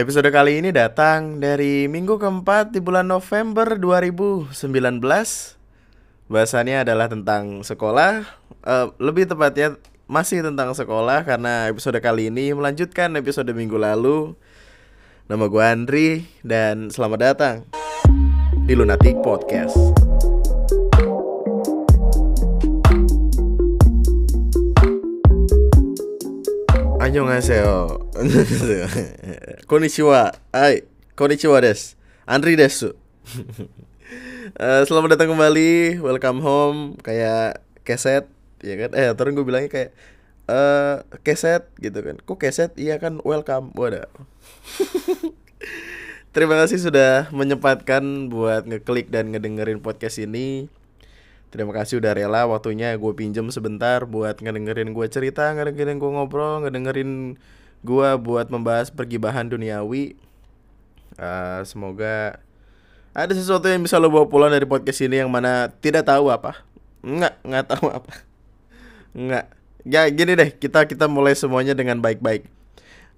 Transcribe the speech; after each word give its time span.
Episode 0.00 0.32
kali 0.32 0.64
ini 0.64 0.72
datang 0.72 1.44
dari 1.44 1.84
minggu 1.84 2.16
keempat 2.16 2.72
di 2.72 2.80
bulan 2.80 3.04
November 3.04 3.76
2019 3.76 4.48
Bahasannya 6.24 6.88
adalah 6.88 7.12
tentang 7.12 7.60
sekolah. 7.60 8.24
Uh, 8.64 8.96
Lebih 8.96 9.28
tepatnya 9.28 9.76
masih 10.08 10.40
tentang 10.40 10.72
sekolah 10.72 11.20
Karena 11.28 11.68
episode 11.68 12.00
kali 12.00 12.32
ini 12.32 12.56
melanjutkan 12.56 13.12
episode 13.20 13.52
minggu 13.52 13.76
lalu. 13.76 14.32
Nama 15.28 15.44
gue 15.44 15.64
Andri 15.68 16.24
dan 16.40 16.88
selamat 16.88 17.20
datang 17.20 17.68
di 18.64 18.72
Lunatic 18.72 19.20
Podcast 19.20 20.09
Annyeonghaseyo. 27.00 27.96
Konnichiwa. 29.64 30.36
Hai, 30.52 30.84
konnichiwa 31.16 31.56
des. 31.64 31.96
Andri 32.28 32.60
desu. 32.60 32.92
uh, 34.60 34.84
selamat 34.86 35.16
datang 35.16 35.32
kembali, 35.32 35.96
welcome 36.04 36.44
home 36.44 37.00
kayak 37.00 37.64
keset 37.88 38.28
ya 38.60 38.76
kan? 38.76 38.92
Eh, 38.92 39.16
terus 39.16 39.32
gue 39.32 39.44
bilangnya 39.48 39.72
kayak 39.72 39.90
uh, 40.44 41.00
keset 41.24 41.72
gitu 41.80 42.04
kan. 42.04 42.20
Kok 42.20 42.36
keset? 42.36 42.76
Iya 42.76 43.00
kan 43.00 43.24
welcome. 43.24 43.72
Wadah. 43.80 44.04
Terima 46.36 46.60
kasih 46.60 46.84
sudah 46.84 47.32
menyempatkan 47.32 48.28
buat 48.28 48.68
ngeklik 48.68 49.08
dan 49.08 49.32
ngedengerin 49.32 49.80
podcast 49.80 50.20
ini. 50.20 50.68
Terima 51.50 51.74
kasih 51.74 51.98
udah 51.98 52.14
rela 52.14 52.46
waktunya 52.46 52.94
gue 52.94 53.12
pinjem 53.18 53.50
sebentar 53.50 54.06
buat 54.06 54.38
ngedengerin 54.38 54.94
gue 54.94 55.06
cerita, 55.10 55.50
ngedengerin 55.50 55.98
gue 55.98 56.10
ngobrol, 56.14 56.62
ngedengerin 56.62 57.34
gue 57.82 58.08
buat 58.22 58.46
membahas 58.54 58.94
pergibahan 58.94 59.50
duniawi. 59.50 60.14
Uh, 61.18 61.66
semoga 61.66 62.38
ada 63.10 63.34
sesuatu 63.34 63.66
yang 63.66 63.82
bisa 63.82 63.98
lo 63.98 64.06
bawa 64.06 64.30
pulang 64.30 64.54
dari 64.54 64.62
podcast 64.62 65.02
ini 65.02 65.18
yang 65.18 65.30
mana 65.30 65.66
tidak 65.82 66.06
tahu 66.06 66.30
apa. 66.30 66.62
Enggak, 67.02 67.34
enggak 67.42 67.66
tahu 67.66 67.86
apa. 67.90 68.12
Enggak. 69.10 69.50
Ya 69.82 70.06
gini 70.06 70.38
deh, 70.38 70.54
kita 70.54 70.86
kita 70.86 71.10
mulai 71.10 71.34
semuanya 71.34 71.74
dengan 71.74 71.98
baik-baik. 71.98 72.46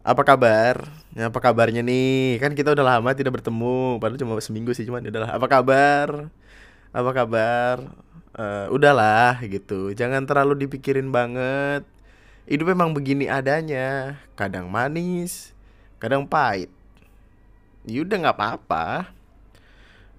Apa 0.01 0.25
kabar? 0.25 0.89
Ya, 1.13 1.29
apa 1.29 1.39
kabarnya 1.39 1.85
nih? 1.85 2.41
Kan 2.41 2.57
kita 2.57 2.73
udah 2.73 2.97
lama 2.97 3.13
tidak 3.13 3.37
bertemu, 3.39 4.01
padahal 4.01 4.19
cuma 4.19 4.41
seminggu 4.41 4.73
sih 4.73 4.89
cuman 4.89 5.05
adalah 5.05 5.37
apa 5.37 5.47
kabar? 5.47 6.33
Apa 6.97 7.11
kabar? 7.13 7.77
Uh, 8.37 8.67
udahlah 8.73 9.41
gitu. 9.45 9.93
Jangan 9.97 10.29
terlalu 10.29 10.67
dipikirin 10.69 11.09
banget. 11.09 11.85
Hidup 12.49 12.73
memang 12.75 12.93
begini 12.93 13.31
adanya. 13.31 14.21
Kadang 14.37 14.69
manis 14.69 15.53
kadang 16.03 16.27
pahit. 16.27 16.67
Yaudah 17.87 18.19
nggak 18.27 18.35
apa-apa. 18.35 19.15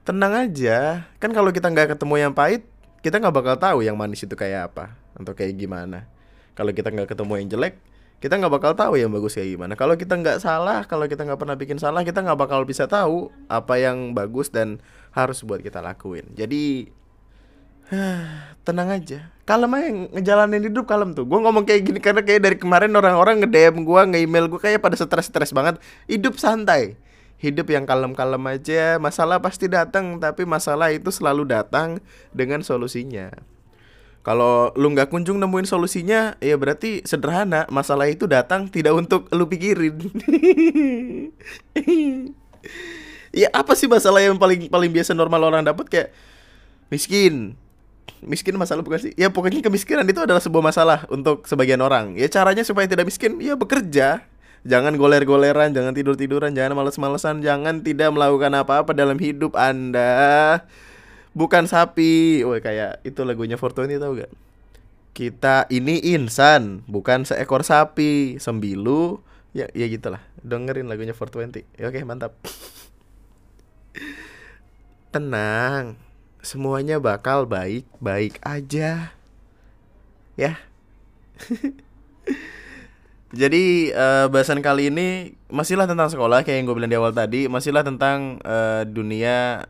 Tenang 0.08 0.48
aja. 0.48 1.12
Kan 1.20 1.36
kalau 1.36 1.52
kita 1.52 1.68
nggak 1.68 2.00
ketemu 2.00 2.16
yang 2.24 2.32
pahit 2.32 2.64
kita 3.04 3.20
nggak 3.20 3.36
bakal 3.36 3.56
tahu 3.60 3.84
yang 3.84 4.00
manis 4.00 4.24
itu 4.24 4.32
kayak 4.32 4.72
apa 4.72 4.96
atau 5.20 5.36
kayak 5.36 5.60
gimana. 5.60 6.08
Kalau 6.56 6.72
kita 6.72 6.88
nggak 6.88 7.12
ketemu 7.12 7.44
yang 7.44 7.48
jelek 7.52 7.76
kita 8.24 8.40
nggak 8.40 8.56
bakal 8.56 8.72
tahu 8.72 8.96
yang 8.96 9.12
bagus 9.12 9.36
kayak 9.36 9.60
gimana. 9.60 9.76
Kalau 9.76 10.00
kita 10.00 10.16
nggak 10.16 10.40
salah 10.40 10.88
kalau 10.88 11.12
kita 11.12 11.28
nggak 11.28 11.36
pernah 11.36 11.60
bikin 11.60 11.76
salah 11.76 12.08
kita 12.08 12.24
nggak 12.24 12.40
bakal 12.40 12.64
bisa 12.64 12.88
tahu 12.88 13.28
apa 13.52 13.76
yang 13.76 14.16
bagus 14.16 14.48
dan 14.48 14.80
harus 15.12 15.44
buat 15.44 15.60
kita 15.60 15.84
lakuin. 15.84 16.32
Jadi 16.32 16.88
tenang 18.66 18.90
aja. 18.92 19.34
Kalem 19.44 19.76
aja 19.76 19.90
ngejalanin 20.16 20.64
hidup 20.72 20.88
kalem 20.88 21.12
tuh. 21.12 21.28
Gue 21.28 21.40
ngomong 21.44 21.68
kayak 21.68 21.82
gini 21.84 22.00
karena 22.00 22.24
kayak 22.24 22.42
dari 22.48 22.58
kemarin 22.58 22.96
orang-orang 22.96 23.44
nge 23.44 23.50
DM 23.52 23.76
gue 23.84 24.02
nge 24.08 24.20
email 24.24 24.46
gue 24.48 24.60
kayak 24.62 24.80
pada 24.80 24.96
stres 24.96 25.28
stres 25.28 25.52
banget. 25.52 25.80
Hidup 26.08 26.40
santai. 26.40 26.96
Hidup 27.44 27.68
yang 27.68 27.84
kalem-kalem 27.84 28.40
aja. 28.48 28.96
Masalah 29.04 29.44
pasti 29.44 29.68
datang 29.68 30.16
tapi 30.24 30.48
masalah 30.48 30.96
itu 30.96 31.12
selalu 31.12 31.44
datang 31.44 32.00
dengan 32.32 32.64
solusinya. 32.64 33.36
Kalau 34.24 34.72
lu 34.80 34.96
nggak 34.96 35.12
kunjung 35.12 35.36
nemuin 35.36 35.68
solusinya 35.68 36.40
ya 36.40 36.56
berarti 36.56 37.04
sederhana. 37.04 37.68
Masalah 37.68 38.08
itu 38.08 38.24
datang 38.32 38.72
tidak 38.72 38.96
untuk 38.96 39.28
lu 39.36 39.44
pikirin. 39.52 40.00
Ya 43.34 43.50
apa 43.50 43.74
sih 43.74 43.90
masalah 43.90 44.22
yang 44.22 44.38
paling 44.38 44.70
paling 44.70 44.94
biasa 44.94 45.18
normal 45.18 45.50
orang 45.50 45.66
dapat 45.66 45.90
kayak 45.90 46.10
miskin 46.94 47.58
miskin 48.24 48.56
masalah 48.56 48.82
bukan 48.82 49.10
sih? 49.10 49.14
Ya 49.20 49.30
pokoknya 49.30 49.64
kemiskinan 49.64 50.08
itu 50.08 50.24
adalah 50.24 50.40
sebuah 50.40 50.64
masalah 50.64 51.00
untuk 51.12 51.44
sebagian 51.46 51.84
orang. 51.84 52.16
Ya 52.16 52.32
caranya 52.32 52.64
supaya 52.64 52.88
tidak 52.88 53.08
miskin 53.08 53.38
ya 53.40 53.60
bekerja. 53.60 54.24
Jangan 54.64 54.96
goler-goleran 54.96 55.76
jangan 55.76 55.92
tidur-tiduran 55.92 56.56
jangan 56.56 56.80
males-malesan 56.80 57.44
jangan 57.44 57.84
tidak 57.84 58.16
melakukan 58.16 58.56
apa-apa 58.56 58.96
dalam 58.96 59.20
hidup 59.20 59.60
anda. 59.60 60.64
Bukan 61.36 61.68
sapi. 61.68 62.48
Woi 62.48 62.64
kayak 62.64 63.04
itu 63.04 63.28
lagunya 63.28 63.60
Fortuny 63.60 64.00
tau 64.00 64.16
gak 64.16 64.32
kita 65.14 65.70
ini 65.70 66.02
insan 66.16 66.82
bukan 66.88 67.28
seekor 67.28 67.68
sapi. 67.68 68.40
Sembilu 68.40 69.20
ya 69.52 69.68
ya 69.76 69.86
gitulah. 69.92 70.24
Dengerin 70.44 70.88
lagunya 70.88 71.16
420 71.16 71.80
ya, 71.80 71.88
oke 71.92 72.00
mantap. 72.08 72.32
Tenang 75.14 76.13
semuanya 76.44 77.00
bakal 77.00 77.48
baik-baik 77.48 78.38
aja. 78.44 79.16
Ya. 80.36 80.60
Jadi 83.34 83.90
uh, 83.96 84.30
bahasan 84.30 84.62
kali 84.62 84.94
ini 84.94 85.34
masihlah 85.50 85.90
tentang 85.90 86.06
sekolah 86.12 86.46
kayak 86.46 86.62
yang 86.62 86.66
gue 86.70 86.76
bilang 86.78 86.92
di 86.92 87.00
awal 87.00 87.16
tadi, 87.16 87.50
masihlah 87.50 87.82
tentang 87.82 88.38
uh, 88.46 88.86
dunia 88.86 89.66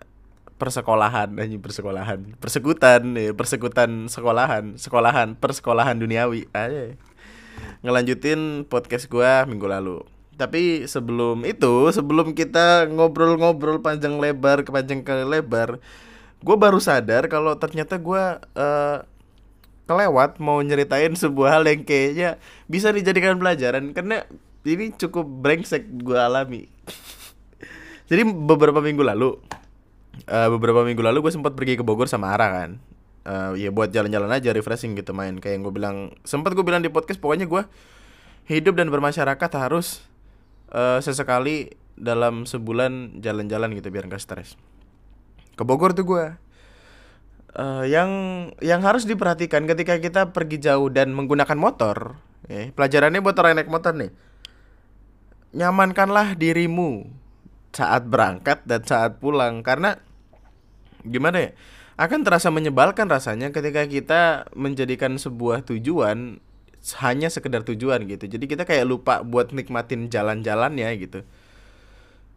persekolahan 0.59 1.31
dan 1.37 1.47
persekolahan, 1.61 2.19
persekutan, 2.41 3.15
ya, 3.15 3.31
persekutan 3.31 4.11
sekolahan, 4.11 4.75
sekolahan, 4.75 5.39
persekolahan 5.39 5.95
duniawi 5.95 6.49
aja. 6.51 6.97
Ngelanjutin 7.85 8.67
podcast 8.67 9.07
gue 9.07 9.31
minggu 9.47 9.69
lalu. 9.69 10.03
Tapi 10.33 10.89
sebelum 10.89 11.45
itu, 11.45 11.93
sebelum 11.93 12.33
kita 12.33 12.89
ngobrol-ngobrol 12.89 13.79
panjang 13.79 14.17
lebar, 14.17 14.65
kepanjang 14.65 15.05
ke 15.05 15.23
lebar, 15.23 15.77
gue 16.43 16.55
baru 16.59 16.77
sadar 16.83 17.31
kalau 17.31 17.55
ternyata 17.55 17.95
gue 17.95 18.23
uh, 18.59 18.97
kelewat 19.87 20.43
mau 20.43 20.59
nyeritain 20.59 21.15
sebuah 21.15 21.59
hal 21.59 21.63
yang 21.67 21.87
kayaknya 21.87 22.29
bisa 22.67 22.91
dijadikan 22.91 23.39
pelajaran 23.39 23.95
karena 23.95 24.27
ini 24.63 24.91
cukup 24.95 25.23
brengsek 25.23 25.87
gue 26.03 26.19
alami. 26.19 26.67
Jadi 28.11 28.21
beberapa 28.27 28.83
minggu 28.83 29.03
lalu, 29.03 29.39
uh, 30.27 30.49
beberapa 30.51 30.83
minggu 30.83 31.03
lalu 31.03 31.23
gue 31.27 31.33
sempat 31.35 31.55
pergi 31.55 31.79
ke 31.79 31.83
Bogor 31.83 32.11
sama 32.11 32.35
Ara 32.35 32.47
kan. 32.51 32.71
Uh, 33.23 33.55
ya 33.55 33.71
buat 33.71 33.87
jalan-jalan 33.87 34.27
aja 34.35 34.51
refreshing 34.51 34.99
gitu 34.99 35.15
main 35.15 35.39
kayak 35.39 35.55
yang 35.55 35.63
gue 35.63 35.71
bilang 35.71 36.11
sempat 36.27 36.51
gue 36.59 36.63
bilang 36.67 36.83
di 36.83 36.91
podcast 36.91 37.23
pokoknya 37.23 37.47
gue 37.47 37.63
hidup 38.51 38.75
dan 38.75 38.91
bermasyarakat 38.91 39.51
harus 39.55 40.03
uh, 40.75 40.99
sesekali 40.99 41.71
dalam 41.95 42.43
sebulan 42.43 43.23
jalan-jalan 43.23 43.79
gitu 43.79 43.87
biar 43.95 44.11
gak 44.11 44.19
stres 44.19 44.59
ke 45.53 45.63
Bogor 45.63 45.93
tuh 45.93 46.05
gue 46.05 46.25
uh, 47.57 47.83
yang 47.85 48.09
yang 48.59 48.81
harus 48.81 49.05
diperhatikan 49.05 49.65
ketika 49.69 50.01
kita 50.01 50.21
pergi 50.33 50.57
jauh 50.61 50.89
dan 50.89 51.13
menggunakan 51.13 51.57
motor 51.57 52.17
ya, 52.49 52.73
pelajarannya 52.73 53.21
buat 53.21 53.37
orang 53.37 53.61
naik 53.61 53.71
motor 53.71 53.93
nih. 53.93 54.11
Nyamankanlah 55.53 56.33
dirimu 56.33 57.05
saat 57.73 58.09
berangkat 58.09 58.65
dan 58.65 58.81
saat 58.85 59.21
pulang 59.21 59.61
karena 59.61 60.01
gimana 61.05 61.49
ya 61.49 61.51
akan 61.93 62.25
terasa 62.25 62.49
menyebalkan 62.49 63.05
rasanya 63.05 63.53
ketika 63.53 63.85
kita 63.85 64.21
menjadikan 64.57 65.13
sebuah 65.21 65.61
tujuan 65.69 66.41
hanya 66.99 67.29
sekedar 67.29 67.61
tujuan 67.61 68.09
gitu. 68.09 68.25
Jadi 68.25 68.45
kita 68.49 68.65
kayak 68.65 68.89
lupa 68.89 69.21
buat 69.21 69.53
nikmatin 69.53 70.09
jalan-jalannya 70.09 70.89
gitu 70.97 71.21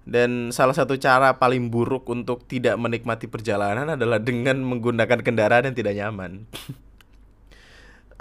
dan 0.07 0.55
salah 0.55 0.73
satu 0.73 0.95
cara 1.03 1.35
paling 1.35 1.67
buruk 1.67 2.07
untuk 2.07 2.47
tidak 2.47 2.79
menikmati 2.79 3.27
perjalanan 3.27 3.99
adalah 3.99 4.23
dengan 4.23 4.63
menggunakan 4.63 5.19
kendaraan 5.19 5.67
yang 5.67 5.77
tidak 5.77 5.99
nyaman. 5.99 6.47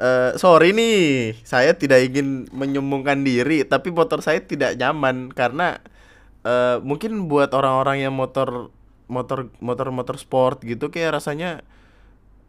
uh, 0.02 0.34
sorry 0.42 0.74
nih, 0.74 1.38
saya 1.46 1.78
tidak 1.78 2.10
ingin 2.10 2.50
menyombongkan 2.50 3.22
diri, 3.22 3.62
tapi 3.70 3.94
motor 3.94 4.26
saya 4.26 4.42
tidak 4.42 4.82
nyaman 4.82 5.30
karena 5.30 5.78
uh, 6.42 6.82
mungkin 6.82 7.30
buat 7.30 7.54
orang-orang 7.54 8.02
yang 8.02 8.18
motor 8.18 8.74
motor 9.06 9.54
motor 9.62 9.94
motor 9.94 10.18
sport 10.18 10.66
gitu 10.66 10.90
kayak 10.90 11.22
rasanya 11.22 11.62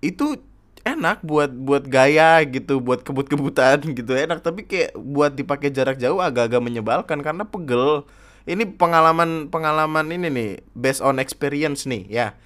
itu 0.00 0.40
enak 0.80 1.20
buat 1.20 1.52
buat 1.52 1.84
gaya 1.84 2.40
gitu, 2.48 2.80
buat 2.80 3.04
kebut-kebutan 3.04 3.84
gitu 3.92 4.16
enak, 4.16 4.40
tapi 4.40 4.64
kayak 4.64 4.96
buat 4.96 5.36
dipakai 5.36 5.68
jarak 5.68 6.00
jauh 6.00 6.24
agak-agak 6.24 6.64
menyebalkan 6.64 7.20
karena 7.20 7.44
pegel 7.44 8.08
ini 8.46 8.62
pengalaman 8.62 9.50
pengalaman 9.50 10.06
ini 10.14 10.30
nih 10.30 10.50
based 10.78 11.02
on 11.02 11.18
experience 11.18 11.84
nih 11.84 12.06
ya. 12.06 12.38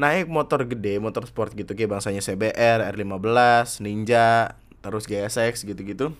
Naik 0.00 0.32
motor 0.32 0.64
gede 0.64 0.96
motor 0.96 1.28
sport 1.28 1.52
gitu 1.52 1.76
kayak 1.76 1.92
bangsanya 1.92 2.24
CBR 2.24 2.88
R15 2.96 3.84
Ninja 3.84 4.56
terus 4.80 5.04
GSX 5.04 5.68
gitu-gitu. 5.68 6.16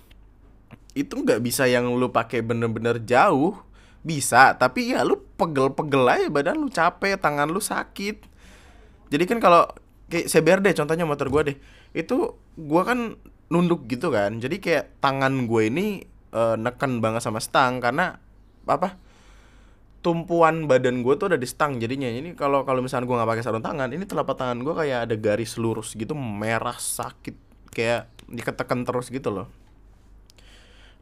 Itu 0.93 1.13
nggak 1.17 1.41
bisa 1.41 1.65
yang 1.65 1.89
lu 1.97 2.13
pakai 2.13 2.45
bener-bener 2.45 3.01
jauh 3.01 3.57
bisa. 4.05 4.53
Tapi 4.61 4.93
ya 4.93 5.01
lu 5.01 5.25
pegel-pegel 5.41 6.05
aja 6.05 6.29
badan 6.29 6.61
lu 6.61 6.69
capek 6.69 7.17
tangan 7.17 7.49
lu 7.49 7.65
sakit. 7.65 8.29
Jadi 9.09 9.25
kan 9.25 9.41
kalau 9.41 9.65
kayak 10.13 10.29
CBR 10.29 10.61
deh 10.61 10.77
contohnya 10.77 11.09
motor 11.09 11.33
gue 11.33 11.43
deh. 11.49 11.57
Itu 11.97 12.37
gue 12.61 12.83
kan 12.85 13.17
nunduk 13.49 13.89
gitu 13.89 14.13
kan. 14.13 14.45
Jadi 14.45 14.61
kayak 14.61 15.01
tangan 15.01 15.49
gue 15.49 15.63
ini 15.73 16.05
uh, 16.37 16.61
neken 16.61 17.01
banget 17.01 17.25
sama 17.25 17.41
stang 17.41 17.81
karena 17.81 18.21
apa 18.71 19.11
tumpuan 20.01 20.65
badan 20.65 21.05
gue 21.05 21.15
tuh 21.17 21.33
ada 21.33 21.39
di 21.39 21.45
stang 21.45 21.77
jadinya. 21.77 22.09
Ini 22.09 22.33
kalau 22.33 22.65
kalau 22.65 22.81
misalnya 22.81 23.05
gue 23.05 23.17
nggak 23.17 23.31
pakai 23.37 23.45
sarung 23.45 23.65
tangan 23.65 23.93
ini 23.93 24.05
telapak 24.09 24.37
tangan 24.37 24.65
gue 24.65 24.73
kayak 24.73 25.09
ada 25.09 25.17
garis 25.17 25.61
lurus 25.61 25.93
gitu 25.93 26.17
merah 26.17 26.77
sakit 26.77 27.37
kayak 27.73 28.09
diketekan 28.29 28.89
terus 28.89 29.13
gitu 29.13 29.29
loh. 29.29 29.47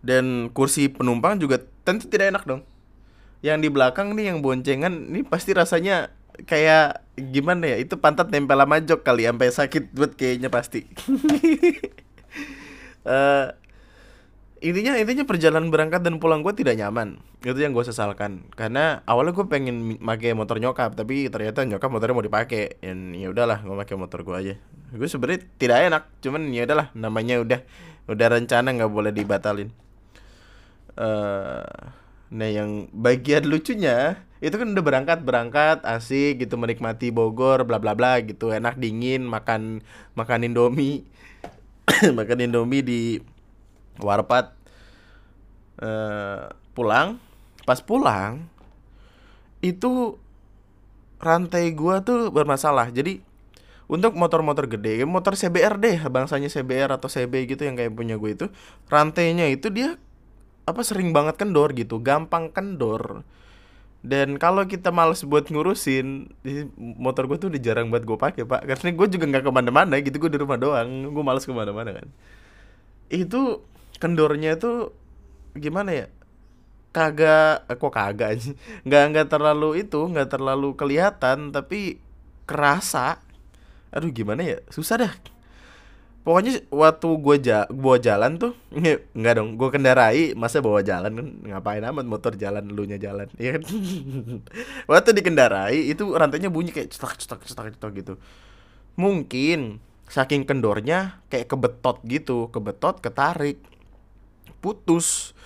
Dan 0.02 0.50
kursi 0.50 0.90
penumpang 0.90 1.38
juga 1.38 1.62
tentu 1.86 2.10
tidak 2.10 2.34
enak 2.34 2.44
dong. 2.46 2.62
Yang 3.42 3.58
di 3.62 3.68
belakang 3.70 4.18
nih 4.18 4.34
yang 4.34 4.42
boncengan 4.42 5.14
ini 5.14 5.22
pasti 5.22 5.54
rasanya 5.54 6.10
kayak 6.46 7.02
gimana 7.18 7.74
ya 7.74 7.76
itu 7.82 7.98
pantat 7.98 8.30
nempel 8.30 8.58
sama 8.62 8.78
jok 8.78 9.02
kali 9.02 9.26
sampai 9.26 9.50
sakit 9.50 9.84
buat 9.94 10.14
kayaknya 10.18 10.50
pasti. 10.50 10.86
Uh, 13.06 13.54
intinya 14.60 14.98
intinya 14.98 15.24
perjalanan 15.24 15.70
berangkat 15.72 16.02
dan 16.04 16.18
pulang 16.22 16.44
gue 16.46 16.54
tidak 16.54 16.78
nyaman. 16.78 17.18
Itu 17.42 17.58
yang 17.58 17.74
gue 17.74 17.84
sesalkan. 17.86 18.46
Karena 18.54 19.00
awalnya 19.06 19.34
gue 19.34 19.46
pengen 19.46 19.98
pakai 19.98 20.34
motor 20.34 20.58
nyokap 20.58 20.94
tapi 20.98 21.30
ternyata 21.30 21.62
nyokap 21.66 21.90
motornya 21.90 22.14
mau 22.14 22.26
dipakai. 22.26 22.82
Dan 22.82 23.14
ya 23.14 23.30
udahlah 23.30 23.62
gue 23.62 23.76
pakai 23.86 23.96
motor 23.96 24.26
gue 24.26 24.36
aja. 24.36 24.54
Gue 24.94 25.08
sebenarnya 25.08 25.40
tidak 25.56 25.78
enak 25.88 26.02
cuman 26.24 26.42
ya 26.50 26.62
udahlah 26.66 26.88
namanya 26.96 27.40
udah 27.42 27.60
udah 28.08 28.26
rencana 28.28 28.68
nggak 28.74 28.92
boleh 28.92 29.12
dibatalin. 29.14 29.70
Uh, 30.98 31.66
Nah 32.28 32.48
yang 32.48 32.92
bagian 32.92 33.48
lucunya 33.48 34.20
itu 34.38 34.54
kan 34.54 34.70
udah 34.70 34.84
berangkat 34.84 35.18
berangkat 35.24 35.82
asik 35.82 36.44
gitu 36.44 36.60
menikmati 36.60 37.08
Bogor 37.10 37.64
bla 37.64 37.80
bla 37.80 37.96
bla 37.96 38.20
gitu. 38.20 38.52
Enak 38.52 38.76
dingin 38.76 39.24
makan 39.24 39.80
makan 40.14 40.44
Indomie. 40.44 41.08
Makan 42.18 42.44
Indomie 42.44 42.84
di 42.84 43.16
warpat 44.02 44.54
uh, 45.82 46.52
pulang. 46.72 47.18
Pas 47.66 47.78
pulang 47.84 48.48
itu 49.58 50.16
rantai 51.18 51.74
gua 51.74 52.00
tuh 52.00 52.30
bermasalah. 52.30 52.88
Jadi 52.94 53.20
untuk 53.88 54.12
motor-motor 54.14 54.68
gede 54.68 55.00
motor 55.08 55.32
CBR 55.32 55.80
deh 55.80 55.96
bangsanya 56.12 56.52
CBR 56.52 57.00
atau 57.00 57.08
CB 57.08 57.48
gitu 57.48 57.64
yang 57.64 57.72
kayak 57.72 57.96
punya 57.96 58.20
gue 58.20 58.36
itu 58.36 58.46
rantainya 58.92 59.48
itu 59.48 59.72
dia 59.72 59.96
apa 60.68 60.84
sering 60.84 61.16
banget 61.16 61.40
kendor 61.40 61.72
gitu 61.72 61.96
gampang 62.04 62.52
kendor. 62.52 63.24
Dan 63.98 64.38
kalau 64.38 64.62
kita 64.68 64.94
males 64.94 65.26
buat 65.26 65.50
ngurusin 65.50 66.30
motor 66.78 67.26
gue 67.26 67.36
tuh 67.40 67.48
udah 67.50 67.60
jarang 67.64 67.90
buat 67.90 68.04
gue 68.04 68.14
pakai 68.14 68.44
pak. 68.46 68.62
Karena 68.68 68.94
gue 68.94 69.06
juga 69.10 69.24
nggak 69.26 69.44
ke 69.48 69.50
mana-mana 69.50 69.94
gitu 69.98 70.20
gue 70.22 70.30
di 70.30 70.38
rumah 70.38 70.60
doang. 70.60 71.10
Gue 71.10 71.24
males 71.24 71.42
ke 71.42 71.50
mana-mana 71.50 71.98
kan. 71.98 72.06
Itu 73.10 73.64
kendornya 73.98 74.58
tuh 74.58 74.94
gimana 75.54 75.94
ya? 75.94 76.06
Kagak 76.94 77.68
eh, 77.68 77.76
kok 77.76 77.92
kagak 77.92 78.28
aja 78.38 78.50
nggak 78.86 79.04
nggak 79.12 79.28
terlalu 79.28 79.84
itu 79.84 80.00
nggak 80.00 80.30
terlalu 80.32 80.74
kelihatan 80.78 81.52
tapi 81.52 82.00
kerasa. 82.48 83.20
Aduh 83.92 84.10
gimana 84.10 84.40
ya? 84.42 84.58
Susah 84.72 84.96
dah. 85.04 85.14
Pokoknya 86.28 86.60
waktu 86.68 87.08
gue 87.24 87.36
ja 87.40 87.64
bawa 87.72 87.96
jalan 87.96 88.36
tuh 88.36 88.52
nggak 89.18 89.34
dong 89.38 89.56
gue 89.56 89.68
kendarai 89.72 90.36
masa 90.36 90.60
bawa 90.60 90.84
jalan 90.84 91.12
kan? 91.12 91.28
Ngapain 91.54 91.84
amat 91.88 92.04
motor 92.04 92.36
jalan 92.36 92.68
lu 92.68 92.84
nya 92.84 93.00
jalan 93.00 93.28
ya 93.40 93.56
kan? 93.56 93.64
Waktu 94.90 95.16
dikendarai 95.16 95.88
itu 95.88 96.04
rantainya 96.12 96.52
bunyi 96.52 96.72
kayak 96.72 96.92
cetak 96.92 97.16
cetak 97.16 97.40
cetak 97.48 97.66
cetak 97.76 97.92
gitu. 97.96 98.14
Mungkin 99.00 99.80
saking 100.08 100.48
kendornya 100.48 101.20
kayak 101.28 101.52
kebetot 101.52 102.00
gitu 102.08 102.48
kebetot 102.48 103.00
ketarik 103.04 103.60
putus. 104.60 105.36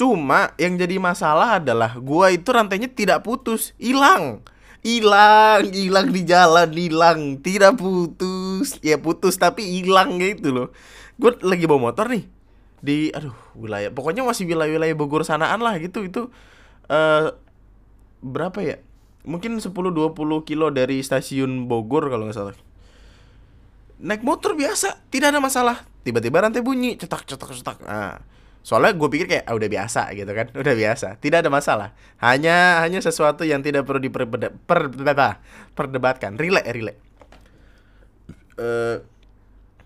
Cuma 0.00 0.56
yang 0.56 0.80
jadi 0.80 0.96
masalah 0.96 1.60
adalah 1.60 1.92
gua 2.00 2.32
itu 2.32 2.48
rantainya 2.48 2.88
tidak 2.88 3.20
putus 3.20 3.76
hilang. 3.76 4.40
Hilang 4.80 5.68
hilang 5.76 6.08
di 6.08 6.24
jalan 6.24 6.72
hilang. 6.72 7.20
Tidak 7.44 7.76
putus. 7.76 8.80
Ya 8.80 8.96
putus 8.96 9.36
tapi 9.36 9.60
hilang 9.60 10.16
gitu 10.16 10.56
loh. 10.56 10.68
Gue 11.20 11.36
lagi 11.44 11.68
bawa 11.68 11.92
motor 11.92 12.08
nih. 12.08 12.24
Di 12.80 13.12
aduh 13.12 13.36
wilayah. 13.52 13.92
Pokoknya 13.92 14.24
masih 14.24 14.48
wilayah-wilayah 14.48 14.96
Bogor 14.96 15.28
sanaan 15.28 15.60
lah 15.60 15.76
gitu. 15.76 16.00
Itu 16.00 16.32
uh, 16.88 17.36
berapa 18.24 18.56
ya? 18.64 18.80
Mungkin 19.28 19.60
10-20 19.60 20.16
kilo 20.48 20.72
dari 20.72 21.04
stasiun 21.04 21.68
Bogor 21.68 22.08
kalau 22.08 22.24
nggak 22.24 22.38
salah. 22.40 22.56
Naik 24.00 24.24
motor 24.24 24.56
biasa 24.56 24.96
tidak 25.12 25.36
ada 25.36 25.44
masalah. 25.44 25.84
Tiba-tiba 26.08 26.40
rantai 26.40 26.64
bunyi 26.64 26.96
cetak 26.96 27.28
cetak 27.28 27.52
cetak. 27.52 27.84
Nah 27.84 28.16
soalnya 28.60 28.92
gue 28.92 29.08
pikir 29.08 29.26
kayak 29.26 29.44
ah, 29.48 29.56
udah 29.56 29.68
biasa 29.72 30.12
gitu 30.16 30.32
kan. 30.32 30.48
Udah 30.52 30.74
biasa 30.76 31.16
tidak 31.20 31.38
ada 31.46 31.50
masalah. 31.52 31.92
Hanya 32.20 32.84
hanya 32.84 33.00
sesuatu 33.00 33.44
yang 33.48 33.64
tidak 33.64 33.88
perlu 33.88 34.04
diperdebatkan 34.04 36.36
relay 36.36 36.64
relay 36.68 36.96
uh, 38.60 38.96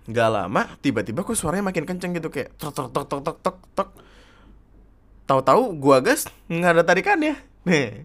nggak 0.05 0.29
lama 0.29 0.69
tiba-tiba 0.85 1.25
kok 1.25 1.39
suaranya 1.39 1.73
makin 1.73 1.89
kenceng 1.89 2.13
gitu 2.13 2.29
kayak 2.29 2.53
tok 2.61 2.77
tok 2.77 2.93
tok 2.93 3.09
tok 3.09 3.23
tok 3.25 3.39
tok 3.41 3.57
tok. 3.73 3.91
Tahu-tahu 5.25 5.81
gua 5.81 6.05
gas 6.05 6.29
nggak 6.53 6.73
ada 6.77 6.85
tarikannya 6.85 7.41
nih 7.65 8.05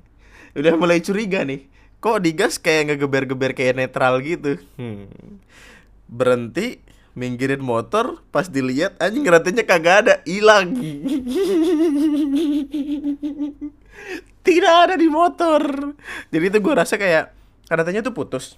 udah 0.56 0.74
mulai 0.80 1.04
curiga 1.04 1.44
nih. 1.44 1.68
Kok 2.00 2.24
digas 2.24 2.56
kayak 2.64 2.96
ngegeber-geber 2.96 3.52
kayak 3.52 3.76
netral 3.76 4.24
gitu? 4.24 4.56
Hmm. 4.80 5.12
berhenti 6.10 6.82
minggirin 7.20 7.60
motor 7.60 8.24
pas 8.32 8.48
dilihat 8.48 8.96
anjing 9.04 9.28
rantainya 9.28 9.68
kagak 9.68 10.08
ada. 10.08 10.14
Hilang. 10.24 10.72
Tidak 14.40 14.74
ada 14.88 14.96
di 14.96 15.12
motor. 15.12 15.94
Jadi 16.32 16.46
itu 16.48 16.58
gue 16.64 16.74
rasa 16.74 16.96
kayak 16.96 17.36
rantainya 17.68 18.00
tuh 18.00 18.16
putus. 18.16 18.56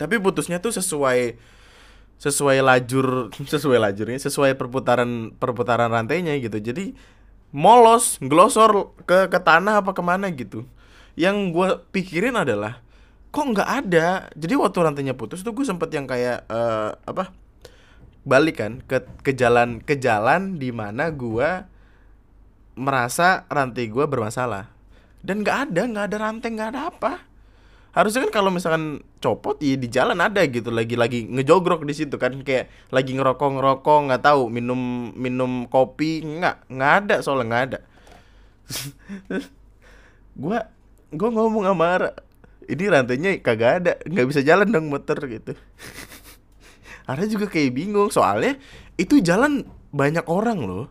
Tapi 0.00 0.16
putusnya 0.16 0.64
tuh 0.64 0.72
sesuai 0.72 1.36
sesuai 2.18 2.58
lajur 2.66 3.30
sesuai 3.30 3.78
lajurnya 3.78 4.18
sesuai 4.18 4.58
perputaran 4.58 5.36
perputaran 5.36 5.92
rantainya 5.92 6.34
gitu. 6.40 6.58
Jadi 6.58 6.96
molos 7.54 8.18
glosor 8.18 8.96
ke 9.06 9.30
ke 9.30 9.38
tanah 9.38 9.84
apa 9.84 9.92
ke 9.92 10.02
mana 10.02 10.26
gitu. 10.32 10.66
Yang 11.14 11.36
gue 11.54 11.68
pikirin 11.94 12.34
adalah 12.34 12.82
kok 13.30 13.44
nggak 13.44 13.70
ada? 13.84 14.32
Jadi 14.34 14.54
waktu 14.58 14.78
rantainya 14.82 15.14
putus 15.14 15.44
tuh 15.44 15.54
gue 15.54 15.62
sempet 15.62 15.92
yang 15.94 16.08
kayak 16.08 16.48
uh, 16.50 16.96
apa 17.06 17.30
balik 18.28 18.60
kan 18.60 18.84
ke 18.84 19.00
ke 19.24 19.32
jalan 19.32 19.80
ke 19.80 19.96
jalan 19.96 20.60
di 20.60 20.68
mana 20.68 21.08
gua 21.08 21.64
merasa 22.76 23.48
rantai 23.48 23.88
gua 23.88 24.04
bermasalah. 24.04 24.68
Dan 25.24 25.42
nggak 25.42 25.72
ada 25.72 25.82
nggak 25.88 26.04
ada 26.12 26.16
rantai 26.20 26.48
nggak 26.52 26.70
ada 26.76 26.80
apa. 26.92 27.12
Harusnya 27.96 28.28
kan 28.28 28.32
kalau 28.44 28.52
misalkan 28.52 29.02
copot 29.18 29.58
ya 29.58 29.74
di 29.74 29.88
jalan 29.88 30.20
ada 30.20 30.44
gitu. 30.44 30.68
Lagi 30.68 30.94
lagi 30.94 31.24
ngejogrok 31.26 31.88
di 31.88 31.96
situ 31.96 32.20
kan. 32.20 32.36
Kayak 32.44 32.68
lagi 32.92 33.16
ngerokok 33.16 33.48
ngerokok 33.58 33.98
nggak 34.12 34.22
tahu 34.22 34.52
minum 34.52 35.10
minum 35.16 35.66
kopi. 35.66 36.20
Nggak 36.22 36.68
nggak 36.68 36.92
ada 37.02 37.16
soalnya 37.24 37.44
nggak 37.48 37.64
ada. 37.72 37.78
Gua 40.38 40.70
gua 41.10 41.28
ngomong 41.34 41.64
sama 41.66 42.14
ini 42.68 42.84
rantainya 42.84 43.40
kagak 43.40 43.72
ada 43.82 43.92
nggak 44.04 44.26
bisa 44.28 44.40
jalan 44.44 44.68
dong 44.68 44.92
motor 44.92 45.16
gitu 45.24 45.56
Ara 47.08 47.24
juga 47.24 47.48
kayak 47.48 47.72
bingung 47.72 48.12
soalnya 48.12 48.60
itu 49.00 49.24
jalan 49.24 49.64
banyak 49.96 50.28
orang 50.28 50.60
loh. 50.60 50.86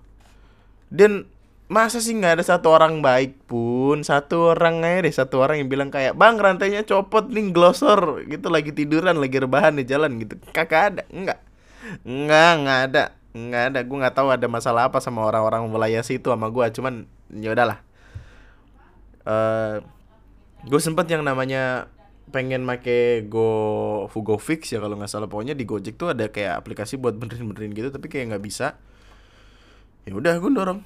Dan 0.89 1.29
masa 1.69 2.01
sih 2.01 2.17
nggak 2.17 2.41
ada 2.41 2.43
satu 2.47 2.73
orang 2.73 3.03
baik 3.05 3.43
pun 3.45 3.99
satu 3.99 4.55
orang 4.55 4.81
aja 4.87 5.03
deh 5.03 5.11
satu 5.11 5.43
orang 5.43 5.59
yang 5.59 5.67
bilang 5.67 5.91
kayak 5.91 6.15
bang 6.15 6.39
rantainya 6.39 6.87
copot 6.87 7.27
nih 7.27 7.51
glosor 7.51 8.23
gitu 8.23 8.47
lagi 8.47 8.71
tiduran 8.71 9.19
lagi 9.19 9.37
rebahan 9.37 9.77
di 9.77 9.85
jalan 9.85 10.17
gitu. 10.17 10.41
Kakak 10.49 10.81
ada 10.95 11.03
nggak. 11.13 11.39
Nggak 12.01 12.51
nggak 12.65 12.79
ada 12.89 13.03
nggak 13.37 13.63
ada. 13.73 13.79
Gue 13.85 13.97
nggak 14.01 14.15
tahu 14.17 14.27
ada 14.33 14.47
masalah 14.49 14.89
apa 14.89 14.97
sama 14.97 15.21
orang-orang 15.21 15.69
wilayah 15.69 16.01
situ 16.01 16.33
sama 16.33 16.49
gue 16.49 16.65
cuman 16.73 17.05
ya 17.29 17.53
udahlah. 17.53 17.77
Uh, 19.27 19.29
eh, 19.29 19.75
gue 20.65 20.81
sempet 20.81 21.05
yang 21.11 21.21
namanya 21.21 21.91
pengen 22.27 22.67
make 22.67 23.23
Go 23.31 24.05
Fugo 24.11 24.35
Fix 24.35 24.75
ya 24.75 24.83
kalau 24.83 24.99
nggak 24.99 25.11
salah. 25.11 25.27
Pokoknya 25.31 25.55
di 25.55 25.63
Gojek 25.63 25.95
tuh 25.95 26.11
ada 26.11 26.27
kayak 26.27 26.59
aplikasi 26.59 26.99
buat 26.99 27.15
benerin-benerin 27.15 27.71
gitu 27.71 27.89
tapi 27.91 28.11
kayak 28.11 28.35
nggak 28.35 28.43
bisa. 28.43 28.75
Ya 30.07 30.15
udah 30.15 30.39
gue 30.39 30.51
dorong. 30.51 30.79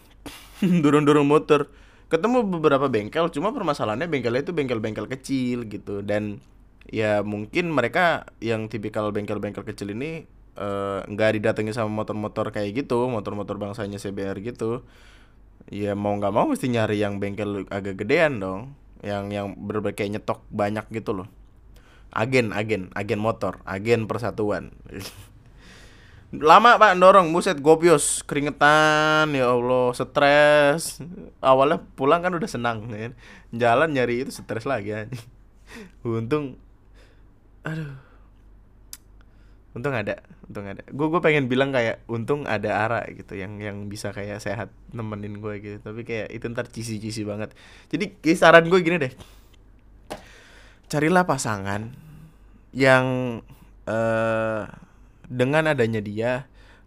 Dorong 0.85 1.05
dorong 1.05 1.25
motor. 1.25 1.69
Ketemu 2.09 2.45
beberapa 2.45 2.91
bengkel 2.91 3.31
cuma 3.33 3.49
permasalahannya 3.55 4.05
bengkelnya 4.11 4.45
itu 4.45 4.53
bengkel-bengkel 4.53 5.07
kecil 5.09 5.65
gitu. 5.65 6.05
Dan 6.05 6.41
ya 6.89 7.25
mungkin 7.25 7.73
mereka 7.73 8.29
yang 8.43 8.69
tipikal 8.69 9.09
bengkel-bengkel 9.09 9.63
kecil 9.65 9.93
ini 9.93 10.25
eh, 10.57 10.99
nggak 11.05 11.29
uh, 11.29 11.33
didatangi 11.39 11.71
sama 11.71 11.89
motor-motor 11.89 12.51
kayak 12.51 12.85
gitu 12.85 13.09
motor-motor 13.09 13.57
bangsanya 13.57 13.97
CBR 13.97 14.37
gitu. 14.45 14.85
Ya 15.69 15.93
mau 15.97 16.13
nggak 16.17 16.33
mau 16.33 16.49
mesti 16.49 16.67
nyari 16.69 17.01
yang 17.01 17.21
bengkel 17.21 17.65
agak 17.69 18.01
gedean 18.05 18.41
dong 18.41 18.75
yang 19.01 19.33
yang 19.33 19.53
berbagai 19.57 20.05
nyetok 20.07 20.45
banyak 20.49 20.85
gitu 20.93 21.13
loh. 21.13 21.27
Agen 22.11 22.53
agen 22.53 22.89
agen 22.93 23.19
motor 23.21 23.61
agen 23.65 24.05
persatuan. 24.05 24.73
Lama 26.31 26.79
pak 26.79 26.95
dorong 26.95 27.35
buset 27.35 27.59
gopios 27.59 28.23
keringetan 28.23 29.35
ya 29.35 29.51
allah 29.51 29.91
stres. 29.91 31.03
Awalnya 31.43 31.83
pulang 31.99 32.23
kan 32.23 32.31
udah 32.31 32.47
senang 32.47 32.87
kan 32.87 33.11
jalan 33.51 33.91
nyari 33.91 34.23
itu 34.23 34.31
stres 34.31 34.63
lagi 34.63 34.95
ya 34.95 35.11
untung 36.07 36.55
aduh 37.67 38.10
untung 39.71 39.95
ada 39.95 40.19
untung 40.47 40.67
ada. 40.67 40.83
Gue 40.91 41.07
gue 41.07 41.21
pengen 41.23 41.47
bilang 41.47 41.71
kayak 41.71 42.03
untung 42.11 42.43
ada 42.43 42.83
ara 42.83 43.01
gitu 43.07 43.39
yang 43.39 43.55
yang 43.63 43.87
bisa 43.87 44.11
kayak 44.11 44.43
sehat 44.43 44.67
nemenin 44.91 45.39
gue 45.39 45.53
gitu. 45.63 45.77
Tapi 45.79 46.03
kayak 46.03 46.27
itu 46.31 46.45
ntar 46.51 46.67
cisi 46.67 46.99
cisi 46.99 47.23
banget. 47.23 47.55
Jadi 47.87 48.19
kisaran 48.19 48.67
gue 48.67 48.79
gini 48.83 48.99
deh. 48.99 49.13
Carilah 50.91 51.23
pasangan 51.23 51.87
yang 52.75 53.39
uh, 53.87 54.63
dengan 55.31 55.71
adanya 55.71 56.03
dia 56.03 56.31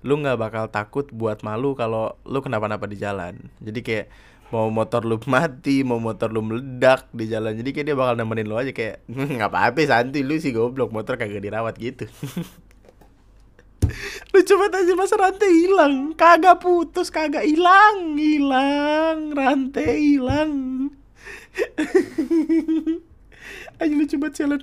lu 0.04 0.20
nggak 0.20 0.36
bakal 0.36 0.64
takut 0.68 1.08
buat 1.08 1.40
malu 1.40 1.72
kalau 1.72 2.20
lu 2.28 2.44
kenapa-napa 2.44 2.84
di 2.84 3.00
jalan. 3.00 3.48
Jadi 3.64 3.80
kayak 3.80 4.06
mau 4.52 4.68
motor 4.68 5.02
lu 5.02 5.18
mati 5.34 5.82
mau 5.82 5.98
motor 5.98 6.30
lu 6.30 6.44
meledak 6.44 7.10
di 7.10 7.26
jalan 7.26 7.58
jadi 7.58 7.70
kayak 7.74 7.86
dia 7.90 7.96
bakal 7.98 8.14
nemenin 8.14 8.46
lu 8.46 8.54
aja 8.54 8.70
kayak 8.70 9.02
nggak 9.10 9.50
apa-apa 9.50 9.82
santai 9.82 10.22
lu 10.22 10.38
sih 10.38 10.54
goblok 10.54 10.94
motor 10.94 11.18
kagak 11.18 11.42
dirawat 11.42 11.74
gitu 11.74 12.06
lu 14.34 14.40
coba 14.42 14.64
aja 14.72 14.92
masa 14.96 15.14
rantai 15.16 15.50
hilang? 15.52 16.16
Kagak 16.18 16.60
putus 16.60 17.08
kagak 17.12 17.44
hilang 17.44 18.18
hilang 18.18 19.30
rantai 19.32 20.18
hilang. 20.18 20.52
Ayo 23.82 23.92
lu 23.94 24.06
coba 24.06 24.30
jalan 24.30 24.62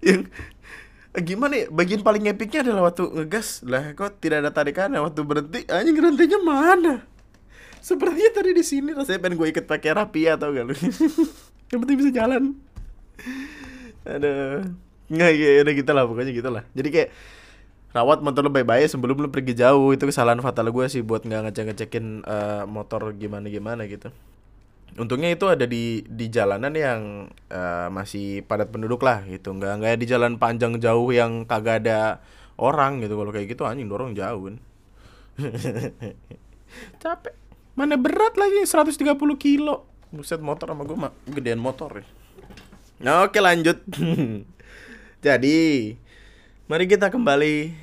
yang 0.00 0.26
gimana 1.10 1.54
ya 1.58 1.66
bagian 1.74 2.06
paling 2.06 2.30
epicnya 2.30 2.62
adalah 2.62 2.90
waktu 2.90 3.04
ngegas. 3.10 3.66
Lah 3.66 3.92
kok 3.98 4.22
tidak 4.22 4.46
ada 4.46 4.50
tarikan 4.54 4.94
waktu 4.94 5.20
berhenti. 5.26 5.60
Anjing 5.66 5.98
rantainya 5.98 6.38
mana? 6.40 6.94
Sepertinya 7.80 8.30
tadi 8.36 8.50
di 8.52 8.64
sini 8.64 8.92
rasanya 8.92 9.24
pengen 9.24 9.40
gue 9.40 9.48
ikut 9.56 9.64
pakai 9.64 9.96
rapi 9.96 10.28
atau 10.28 10.52
gak 10.52 10.64
lu 10.68 10.74
yang 11.72 11.80
penting 11.80 11.96
bisa 11.96 12.10
jalan. 12.12 12.60
Ada 14.04 14.64
nggak 15.10 15.30
ya 15.34 15.60
udah 15.66 15.74
gitu 15.74 15.90
lah 15.90 16.04
pokoknya 16.06 16.32
gitu 16.32 16.50
lah 16.54 16.62
jadi 16.70 16.88
kayak 16.88 17.10
rawat 17.90 18.22
motor 18.22 18.46
lo 18.46 18.50
baik-baik 18.54 18.86
sebelum 18.86 19.18
lo 19.18 19.28
pergi 19.34 19.58
jauh 19.58 19.90
itu 19.90 20.06
kesalahan 20.06 20.38
fatal 20.38 20.70
gue 20.70 20.86
sih 20.86 21.02
buat 21.02 21.26
nggak 21.26 21.50
ngecek 21.50 21.64
ngecekin 21.74 22.06
uh, 22.22 22.62
motor 22.70 23.10
gimana 23.18 23.50
gimana 23.50 23.82
gitu. 23.90 24.14
Untungnya 24.98 25.30
itu 25.30 25.46
ada 25.46 25.66
di 25.66 26.02
di 26.06 26.26
jalanan 26.30 26.70
yang 26.74 27.00
uh, 27.50 27.88
masih 27.90 28.46
padat 28.46 28.70
penduduk 28.70 29.02
lah 29.02 29.26
gitu. 29.26 29.50
Nggak 29.54 29.82
nggak 29.82 29.94
di 29.98 30.06
jalan 30.06 30.38
panjang 30.38 30.78
jauh 30.78 31.10
yang 31.10 31.46
kagak 31.50 31.82
ada 31.82 32.22
orang 32.58 33.02
gitu. 33.02 33.18
Kalau 33.18 33.30
kayak 33.34 33.46
gitu 33.50 33.66
anjing 33.66 33.90
dorong 33.90 34.14
jauh 34.14 34.50
kan 34.50 34.56
capek. 37.02 37.34
Mana 37.74 37.98
berat 37.98 38.38
lagi 38.38 38.66
130 38.66 39.18
kilo. 39.34 39.90
Buset 40.14 40.42
motor 40.42 40.70
sama 40.70 40.86
gue 40.86 40.98
mah 40.98 41.14
gedean 41.26 41.58
motor 41.58 41.90
ya. 42.02 42.06
Nah, 43.00 43.24
oke 43.24 43.40
lanjut 43.40 43.80
Jadi, 45.20 46.00
mari 46.64 46.88
kita 46.88 47.12
kembali 47.12 47.76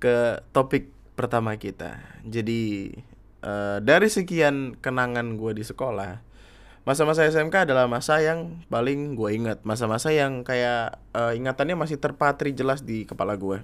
ke 0.00 0.40
topik 0.56 0.88
pertama 1.12 1.52
kita. 1.60 2.00
Jadi, 2.24 2.96
uh, 3.44 3.84
dari 3.84 4.08
sekian 4.08 4.80
kenangan 4.80 5.36
gue 5.36 5.60
di 5.60 5.64
sekolah, 5.64 6.24
masa-masa 6.88 7.28
SMK 7.28 7.68
adalah 7.68 7.84
masa 7.84 8.24
yang 8.24 8.64
paling 8.72 9.12
gue 9.12 9.28
ingat. 9.36 9.60
Masa-masa 9.60 10.08
yang 10.08 10.40
kayak 10.40 10.96
uh, 11.12 11.36
ingatannya 11.36 11.76
masih 11.76 12.00
terpatri 12.00 12.56
jelas 12.56 12.80
di 12.80 13.04
kepala 13.04 13.36
gue. 13.36 13.60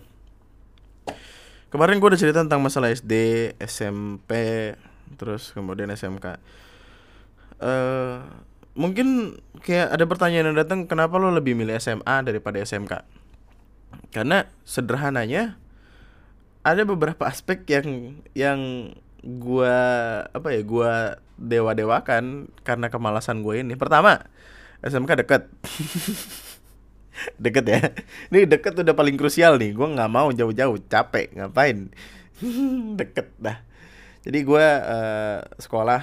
Kemarin 1.72 1.96
gue 1.96 2.08
udah 2.12 2.20
cerita 2.20 2.44
tentang 2.44 2.60
masalah 2.60 2.92
SD, 2.92 3.12
SMP, 3.64 4.32
terus 5.16 5.56
kemudian 5.56 5.88
SMK. 5.88 6.36
Uh, 7.56 7.64
eh, 7.64 8.16
mungkin 8.76 9.40
kayak 9.64 9.96
ada 9.96 10.04
pertanyaan 10.04 10.52
yang 10.52 10.58
datang 10.60 10.84
kenapa 10.84 11.16
lo 11.16 11.32
lebih 11.32 11.56
milih 11.56 11.80
SMA 11.80 12.22
daripada 12.22 12.60
SMK 12.60 13.02
karena 14.12 14.46
sederhananya 14.62 15.56
ada 16.60 16.82
beberapa 16.84 17.26
aspek 17.32 17.64
yang 17.66 18.20
yang 18.36 18.60
gua 19.24 19.74
apa 20.30 20.54
ya 20.54 20.62
gua 20.62 20.92
dewa 21.36 21.76
dewakan 21.76 22.48
karena 22.64 22.88
kemalasan 22.88 23.44
gue 23.44 23.60
ini. 23.60 23.76
Pertama 23.76 24.24
SMK 24.80 25.24
deket. 25.24 25.42
Deket 27.40 27.64
ya. 27.64 27.80
Ini 28.28 28.44
deket 28.44 28.76
udah 28.76 28.92
paling 28.92 29.16
krusial 29.16 29.56
nih. 29.56 29.72
Gue 29.72 29.88
nggak 29.88 30.12
mau 30.12 30.28
jauh-jauh 30.32 30.76
capek 30.84 31.32
ngapain? 31.32 31.88
Deket 33.00 33.32
dah. 33.40 33.64
Jadi 34.20 34.38
gue 34.44 34.66
uh, 34.84 35.40
sekolah 35.56 36.02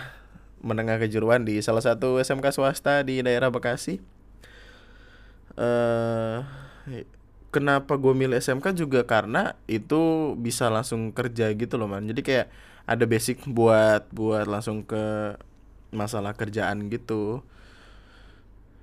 menengah 0.63 0.97
kejuruan 0.97 1.43
di 1.43 1.59
salah 1.59 1.83
satu 1.83 2.17
SMK 2.23 2.55
swasta 2.55 3.03
di 3.03 3.19
daerah 3.19 3.51
Bekasi. 3.51 3.99
Uh, 5.53 6.41
kenapa 7.53 7.99
gue 7.99 8.15
milih 8.17 8.41
SMK 8.41 8.73
juga 8.73 9.05
karena 9.05 9.53
itu 9.69 10.33
bisa 10.39 10.71
langsung 10.71 11.11
kerja 11.13 11.51
gitu 11.53 11.75
loh 11.75 11.91
man. 11.91 12.07
Jadi 12.09 12.25
kayak 12.25 12.47
ada 12.89 13.05
basic 13.05 13.43
buat 13.45 14.09
buat 14.09 14.49
langsung 14.49 14.87
ke 14.87 15.37
masalah 15.93 16.33
kerjaan 16.33 16.89
gitu. 16.89 17.45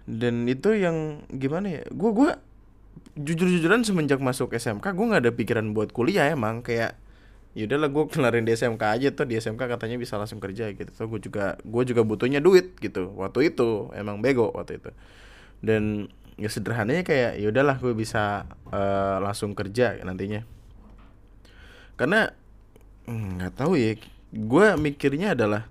Dan 0.04 0.46
itu 0.46 0.76
yang 0.76 1.26
gimana 1.32 1.80
ya? 1.80 1.84
Gue 1.90 2.12
gue 2.14 2.30
jujur-jujuran 3.18 3.82
semenjak 3.82 4.22
masuk 4.22 4.54
SMK 4.54 4.94
gue 4.94 5.06
nggak 5.10 5.22
ada 5.26 5.32
pikiran 5.34 5.66
buat 5.74 5.90
kuliah 5.90 6.30
emang 6.30 6.62
kayak 6.62 6.96
ya 7.50 7.66
udahlah 7.66 7.90
gue 7.90 8.04
kelarin 8.06 8.46
di 8.46 8.54
SMK 8.54 8.82
aja 8.82 9.08
tuh 9.10 9.26
di 9.26 9.34
SMK 9.34 9.58
katanya 9.58 9.98
bisa 9.98 10.14
langsung 10.14 10.38
kerja 10.38 10.70
gitu. 10.70 10.90
So 10.94 11.10
gue 11.10 11.18
juga 11.18 11.58
gue 11.66 11.82
juga 11.82 12.02
butuhnya 12.06 12.38
duit 12.38 12.78
gitu 12.78 13.10
waktu 13.18 13.50
itu 13.50 13.90
emang 13.98 14.22
bego 14.22 14.54
waktu 14.54 14.78
itu. 14.78 14.90
Dan 15.58 16.08
ya 16.38 16.48
sederhananya 16.48 17.02
kayak 17.02 17.42
ya 17.42 17.46
udahlah 17.50 17.76
gue 17.82 17.92
bisa 17.92 18.46
uh, 18.70 19.18
langsung 19.18 19.58
kerja 19.58 19.98
nantinya. 20.06 20.46
Karena 21.98 22.30
hmm, 23.10 23.42
nggak 23.42 23.52
hmm, 23.52 23.60
tahu 23.60 23.72
ya 23.74 23.92
gue 24.30 24.66
mikirnya 24.78 25.34
adalah 25.34 25.66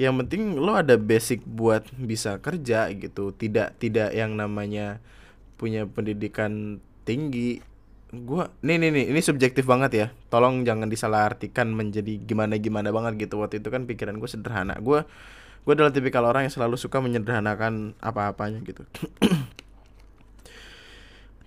yang 0.00 0.18
penting 0.18 0.58
lo 0.58 0.74
ada 0.74 0.98
basic 0.98 1.46
buat 1.46 1.86
bisa 1.94 2.42
kerja 2.42 2.90
gitu. 2.90 3.30
Tidak 3.30 3.78
tidak 3.78 4.10
yang 4.10 4.34
namanya 4.34 4.98
punya 5.54 5.86
pendidikan 5.86 6.82
tinggi 7.06 7.62
gua 8.12 8.52
nih 8.60 8.76
nih 8.76 8.90
nih 8.92 9.04
ini 9.08 9.20
subjektif 9.24 9.64
banget 9.64 9.92
ya. 9.96 10.06
Tolong 10.28 10.68
jangan 10.68 10.92
disalahartikan 10.92 11.72
menjadi 11.72 12.20
gimana 12.20 12.60
gimana 12.60 12.92
banget 12.92 13.28
gitu. 13.28 13.40
Waktu 13.40 13.64
itu 13.64 13.72
kan 13.72 13.88
pikiran 13.88 14.20
gue 14.20 14.28
sederhana. 14.28 14.76
Gue 14.84 15.08
gue 15.64 15.72
adalah 15.72 15.94
tipikal 15.94 16.28
orang 16.28 16.44
yang 16.44 16.52
selalu 16.52 16.76
suka 16.76 17.00
menyederhanakan 17.00 17.96
apa-apanya 18.04 18.60
gitu. 18.68 18.84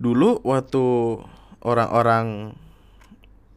Dulu 0.03 0.41
waktu 0.41 0.83
orang-orang 1.61 2.57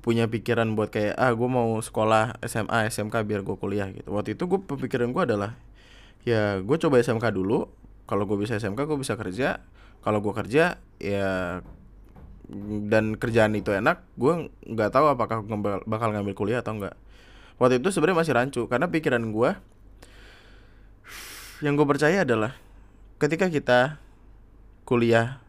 punya 0.05 0.29
pikiran 0.29 0.73
buat 0.77 0.93
kayak 0.93 1.17
ah 1.17 1.33
gue 1.33 1.49
mau 1.49 1.81
sekolah 1.81 2.41
SMA 2.45 2.89
SMK 2.93 3.25
biar 3.25 3.41
gue 3.41 3.57
kuliah 3.57 3.89
gitu. 3.89 4.13
Waktu 4.13 4.37
itu 4.37 4.45
gue 4.45 4.61
pemikiran 4.69 5.09
gue 5.17 5.23
adalah 5.25 5.57
ya 6.29 6.61
gue 6.61 6.77
coba 6.77 7.01
SMK 7.01 7.33
dulu. 7.33 7.73
Kalau 8.05 8.29
gue 8.29 8.37
bisa 8.37 8.61
SMK 8.61 8.85
gue 8.85 8.99
bisa 9.01 9.17
kerja. 9.17 9.65
Kalau 10.05 10.21
gue 10.21 10.33
kerja 10.37 10.77
ya 11.01 11.61
dan 12.89 13.21
kerjaan 13.21 13.53
itu 13.53 13.71
enak 13.77 14.01
gue 14.17 14.49
nggak 14.65 14.91
tahu 14.91 15.13
apakah 15.13 15.45
gue 15.45 15.59
bakal 15.85 16.09
ngambil 16.17 16.33
kuliah 16.33 16.65
atau 16.65 16.81
enggak 16.81 16.97
waktu 17.61 17.77
itu 17.77 17.93
sebenarnya 17.93 18.19
masih 18.25 18.35
rancu 18.35 18.63
karena 18.67 18.89
pikiran 18.89 19.21
gue 19.29 19.51
yang 21.61 21.77
gue 21.77 21.87
percaya 21.87 22.25
adalah 22.25 22.57
ketika 23.21 23.53
kita 23.53 23.81
kuliah 24.89 25.45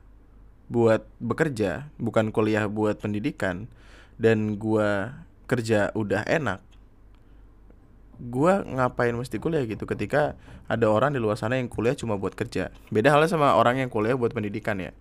buat 0.68 1.08
bekerja 1.24 1.88
bukan 1.96 2.36
kuliah 2.36 2.68
buat 2.68 3.00
pendidikan 3.00 3.72
dan 4.20 4.60
gue 4.60 5.16
kerja 5.48 5.96
udah 5.96 6.28
enak 6.28 6.60
gue 8.20 8.54
ngapain 8.76 9.16
mesti 9.16 9.40
kuliah 9.40 9.64
gitu 9.64 9.88
ketika 9.88 10.36
ada 10.68 10.92
orang 10.92 11.16
di 11.16 11.24
luar 11.24 11.40
sana 11.40 11.56
yang 11.56 11.72
kuliah 11.72 11.96
cuma 11.96 12.20
buat 12.20 12.36
kerja. 12.36 12.68
Beda 12.92 13.16
halnya 13.16 13.32
sama 13.32 13.56
orang 13.56 13.80
yang 13.80 13.88
kuliah 13.88 14.20
buat 14.20 14.36
pendidikan 14.36 14.76
ya 14.76 14.92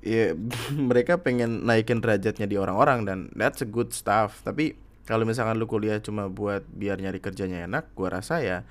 ya 0.00 0.32
mereka 0.90 1.20
pengen 1.20 1.68
naikin 1.68 2.00
derajatnya 2.00 2.48
di 2.48 2.56
orang-orang 2.56 3.04
dan 3.04 3.18
that's 3.36 3.60
a 3.64 3.68
good 3.68 3.92
stuff. 3.92 4.40
Tapi 4.42 4.76
kalau 5.04 5.24
misalkan 5.28 5.56
lu 5.56 5.68
kuliah 5.68 6.00
cuma 6.00 6.28
buat 6.28 6.64
biar 6.70 7.00
nyari 7.00 7.20
kerjanya 7.20 7.66
enak 7.68 7.92
gua 7.96 8.20
rasa 8.20 8.40
ya 8.40 8.62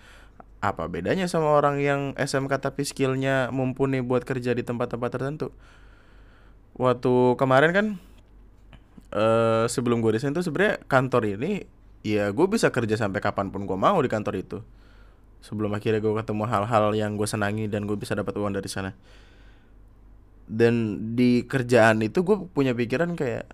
apa 0.60 0.92
bedanya 0.92 1.24
sama 1.32 1.56
orang 1.56 1.80
yang 1.80 2.02
SMK 2.20 2.60
tapi 2.60 2.84
skillnya 2.84 3.48
mumpuni 3.56 4.04
buat 4.04 4.28
kerja 4.28 4.52
di 4.52 4.64
tempat-tempat 4.66 5.10
tertentu? 5.16 5.56
Waktu 6.76 7.36
kemarin 7.40 7.72
kan 7.72 7.88
uh, 9.16 9.66
sebelum 9.68 10.04
gue 10.04 10.16
desain 10.16 10.36
tuh 10.36 10.44
sebenarnya 10.44 10.80
kantor 10.88 11.40
ini 11.40 11.68
ya 12.04 12.32
gue 12.32 12.48
bisa 12.48 12.72
kerja 12.72 12.96
sampai 12.96 13.20
kapan 13.20 13.52
pun 13.52 13.64
gue 13.68 13.78
mau 13.80 14.00
di 14.04 14.12
kantor 14.12 14.36
itu. 14.36 14.60
Sebelum 15.40 15.72
akhirnya 15.72 16.04
gue 16.04 16.12
ketemu 16.12 16.44
hal-hal 16.52 16.92
yang 16.92 17.16
gue 17.16 17.28
senangi 17.28 17.72
dan 17.72 17.88
gue 17.88 17.96
bisa 17.96 18.12
dapat 18.12 18.36
uang 18.36 18.52
dari 18.52 18.68
sana 18.68 18.92
dan 20.50 20.98
di 21.14 21.46
kerjaan 21.46 22.02
itu 22.02 22.26
gue 22.26 22.50
punya 22.50 22.74
pikiran 22.74 23.14
kayak 23.14 23.46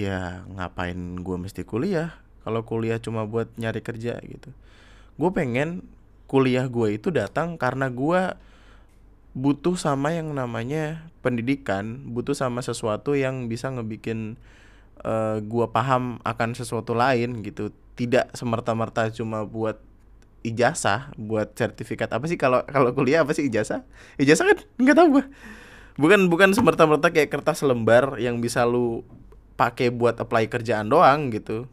ya 0.00 0.48
ngapain 0.48 0.96
gue 1.20 1.36
mesti 1.36 1.62
kuliah? 1.68 2.16
Kalau 2.40 2.64
kuliah 2.64 2.96
cuma 2.96 3.28
buat 3.28 3.52
nyari 3.60 3.84
kerja 3.84 4.16
gitu. 4.24 4.48
Gue 5.20 5.30
pengen 5.36 5.84
kuliah 6.24 6.64
gue 6.72 6.96
itu 6.96 7.12
datang 7.12 7.60
karena 7.60 7.92
gue 7.92 8.32
butuh 9.36 9.76
sama 9.76 10.16
yang 10.16 10.32
namanya 10.32 11.12
pendidikan 11.20 12.00
butuh 12.08 12.32
sama 12.32 12.64
sesuatu 12.64 13.12
yang 13.12 13.52
bisa 13.52 13.68
ngebikin 13.68 14.40
uh, 15.04 15.44
gue 15.44 15.66
paham 15.68 16.16
akan 16.24 16.56
sesuatu 16.56 16.96
lain 16.96 17.44
gitu. 17.44 17.76
Tidak 17.96 18.32
semerta-merta 18.32 19.12
cuma 19.12 19.44
buat 19.44 19.76
ijazah 20.40 21.12
buat 21.20 21.52
sertifikat. 21.52 22.08
Apa 22.08 22.24
sih 22.24 22.40
kalau 22.40 22.64
kalau 22.64 22.96
kuliah 22.96 23.20
apa 23.20 23.36
sih 23.36 23.52
ijazah? 23.52 23.84
Ijazah 24.16 24.48
kan 24.48 24.58
nggak 24.80 24.96
tahu 24.96 25.08
gue 25.20 25.24
bukan 25.96 26.28
bukan 26.28 26.52
semerta-merta 26.52 27.12
kayak 27.12 27.32
kertas 27.32 27.64
lembar 27.64 28.20
yang 28.20 28.40
bisa 28.40 28.64
lu 28.68 29.04
pakai 29.56 29.88
buat 29.88 30.20
apply 30.20 30.52
kerjaan 30.52 30.92
doang 30.92 31.32
gitu. 31.32 31.68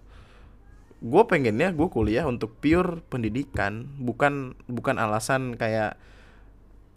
Gue 1.04 1.24
pengennya 1.28 1.76
gue 1.76 1.88
kuliah 1.92 2.24
untuk 2.24 2.56
pure 2.64 3.04
pendidikan 3.12 3.92
bukan 4.00 4.56
bukan 4.72 4.96
alasan 4.96 5.60
kayak 5.60 6.00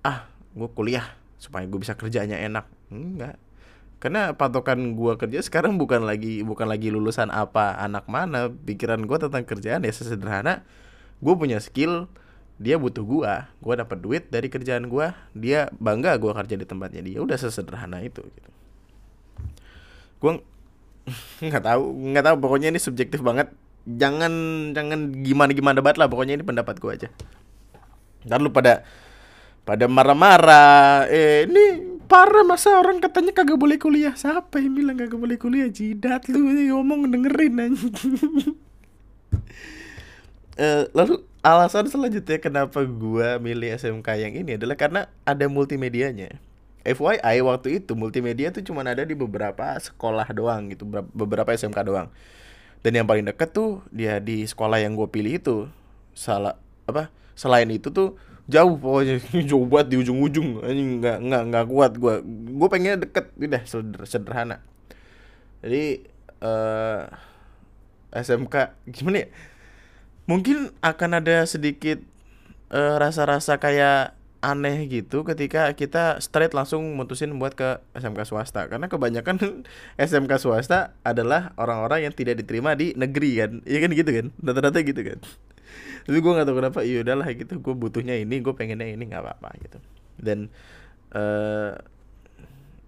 ah 0.06 0.30
gue 0.54 0.71
kuliah 0.71 1.18
supaya 1.42 1.66
gue 1.66 1.78
bisa 1.83 1.99
kerjanya 1.99 2.38
enak. 2.38 2.71
Enggak. 2.95 3.37
Karena 3.99 4.30
patokan 4.38 4.95
gue 4.95 5.12
kerja 5.18 5.42
sekarang 5.42 5.75
bukan 5.75 6.06
lagi 6.06 6.47
bukan 6.47 6.71
lagi 6.71 6.95
lulusan 6.95 7.35
apa 7.35 7.75
anak 7.83 8.06
mana 8.06 8.47
pikiran 8.47 9.02
gue 9.02 9.18
tentang 9.18 9.42
kerjaan 9.42 9.83
ya 9.83 9.90
sesederhana 9.90 10.62
gue 11.18 11.35
punya 11.35 11.59
skill 11.59 12.06
dia 12.56 12.80
butuh 12.80 13.04
gua 13.04 13.52
gua 13.60 13.75
dapat 13.84 13.98
duit 14.00 14.25
dari 14.32 14.48
kerjaan 14.48 14.88
gua 14.88 15.12
dia 15.36 15.68
bangga 15.76 16.16
gua 16.16 16.32
kerja 16.32 16.56
di 16.56 16.64
tempatnya 16.64 17.04
dia 17.04 17.20
udah 17.20 17.36
sesederhana 17.36 18.00
itu 18.00 18.25
gitu. 18.25 18.50
Gua 20.20 20.40
nggak 21.46 21.62
tahu 21.62 21.84
nggak 22.12 22.25
tahu 22.25 22.36
pokoknya 22.40 22.68
ini 22.72 22.80
subjektif 22.80 23.20
banget. 23.20 23.52
Jangan 23.86 24.32
jangan 24.75 25.14
gimana 25.22 25.54
gimana 25.54 25.75
debat 25.78 25.94
lah 25.94 26.08
pokoknya 26.08 26.40
ini 26.40 26.44
pendapat 26.44 26.80
gua 26.80 26.96
aja. 26.96 27.12
Dan 28.26 28.42
lu 28.42 28.50
pada 28.50 28.82
pada 29.62 29.86
marah-marah 29.86 31.06
eh 31.12 31.46
ini 31.46 31.96
parah 32.06 32.46
masa 32.46 32.78
orang 32.78 33.02
katanya 33.02 33.34
kagak 33.34 33.58
boleh 33.58 33.76
kuliah? 33.76 34.14
Siapa 34.14 34.62
yang 34.62 34.75
bilang 34.78 34.96
kagak 34.96 35.18
boleh 35.18 35.36
kuliah? 35.36 35.68
Jidat 35.68 36.30
lu 36.32 36.50
ngomong 36.50 37.10
dengerin 37.10 37.54
aja 37.60 37.86
uh, 40.60 40.82
lalu 40.92 41.22
alasan 41.46 41.86
selanjutnya 41.86 42.42
kenapa 42.42 42.82
gua 42.82 43.38
milih 43.38 43.70
SMK 43.78 44.08
yang 44.18 44.34
ini 44.34 44.58
adalah 44.58 44.74
karena 44.74 45.06
ada 45.22 45.46
multimedianya. 45.46 46.42
FYI 46.82 47.42
waktu 47.42 47.82
itu 47.82 47.94
multimedia 47.98 48.50
tuh 48.50 48.62
cuma 48.62 48.82
ada 48.86 49.02
di 49.02 49.14
beberapa 49.14 49.74
sekolah 49.78 50.26
doang 50.34 50.70
gitu, 50.74 50.86
beberapa 50.90 51.54
SMK 51.54 51.78
doang. 51.86 52.10
Dan 52.82 52.98
yang 52.98 53.06
paling 53.06 53.26
deket 53.26 53.54
tuh 53.54 53.82
dia 53.90 54.18
di 54.18 54.46
sekolah 54.46 54.82
yang 54.82 54.98
gue 54.98 55.06
pilih 55.06 55.32
itu. 55.38 55.56
Salah 56.14 56.58
apa? 56.86 57.10
Selain 57.38 57.66
itu 57.70 57.90
tuh 57.90 58.18
jauh 58.46 58.78
pokoknya 58.78 59.18
jauh 59.50 59.66
banget 59.66 59.86
di 59.94 59.96
ujung-ujung 60.06 60.62
ini 60.66 61.02
nggak 61.02 61.18
nggak 61.18 61.42
nggak 61.50 61.64
kuat 61.66 61.92
gue 61.98 62.14
gue 62.54 62.68
pengen 62.70 63.02
deket 63.02 63.34
udah 63.34 63.62
sederhana 64.06 64.62
jadi 65.66 66.06
uh, 66.46 67.10
eh, 68.14 68.22
SMK 68.22 68.54
gimana 68.94 69.26
ya 69.26 69.28
mungkin 70.26 70.75
akan 70.83 71.23
ada 71.23 71.47
sedikit 71.47 72.02
eh, 72.71 72.95
rasa-rasa 72.99 73.59
kayak 73.62 74.14
aneh 74.45 74.87
gitu 74.87 75.26
ketika 75.26 75.73
kita 75.75 76.23
straight 76.23 76.54
langsung 76.54 76.95
mutusin 76.95 77.34
buat 77.34 77.58
ke 77.58 77.82
SMK 77.99 78.23
swasta. 78.28 78.71
Karena 78.71 78.86
kebanyakan 78.86 79.67
SMK 79.99 80.32
swasta 80.39 80.95
adalah 81.02 81.56
orang-orang 81.58 82.06
yang 82.06 82.15
tidak 82.15 82.39
diterima 82.39 82.78
di 82.78 82.95
negeri 82.95 83.30
kan. 83.43 83.50
Iya 83.67 83.78
kan 83.82 83.91
gitu 83.97 84.10
kan? 84.12 84.26
Rata-rata 84.39 84.78
gitu 84.86 85.02
kan. 85.02 85.19
Tapi 86.06 86.19
gue 86.23 86.32
nggak 86.39 86.47
tahu 86.47 86.56
kenapa 86.62 86.80
iya 86.86 87.02
udahlah 87.02 87.26
gitu 87.34 87.58
gue 87.58 87.75
butuhnya 87.75 88.15
ini 88.15 88.39
gue 88.39 88.54
pengennya 88.54 88.86
ini 88.86 89.10
nggak 89.10 89.23
apa-apa 89.26 89.50
gitu. 89.67 89.78
Dan 90.23 90.54
uh, 91.10 91.75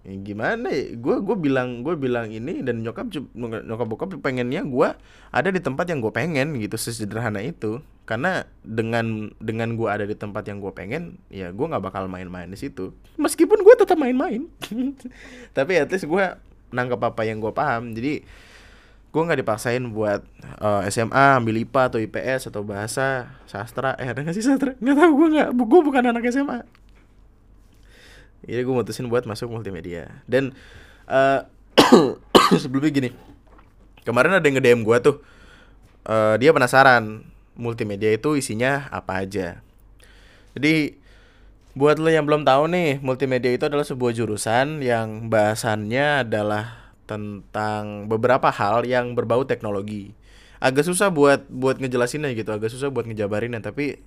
ya 0.09 0.17
gimana 0.25 0.67
ya? 0.73 0.97
Gue 0.97 1.21
gue 1.21 1.37
bilang 1.37 1.85
gue 1.85 1.93
bilang 1.93 2.33
ini 2.33 2.65
dan 2.65 2.81
nyokap 2.81 3.13
nyokap 3.37 3.87
bokap 3.87 4.09
pengennya 4.19 4.65
gue 4.65 4.89
ada 5.29 5.49
di 5.53 5.61
tempat 5.61 5.85
yang 5.85 6.01
gue 6.01 6.09
pengen 6.09 6.57
gitu 6.57 6.75
sesederhana 6.75 7.45
itu. 7.45 7.79
Karena 8.09 8.41
dengan 8.65 9.29
dengan 9.37 9.77
gue 9.77 9.85
ada 9.85 10.09
di 10.09 10.17
tempat 10.17 10.41
yang 10.49 10.57
gue 10.57 10.73
pengen 10.73 11.21
ya 11.29 11.53
gue 11.53 11.65
nggak 11.69 11.85
bakal 11.85 12.09
main-main 12.09 12.49
di 12.49 12.57
situ. 12.57 12.89
Meskipun 13.21 13.61
gue 13.61 13.75
tetap 13.77 14.01
main-main. 14.01 14.49
Tapi 15.57 15.73
at 15.77 15.93
least 15.93 16.09
gue 16.09 16.25
nangkep 16.73 16.99
apa 16.99 17.21
yang 17.23 17.37
gue 17.37 17.53
paham. 17.53 17.93
Jadi 17.93 18.25
gue 19.09 19.21
nggak 19.25 19.41
dipaksain 19.45 19.81
buat 19.93 20.21
uh, 20.61 20.85
eh, 20.85 20.89
SMA 20.89 21.25
ambil 21.37 21.61
IPA 21.61 21.81
atau 21.93 21.99
IPS 22.01 22.41
atau 22.49 22.65
bahasa 22.65 23.37
sastra. 23.45 23.93
Eh 24.01 24.09
ada 24.09 24.25
nggak 24.25 24.33
sih 24.33 24.45
sastra? 24.45 24.73
Nggak 24.81 24.97
tahu 24.97 25.11
gue 25.13 25.27
nggak 25.37 25.49
gue 25.53 25.81
bukan 25.85 26.03
anak 26.09 26.25
SMA 26.33 26.78
jadi 28.45 28.63
gue 28.63 28.75
mutusin 28.75 29.07
buat 29.11 29.27
masuk 29.27 29.51
multimedia. 29.51 30.23
Dan 30.29 30.55
uh, 31.09 31.43
sebelumnya 32.61 32.91
gini 32.91 33.09
kemarin 34.07 34.39
ada 34.39 34.45
yang 34.45 34.57
nge-DM 34.57 34.81
gue 34.81 34.97
tuh 35.03 35.15
uh, 36.07 36.35
dia 36.39 36.49
penasaran 36.55 37.27
multimedia 37.59 38.09
itu 38.15 38.39
isinya 38.39 38.87
apa 38.89 39.21
aja. 39.21 39.59
Jadi 40.55 40.97
buat 41.77 42.01
lo 42.01 42.09
yang 42.09 42.25
belum 42.25 42.47
tahu 42.47 42.71
nih 42.71 42.99
multimedia 43.03 43.53
itu 43.53 43.69
adalah 43.69 43.85
sebuah 43.85 44.11
jurusan 44.15 44.81
yang 44.81 45.29
bahasannya 45.29 46.25
adalah 46.25 46.95
tentang 47.05 48.09
beberapa 48.09 48.49
hal 48.49 48.87
yang 48.87 49.13
berbau 49.13 49.45
teknologi. 49.45 50.15
Agak 50.59 50.89
susah 50.89 51.07
buat 51.13 51.47
buat 51.47 51.79
ngejelasinnya 51.79 52.35
gitu 52.35 52.51
agak 52.51 52.73
susah 52.73 52.91
buat 52.91 53.07
ngejabarinnya 53.07 53.63
tapi 53.63 54.01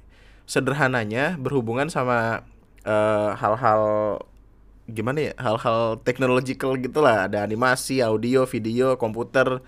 sederhananya 0.45 1.39
berhubungan 1.41 1.89
sama 1.89 2.45
Eh, 2.83 3.31
hal-hal 3.39 3.83
uh, 4.19 4.91
gimana 4.91 5.31
ya 5.31 5.33
hal-hal 5.39 6.03
technological 6.03 6.75
gitulah. 6.75 7.31
Ada 7.31 7.47
animasi 7.47 8.03
audio 8.03 8.43
video 8.43 8.99
komputer 8.99 9.63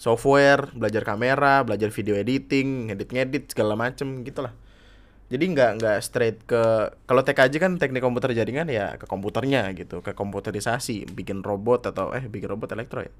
software 0.00 0.72
belajar 0.72 1.04
kamera 1.06 1.62
belajar 1.62 1.92
video 1.92 2.16
editing 2.16 2.90
ngedit 2.90 3.10
ngedit 3.12 3.44
segala 3.52 3.76
macem 3.76 4.24
gitulah. 4.24 4.56
Jadi 5.28 5.44
nggak 5.52 5.70
nggak 5.80 5.98
straight 6.00 6.38
ke 6.48 6.88
kalau 7.04 7.20
TKJ 7.20 7.54
kan 7.60 7.72
teknik 7.76 8.00
komputer 8.00 8.32
jaringan 8.32 8.68
ya 8.72 8.96
ke 8.96 9.04
komputernya 9.04 9.68
gitu 9.76 10.00
ke 10.00 10.16
komputerisasi 10.16 11.12
bikin 11.12 11.44
robot 11.44 11.92
atau 11.92 12.16
eh 12.16 12.24
bikin 12.24 12.48
robot 12.48 12.72
elektro 12.72 13.04
ya. 13.04 13.12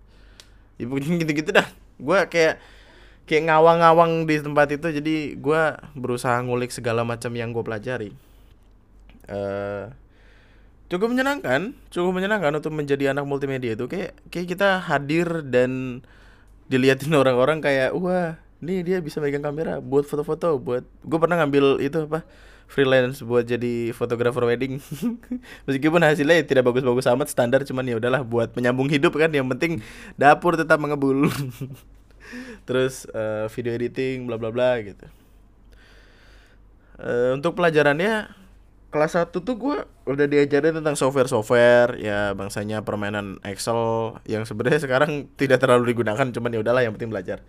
Ya 0.81 0.89
gitu-gitu 0.89 1.53
dah. 1.53 1.69
Gue 2.01 2.17
kayak 2.33 2.65
kayak 3.29 3.45
ngawang-ngawang 3.53 4.25
di 4.25 4.41
tempat 4.41 4.73
itu 4.73 4.89
jadi 4.89 5.17
gue 5.37 5.63
berusaha 5.93 6.41
ngulik 6.41 6.73
segala 6.73 7.05
macam 7.05 7.33
yang 7.37 7.53
gue 7.53 7.61
pelajari 7.65 8.13
uh, 9.31 9.93
cukup 10.93 11.11
menyenangkan 11.11 11.73
cukup 11.89 12.13
menyenangkan 12.21 12.53
untuk 12.55 12.73
menjadi 12.77 13.17
anak 13.17 13.25
multimedia 13.25 13.75
itu. 13.75 13.89
Kayak 13.89 14.19
kayak 14.29 14.47
kita 14.57 14.69
hadir 14.85 15.45
dan 15.47 16.03
dilihatin 16.69 17.13
orang-orang 17.23 17.61
kayak 17.61 17.93
wah 17.97 18.37
nih 18.65 18.81
dia 18.81 18.99
bisa 19.05 19.21
megang 19.21 19.45
kamera 19.45 19.77
buat 19.85 20.09
foto-foto 20.09 20.57
buat 20.57 20.89
gue 21.05 21.19
pernah 21.21 21.37
ngambil 21.45 21.85
itu 21.85 22.09
apa 22.09 22.25
freelance 22.65 23.21
buat 23.21 23.45
jadi 23.45 23.93
fotografer 23.93 24.43
wedding. 24.45 24.81
Meskipun 25.69 26.01
hasilnya 26.01 26.43
tidak 26.45 26.65
bagus-bagus 26.67 27.07
amat 27.13 27.29
standar 27.31 27.61
cuman 27.63 27.85
ya 27.85 27.97
udahlah 28.01 28.25
buat 28.25 28.53
menyambung 28.57 28.89
hidup 28.89 29.15
kan. 29.15 29.31
Yang 29.31 29.47
penting 29.57 29.73
dapur 30.17 30.57
tetap 30.57 30.81
mengebul. 30.81 31.29
Terus 32.69 33.05
uh, 33.13 33.47
video 33.53 33.77
editing 33.77 34.25
bla 34.25 34.41
bla 34.41 34.49
bla 34.49 34.81
gitu. 34.81 35.07
Uh, 36.95 37.37
untuk 37.37 37.59
pelajarannya 37.59 38.44
kelas 38.95 39.19
1 39.19 39.35
tuh 39.35 39.57
gue 39.59 39.83
udah 40.07 40.27
diajarin 40.31 40.79
tentang 40.79 40.95
software-software 40.95 41.99
ya 41.99 42.31
bangsanya 42.39 42.87
permainan 42.87 43.43
Excel 43.43 44.15
yang 44.23 44.47
sebenarnya 44.47 44.87
sekarang 44.87 45.27
tidak 45.41 45.59
terlalu 45.59 45.91
digunakan 45.91 46.31
cuman 46.31 46.55
ya 46.55 46.63
udahlah 46.63 46.87
yang 46.87 46.95
penting 46.95 47.11
belajar. 47.11 47.43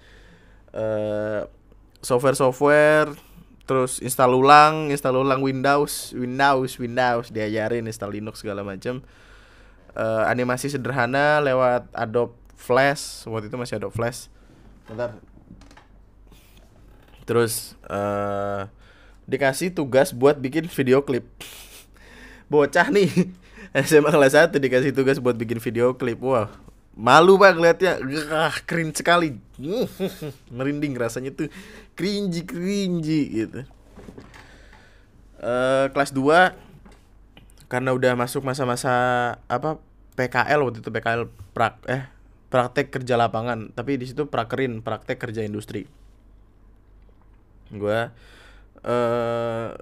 Uh, 0.74 1.46
software-software 2.02 3.14
terus 3.70 4.02
install 4.02 4.34
ulang 4.34 4.90
install 4.90 5.22
ulang 5.22 5.42
Windows 5.46 6.18
Windows 6.18 6.82
Windows 6.82 7.30
diajarin 7.30 7.86
install 7.86 8.14
Linux 8.14 8.42
segala 8.42 8.62
macam 8.62 9.06
uh, 9.94 10.26
animasi 10.26 10.74
sederhana 10.74 11.42
lewat 11.46 11.90
Adobe 11.94 12.34
Flash 12.58 13.30
waktu 13.30 13.54
itu 13.54 13.58
masih 13.62 13.78
Adobe 13.78 13.94
Flash. 13.94 14.34
Bentar. 14.90 15.14
Terus 17.26 17.78
uh, 17.86 18.70
dikasih 19.26 19.74
tugas 19.74 20.14
buat 20.14 20.38
bikin 20.38 20.70
video 20.70 21.02
klip. 21.02 21.26
Bocah 22.50 22.90
nih. 22.94 23.10
SMA 23.86 24.08
kelas 24.08 24.38
1 24.38 24.56
dikasih 24.56 24.96
tugas 24.96 25.20
buat 25.20 25.36
bikin 25.36 25.60
video 25.60 25.98
klip. 25.98 26.22
Wah 26.22 26.48
malu 26.96 27.36
pak 27.36 27.60
ngeliatnya. 27.60 28.00
Ah 28.32 28.56
keren 28.64 28.96
sekali. 28.96 29.36
Merinding 30.56 30.96
rasanya 30.96 31.36
tuh. 31.36 31.52
Cringy 31.98 32.48
cringy 32.48 33.22
gitu. 33.44 33.62
Uh, 35.42 35.92
kelas 35.92 36.16
2 36.16 36.56
karena 37.66 37.92
udah 37.92 38.14
masuk 38.16 38.46
masa-masa 38.46 38.94
apa 39.52 39.82
PKL 40.16 40.64
waktu 40.64 40.80
itu 40.80 40.90
PKL 40.94 41.28
prak 41.52 41.84
eh 41.92 42.08
praktek 42.48 42.94
kerja 42.94 43.20
lapangan. 43.20 43.76
Tapi 43.76 44.00
di 44.00 44.06
situ 44.08 44.32
prakerin 44.32 44.80
praktek 44.80 45.20
kerja 45.20 45.44
industri. 45.44 45.90
Gue 47.74 48.08
uh, 48.86 49.76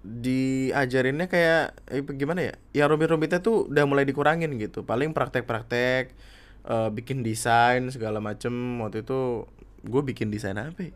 diajarinnya 0.00 1.28
kayak 1.28 1.76
eh, 1.92 2.00
gimana 2.16 2.40
ya? 2.40 2.54
Ya 2.72 2.84
rumit-rumitnya 2.88 3.44
tuh 3.44 3.68
udah 3.68 3.84
mulai 3.84 4.08
dikurangin 4.08 4.56
gitu. 4.56 4.86
Paling 4.86 5.12
praktek-praktek 5.12 6.16
uh, 6.64 6.88
bikin 6.88 7.20
desain 7.20 7.84
segala 7.92 8.22
macem. 8.22 8.80
Waktu 8.80 9.04
itu 9.04 9.44
gue 9.84 10.02
bikin 10.06 10.32
desain 10.32 10.56
apa 10.56 10.88
ya? 10.88 10.94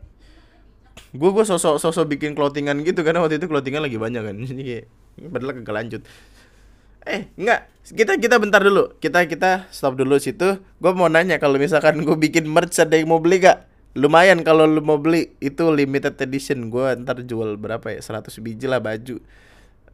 gue 0.95 1.29
gue 1.31 1.43
sosok 1.43 1.75
sosok 1.75 2.07
bikin 2.07 2.35
clothingan 2.35 2.79
gitu 2.87 3.03
karena 3.03 3.19
waktu 3.19 3.35
itu 3.35 3.51
clothingan 3.51 3.83
lagi 3.83 3.99
banyak 3.99 4.23
kan. 4.23 4.35
Jadi 4.49 4.63
kayak 4.63 4.85
padahal 5.31 5.51
kagak 5.61 5.75
lanjut. 5.75 6.01
Eh 7.05 7.29
enggak. 7.37 7.69
Kita 7.85 8.17
kita 8.17 8.41
bentar 8.41 8.63
dulu. 8.63 8.97
Kita 8.97 9.29
kita 9.29 9.69
stop 9.69 9.93
dulu 9.99 10.17
situ. 10.17 10.57
Gue 10.81 10.91
mau 10.97 11.11
nanya 11.11 11.37
kalau 11.37 11.61
misalkan 11.61 12.01
gue 12.01 12.17
bikin 12.17 12.49
merch 12.49 12.81
ada 12.81 12.97
yang 12.97 13.11
mau 13.11 13.21
beli 13.21 13.43
gak 13.45 13.74
lumayan 13.95 14.43
kalau 14.43 14.67
lu 14.67 14.83
mau 14.83 14.99
beli 14.99 15.31
itu 15.39 15.63
limited 15.71 16.19
edition. 16.19 16.67
Gue 16.67 16.93
ntar 17.01 17.23
jual 17.23 17.55
berapa 17.55 17.95
ya? 17.95 18.03
100 18.03 18.29
biji 18.43 18.67
lah 18.67 18.83
baju. 18.83 19.23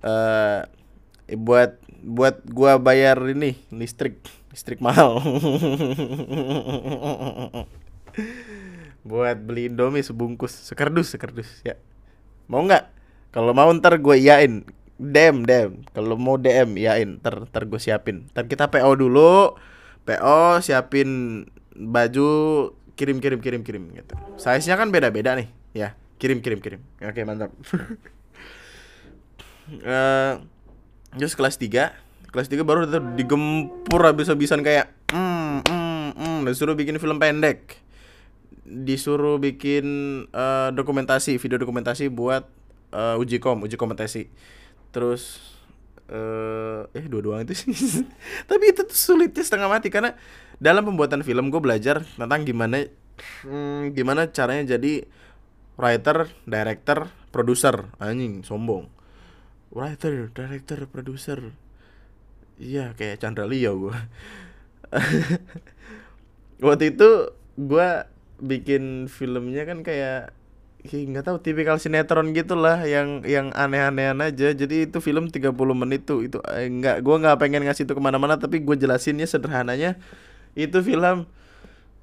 Uh, 0.01 0.65
buat 1.37 1.77
buat 2.01 2.41
gua 2.49 2.81
bayar 2.81 3.21
ini 3.29 3.55
listrik. 3.69 4.19
Listrik 4.51 4.81
mahal. 4.83 5.21
Buat 9.01 9.41
beli 9.41 9.65
indomie 9.71 10.05
sebungkus 10.05 10.51
sekardus 10.51 11.15
sekardus 11.15 11.47
ya. 11.65 11.73
Mau 12.51 12.61
nggak? 12.61 12.91
Kalau 13.31 13.55
mau 13.55 13.71
ntar 13.73 13.97
gue 13.97 14.19
iyain 14.19 14.61
DM 15.01 15.47
DM 15.47 15.87
kalau 15.95 16.19
mau 16.19 16.37
DM 16.37 16.77
iyain 16.77 17.17
ntar 17.17 17.47
ntar 17.49 17.65
gue 17.65 17.79
siapin. 17.81 18.29
Ntar 18.35 18.45
kita 18.45 18.69
PO 18.69 18.91
dulu. 18.99 19.55
PO 20.05 20.61
siapin 20.61 21.09
baju 21.73 22.29
kirim 22.95 23.17
kirim 23.23 23.39
kirim 23.39 23.61
kirim 23.63 23.83
gitu. 23.95 24.13
Size 24.37 24.67
nya 24.67 24.75
kan 24.77 24.89
beda 24.89 25.09
beda 25.09 25.37
nih. 25.37 25.47
Ya 25.71 25.95
kirim 26.21 26.43
kirim 26.43 26.59
kirim. 26.61 26.81
Oke 27.01 27.25
mantap. 27.25 27.49
Uh, 29.81 30.41
terus 31.19 31.35
kelas 31.35 31.59
3 31.59 31.91
kelas 32.31 32.47
3 32.47 32.63
baru 32.63 32.87
digempur 33.19 33.99
habis-habisan 34.07 34.63
kayak 34.63 34.87
hmm 35.11 35.67
hmm 35.67 36.07
hmm 36.15 36.39
disuruh 36.47 36.75
bikin 36.77 37.01
film 37.01 37.19
pendek. 37.19 37.81
Disuruh 38.63 39.35
bikin 39.41 39.85
uh, 40.31 40.71
dokumentasi 40.71 41.35
video 41.35 41.59
dokumentasi 41.59 42.07
buat 42.07 42.47
uh, 42.95 43.19
uji 43.19 43.43
kom 43.43 43.63
uji 43.67 43.75
kompetensi. 43.75 44.31
Terus 44.95 45.51
uh, 46.11 46.87
eh 46.95 47.05
dua-dua 47.07 47.43
itu 47.43 47.55
sih. 47.55 47.71
Tapi 48.49 48.63
itu 48.71 48.83
tuh 48.85 48.95
sulitnya 48.95 49.43
setengah 49.43 49.67
mati 49.71 49.87
karena 49.91 50.15
dalam 50.61 50.85
pembuatan 50.85 51.25
film 51.25 51.49
gue 51.49 51.57
belajar 51.57 52.05
tentang 52.05 52.45
gimana 52.45 52.85
hmm, 53.41 53.97
gimana 53.97 54.29
caranya 54.29 54.77
jadi 54.77 55.09
writer, 55.81 56.29
director, 56.45 57.09
producer 57.33 57.89
anjing 57.97 58.45
sombong. 58.45 58.85
Writer, 59.73 60.29
director, 60.29 60.85
producer 60.85 61.39
iya 62.61 62.93
kayak 62.93 63.17
Chandra 63.17 63.49
Leo 63.49 63.89
gue 63.89 63.97
waktu 66.65 66.93
itu 66.93 67.33
gue 67.57 67.89
bikin 68.37 69.09
filmnya 69.09 69.65
kan 69.65 69.81
kayak 69.81 70.37
nggak 70.81 71.25
tahu 71.25 71.37
tipikal 71.41 71.77
sinetron 71.77 72.33
gitulah 72.33 72.81
yang 72.85 73.21
yang 73.21 73.53
aneh-anehan 73.53 74.17
aja. 74.17 74.49
Jadi 74.49 74.89
itu 74.89 74.97
film 74.97 75.29
30 75.29 75.53
menit 75.77 76.09
tuh 76.09 76.25
itu 76.25 76.41
eh, 76.49 76.65
nggak 76.69 77.05
gue 77.05 77.15
nggak 77.21 77.37
pengen 77.37 77.65
ngasih 77.69 77.85
itu 77.85 77.93
ke 77.93 78.01
mana-mana 78.01 78.37
tapi 78.41 78.61
gue 78.65 78.75
jelasinnya 78.77 79.29
sederhananya 79.29 80.01
itu 80.55 80.77
film 80.83 81.25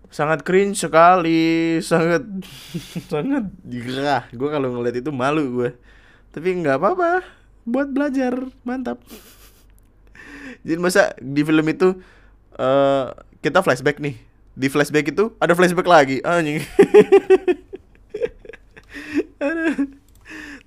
sangat 0.08 0.40
cringe 0.40 0.80
sekali 0.80 1.78
sangat 1.84 2.24
sangat 3.12 3.44
gerah. 3.68 4.24
Gue 4.32 4.48
kalau 4.48 4.72
ngeliat 4.72 4.96
itu 5.00 5.12
malu 5.12 5.44
gue 5.62 5.70
tapi 6.32 6.54
nggak 6.60 6.76
apa-apa 6.80 7.24
buat 7.68 7.88
belajar 7.92 8.36
mantap. 8.64 9.00
Jadi 10.64 10.80
masa 10.80 11.12
di 11.20 11.44
film 11.44 11.66
itu 11.68 12.00
uh, 12.56 13.12
kita 13.44 13.60
flashback 13.60 14.00
nih. 14.00 14.16
Di 14.58 14.66
flashback 14.72 15.12
itu 15.12 15.36
ada 15.38 15.54
flashback 15.54 15.86
lagi 15.86 16.18
anjing. 16.24 16.64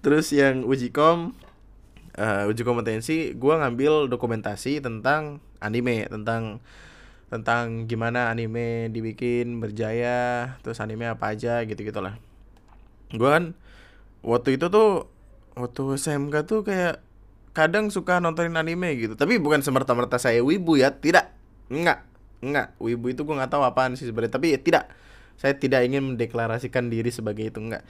Terus 0.02 0.34
yang 0.34 0.66
uji 0.66 0.90
kom 0.90 1.36
uh, 2.18 2.50
uji 2.50 2.66
kompetensi 2.66 3.38
gue 3.38 3.54
ngambil 3.54 4.10
dokumentasi 4.10 4.82
tentang 4.82 5.44
anime 5.62 6.10
tentang 6.10 6.58
tentang 7.32 7.88
gimana 7.88 8.28
anime 8.28 8.92
dibikin 8.92 9.64
berjaya 9.64 10.60
terus 10.60 10.84
anime 10.84 11.08
apa 11.08 11.32
aja 11.32 11.64
gitu 11.64 11.80
gitulah 11.88 12.20
gue 13.16 13.30
kan 13.32 13.56
waktu 14.22 14.60
itu 14.60 14.68
tuh 14.68 15.08
waktu 15.56 15.84
SMK 15.96 16.36
tuh 16.48 16.62
kayak 16.68 17.04
kadang 17.52 17.92
suka 17.92 18.24
nontonin 18.24 18.56
anime 18.56 18.96
gitu. 18.96 19.14
Tapi 19.20 19.38
bukan 19.38 19.60
semerta-merta 19.60 20.16
saya 20.16 20.40
wibu 20.40 20.80
ya 20.80 20.96
tidak. 20.96 21.36
Enggak 21.68 22.08
enggak. 22.42 22.74
Wibu 22.82 23.14
itu 23.14 23.22
gue 23.22 23.36
nggak 23.38 23.52
tahu 23.54 23.64
apaan 23.64 23.94
sih 23.94 24.10
sebenarnya 24.10 24.34
tapi 24.34 24.56
ya, 24.56 24.60
tidak. 24.60 24.90
Saya 25.38 25.58
tidak 25.58 25.86
ingin 25.86 26.16
mendeklarasikan 26.16 26.90
diri 26.90 27.10
sebagai 27.14 27.50
itu 27.50 27.60
enggak. 27.60 27.84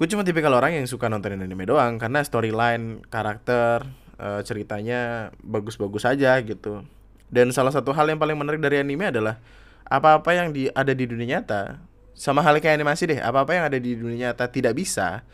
Gue 0.00 0.06
cuma 0.08 0.24
tipikal 0.24 0.56
orang 0.56 0.80
yang 0.80 0.86
suka 0.88 1.12
nontonin 1.12 1.44
anime 1.44 1.68
doang 1.68 2.00
karena 2.00 2.24
storyline 2.24 3.04
karakter 3.12 3.84
uh, 4.16 4.40
ceritanya 4.40 5.28
bagus-bagus 5.44 6.08
aja 6.08 6.40
gitu 6.40 6.88
dan 7.30 7.54
salah 7.54 7.70
satu 7.70 7.94
hal 7.94 8.10
yang 8.10 8.18
paling 8.18 8.34
menarik 8.36 8.58
dari 8.58 8.82
anime 8.82 9.08
adalah 9.08 9.38
apa-apa 9.86 10.30
yang 10.34 10.50
di 10.50 10.66
ada 10.70 10.90
di 10.94 11.06
dunia 11.06 11.38
nyata 11.38 11.78
sama 12.14 12.44
hal 12.44 12.58
kayak 12.58 12.76
animasi 12.76 13.10
deh 13.10 13.18
apa-apa 13.22 13.56
yang 13.56 13.64
ada 13.70 13.78
di 13.80 13.96
dunia 13.96 14.30
nyata 14.30 14.50
tidak 14.50 14.76
bisa 14.76 15.24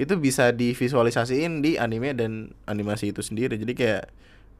itu 0.00 0.16
bisa 0.16 0.48
divisualisasiin 0.50 1.60
di 1.60 1.76
anime 1.76 2.16
dan 2.16 2.56
animasi 2.64 3.12
itu 3.12 3.20
sendiri. 3.20 3.60
Jadi 3.60 3.76
kayak 3.76 4.08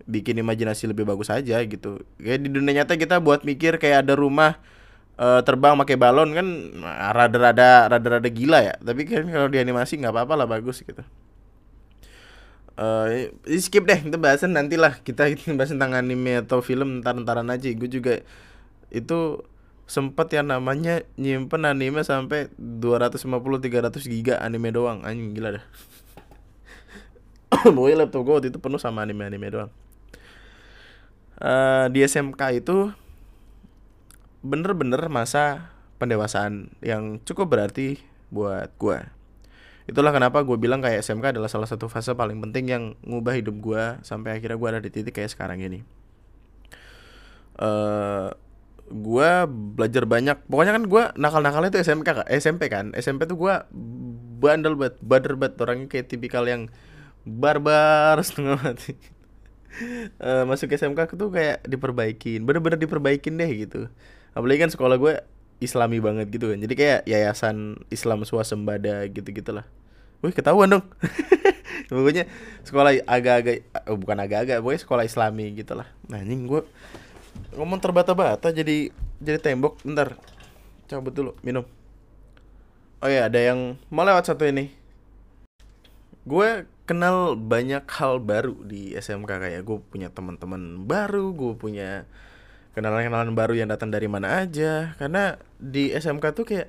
bikin 0.04 0.36
imajinasi 0.44 0.90
lebih 0.90 1.08
bagus 1.08 1.32
aja 1.32 1.56
gitu. 1.64 2.04
Kayak 2.20 2.40
di 2.44 2.48
dunia 2.52 2.84
nyata 2.84 3.00
kita 3.00 3.16
buat 3.22 3.46
mikir 3.46 3.80
kayak 3.80 4.04
ada 4.04 4.14
rumah 4.18 4.60
uh, 5.16 5.40
terbang 5.40 5.72
pakai 5.80 5.96
balon 5.96 6.36
kan 6.36 6.46
rada-rada 7.16 7.88
rada-rada 7.88 8.28
gila 8.28 8.60
ya. 8.60 8.74
Tapi 8.76 9.08
kan 9.08 9.24
kalau 9.24 9.48
di 9.48 9.56
animasi 9.56 9.96
nggak 10.04 10.12
apa-apa 10.12 10.44
lah 10.44 10.48
bagus 10.48 10.84
gitu 10.84 11.00
uh, 12.78 13.30
skip 13.58 13.84
deh 13.84 14.00
itu 14.00 14.18
bahasan 14.20 14.56
nantilah 14.56 15.00
kita 15.02 15.32
bahas 15.58 15.72
tentang 15.72 15.96
anime 15.96 16.44
atau 16.44 16.60
film 16.64 17.00
ntar-ntaran 17.00 17.48
aja. 17.52 17.68
Gue 17.72 17.88
juga 17.88 18.20
itu 18.92 19.42
sempet 19.88 20.32
yang 20.32 20.48
namanya 20.48 21.04
nyimpen 21.20 21.68
anime 21.68 22.00
sampai 22.06 22.48
250 22.56 23.28
300 23.28 24.12
giga 24.12 24.34
anime 24.40 24.72
doang. 24.72 25.04
Anjing 25.04 25.36
gila 25.36 25.60
dah. 25.60 25.64
Boy 27.76 27.92
laptop 27.92 28.24
gue 28.24 28.34
waktu 28.34 28.48
itu 28.48 28.58
penuh 28.58 28.80
sama 28.80 29.04
anime-anime 29.04 29.48
doang. 29.52 29.70
Uh, 31.42 31.90
di 31.90 32.06
SMK 32.06 32.62
itu 32.62 32.94
bener-bener 34.42 34.98
masa 35.10 35.74
pendewasaan 35.98 36.74
yang 36.82 37.22
cukup 37.22 37.50
berarti 37.54 37.98
buat 38.30 38.74
gue 38.78 39.21
itulah 39.90 40.14
kenapa 40.14 40.46
gue 40.46 40.56
bilang 40.58 40.78
kayak 40.78 41.02
SMK 41.02 41.34
adalah 41.34 41.50
salah 41.50 41.66
satu 41.66 41.90
fase 41.90 42.14
paling 42.14 42.38
penting 42.38 42.64
yang 42.70 42.84
ngubah 43.02 43.34
hidup 43.34 43.56
gue 43.58 43.82
sampai 44.06 44.38
akhirnya 44.38 44.58
gue 44.58 44.68
ada 44.68 44.80
di 44.80 44.90
titik 44.90 45.18
kayak 45.18 45.34
sekarang 45.34 45.58
ini. 45.62 45.82
Uh, 47.58 48.32
gue 48.92 49.30
belajar 49.48 50.04
banyak. 50.04 50.38
Pokoknya 50.46 50.72
kan 50.76 50.84
gue 50.86 51.04
nakal-nakalnya 51.16 51.70
itu 51.72 51.80
SMK 51.82 52.08
kak. 52.24 52.28
SMP 52.30 52.68
kan. 52.68 52.92
SMP 52.94 53.24
tuh 53.26 53.38
gue 53.40 53.54
bandel 54.38 54.76
banget 54.76 54.96
bader 55.02 55.34
banget. 55.34 55.54
Orangnya 55.62 55.88
kayak 55.88 56.06
tipikal 56.12 56.44
yang 56.46 56.68
barbar 57.26 58.18
setengah 58.26 58.58
mati. 58.60 58.94
Uh, 60.20 60.44
masuk 60.44 60.68
SMK 60.76 61.16
tuh 61.16 61.32
kayak 61.32 61.64
diperbaikin 61.64 62.44
bener-bener 62.44 62.76
diperbaikin 62.76 63.40
deh 63.40 63.50
gitu. 63.50 63.88
Apalagi 64.36 64.68
kan 64.68 64.70
sekolah 64.72 64.96
gue 65.00 65.14
islami 65.62 66.02
banget 66.02 66.28
gitu 66.28 66.50
kan. 66.50 66.58
Jadi 66.58 66.74
kayak 66.74 67.00
yayasan 67.06 67.80
Islam 67.88 68.26
swasembada 68.26 69.06
gitu 69.08 69.30
gitulah 69.30 69.64
wih 70.22 70.32
ketahuan 70.32 70.70
dong. 70.70 70.84
Pokoknya 71.90 72.30
sekolah 72.62 72.94
agak-agak 73.04 73.66
oh, 73.90 73.98
bukan 73.98 74.16
agak-agak 74.22 74.62
pokoknya 74.62 74.80
sekolah 74.80 75.04
islami 75.04 75.50
gitulah. 75.52 75.84
Nah 76.08 76.22
ini 76.22 76.46
gue 76.46 76.62
ngomong 77.58 77.82
terbata-bata 77.82 78.48
jadi 78.54 78.88
jadi 79.18 79.38
tembok. 79.42 79.82
Bentar 79.82 80.14
cabut 80.86 81.12
dulu 81.12 81.36
minum. 81.44 81.66
Oh 83.02 83.10
ya 83.10 83.26
ada 83.28 83.36
yang 83.36 83.76
mau 83.90 84.06
lewat 84.06 84.30
satu 84.30 84.46
ini. 84.46 84.72
Gue 86.22 86.64
kenal 86.86 87.34
banyak 87.34 87.82
hal 87.98 88.22
baru 88.22 88.56
di 88.62 88.94
SMK 88.94 89.28
kayak 89.28 89.62
gue 89.66 89.78
punya 89.90 90.08
teman-teman 90.08 90.86
baru 90.86 91.34
gue 91.34 91.52
punya 91.58 92.06
kenalan-kenalan 92.72 93.36
baru 93.36 93.54
yang 93.56 93.68
datang 93.68 93.92
dari 93.92 94.08
mana 94.08 94.44
aja. 94.44 94.96
Karena 94.96 95.36
di 95.60 95.92
SMK 95.92 96.24
tuh 96.32 96.44
kayak 96.48 96.68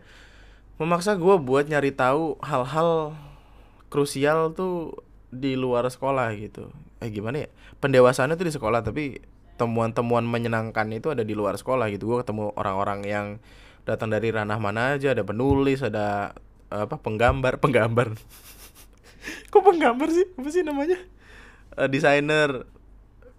memaksa 0.78 1.16
gue 1.16 1.36
buat 1.40 1.70
nyari 1.70 1.96
tahu 1.96 2.40
hal-hal 2.44 3.16
krusial 3.88 4.52
tuh 4.58 5.06
di 5.34 5.56
luar 5.56 5.88
sekolah 5.88 6.34
gitu. 6.38 6.70
Eh 7.00 7.10
gimana 7.10 7.48
ya? 7.48 7.50
Pendewasaannya 7.80 8.36
tuh 8.36 8.48
di 8.48 8.54
sekolah 8.54 8.82
tapi 8.86 9.22
temuan-temuan 9.56 10.26
menyenangkan 10.26 10.90
itu 10.92 11.14
ada 11.14 11.22
di 11.22 11.34
luar 11.34 11.56
sekolah 11.56 11.90
gitu. 11.94 12.10
Gue 12.10 12.18
ketemu 12.22 12.52
orang-orang 12.58 13.00
yang 13.06 13.28
datang 13.88 14.12
dari 14.12 14.30
ranah 14.30 14.60
mana 14.60 14.98
aja. 14.98 15.16
Ada 15.16 15.24
penulis 15.24 15.80
ada 15.82 16.36
apa 16.74 16.98
penggambar 16.98 17.62
penggambar. 17.62 18.18
Kok 19.54 19.64
penggambar 19.64 20.10
sih? 20.10 20.28
Apa 20.36 20.50
sih 20.52 20.66
namanya? 20.66 21.00
Uh, 21.74 21.90
desainer 21.90 22.68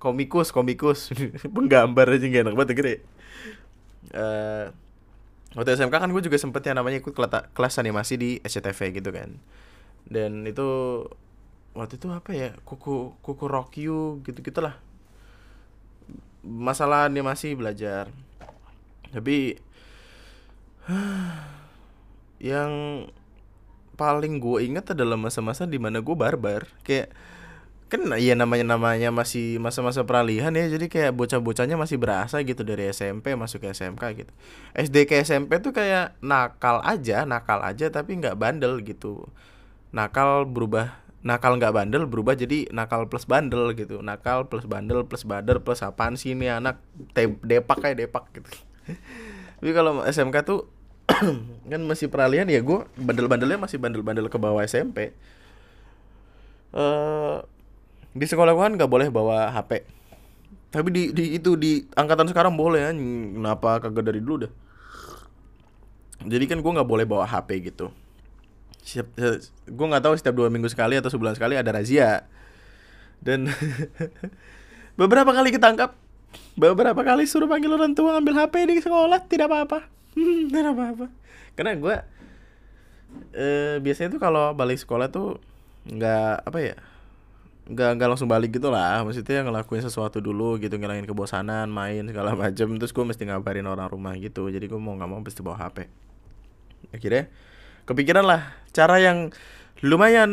komikus 0.04 0.52
komikus. 0.52 1.08
Penggambar 1.56 2.12
aja 2.12 2.26
gak 2.28 2.42
enak 2.44 2.54
banget 2.54 2.76
gede. 2.76 2.94
Uh, 4.12 4.68
waktu 5.56 5.80
SMK 5.80 5.96
kan 5.96 6.12
gue 6.12 6.20
juga 6.20 6.36
sempet 6.36 6.60
yang 6.68 6.76
namanya 6.76 7.00
ikut 7.00 7.16
kelas 7.56 7.80
animasi 7.80 8.20
di 8.20 8.30
SCTV 8.44 9.00
gitu 9.00 9.08
kan. 9.08 9.40
Dan 10.04 10.44
itu 10.44 11.00
waktu 11.72 11.96
itu 11.96 12.06
apa 12.12 12.30
ya 12.36 12.52
kuku 12.68 13.16
kuku 13.24 13.44
rock 13.48 13.80
you 13.80 14.20
gitu 14.28 14.44
gitulah. 14.44 14.76
Masalah 16.44 17.08
animasi 17.08 17.56
belajar. 17.56 18.12
Tapi 19.08 19.56
yang 22.52 22.72
paling 23.96 24.42
gue 24.42 24.68
ingat 24.68 24.92
adalah 24.92 25.16
masa-masa 25.16 25.64
di 25.64 25.80
mana 25.80 26.04
gue 26.04 26.12
barbar. 26.12 26.68
Kayak 26.84 27.08
kan 27.92 28.00
ya 28.16 28.34
namanya 28.34 28.74
namanya 28.74 29.08
masih 29.12 29.60
masa-masa 29.60 30.02
peralihan 30.02 30.50
ya. 30.50 30.66
Jadi 30.66 30.88
kayak 30.88 31.12
bocah-bocahnya 31.14 31.76
masih 31.76 32.00
berasa 32.00 32.40
gitu 32.42 32.64
dari 32.64 32.90
SMP 32.90 33.36
masuk 33.36 33.64
ke 33.64 33.72
SMK 33.72 34.02
gitu. 34.18 34.32
SD 34.74 35.04
ke 35.04 35.20
SMP 35.22 35.60
tuh 35.60 35.70
kayak 35.76 36.16
nakal 36.24 36.80
aja 36.82 37.28
nakal 37.28 37.60
aja 37.62 37.92
tapi 37.92 38.18
nggak 38.18 38.36
bandel 38.40 38.80
gitu. 38.82 39.28
Nakal 39.94 40.48
berubah 40.48 41.00
nakal 41.24 41.56
nggak 41.56 41.72
bandel 41.72 42.04
berubah 42.04 42.36
jadi 42.36 42.68
nakal 42.72 43.06
plus 43.06 43.28
bandel 43.28 43.76
gitu. 43.76 44.00
Nakal 44.00 44.48
plus 44.48 44.64
bandel 44.64 45.04
plus 45.04 45.28
bader 45.28 45.60
plus 45.60 45.84
apaan 45.84 46.16
sih 46.16 46.32
ini 46.32 46.48
anak? 46.48 46.80
Depak 47.44 47.84
kayak 47.84 48.00
depak 48.00 48.24
gitu. 48.32 48.50
Tapi 49.60 49.70
kalau 49.76 50.02
SMK 50.02 50.36
tuh 50.42 50.66
kan 51.70 51.80
masih 51.84 52.08
peralihan 52.08 52.48
ya. 52.48 52.64
Gue 52.64 52.88
bandel-bandelnya 52.96 53.60
masih 53.60 53.76
bandel-bandel 53.76 54.32
ke 54.32 54.40
bawah 54.40 54.64
SMP 54.64 55.12
uh, 56.74 57.38
di 58.14 58.24
sekolah 58.24 58.54
gua 58.54 58.70
kan 58.70 58.74
nggak 58.78 58.90
boleh 58.90 59.10
bawa 59.10 59.50
HP 59.50 59.84
tapi 60.74 60.90
di, 60.90 61.02
di 61.14 61.38
itu 61.38 61.54
di 61.54 61.86
angkatan 61.94 62.26
sekarang 62.26 62.58
boleh 62.58 62.82
ya 62.82 62.90
kenapa? 62.90 63.78
Kagak 63.78 64.10
dari 64.10 64.18
dulu 64.18 64.42
dah. 64.42 64.52
Jadi 66.26 66.50
kan 66.50 66.58
gua 66.58 66.82
nggak 66.82 66.90
boleh 66.90 67.06
bawa 67.06 67.30
HP 67.30 67.70
gitu. 67.70 67.94
Siap 68.82 69.06
gue 69.70 69.86
nggak 69.86 70.02
tahu 70.02 70.18
setiap 70.18 70.34
dua 70.34 70.50
minggu 70.50 70.66
sekali 70.66 70.98
atau 70.98 71.14
sebulan 71.14 71.38
sekali 71.38 71.54
ada 71.54 71.70
razia. 71.70 72.26
Dan 73.22 73.46
beberapa 75.00 75.30
kali 75.30 75.54
ketangkap. 75.54 75.94
Beberapa 76.58 77.06
kali 77.06 77.30
suruh 77.30 77.46
panggil 77.46 77.70
orang 77.70 77.94
tua 77.94 78.18
ambil 78.18 78.34
HP 78.34 78.66
di 78.66 78.82
sekolah 78.82 79.22
tidak 79.30 79.46
apa-apa. 79.46 79.86
Tidak 80.50 80.74
apa-apa. 80.74 81.06
Karena 81.54 81.78
gue 81.78 81.96
eh, 83.38 83.78
biasanya 83.78 84.18
tuh 84.18 84.20
kalau 84.22 84.50
balik 84.58 84.82
sekolah 84.82 85.06
tuh 85.06 85.38
nggak 85.86 86.50
apa 86.50 86.58
ya 86.58 86.74
nggak 87.64 87.90
nggak 87.96 88.08
langsung 88.08 88.28
balik 88.28 88.52
gitu 88.52 88.68
lah. 88.68 89.00
Maksudnya 89.02 89.44
ngelakuin 89.44 89.82
sesuatu 89.84 90.20
dulu 90.20 90.60
gitu 90.60 90.76
ngilangin 90.76 91.08
kebosanan 91.08 91.68
main 91.72 92.04
segala 92.04 92.36
macam 92.36 92.76
terus 92.76 92.92
gue 92.92 93.04
mesti 93.04 93.22
ngabarin 93.28 93.64
orang 93.68 93.88
rumah 93.88 94.12
gitu. 94.20 94.48
Jadi 94.52 94.68
gue 94.68 94.80
mau 94.80 94.92
nggak 94.96 95.10
mau 95.10 95.20
mesti 95.20 95.40
bawa 95.40 95.56
hp 95.68 95.88
akhirnya 96.92 97.32
kepikiran 97.88 98.24
lah. 98.24 98.54
Cara 98.70 99.00
yang 99.00 99.32
lumayan 99.80 100.30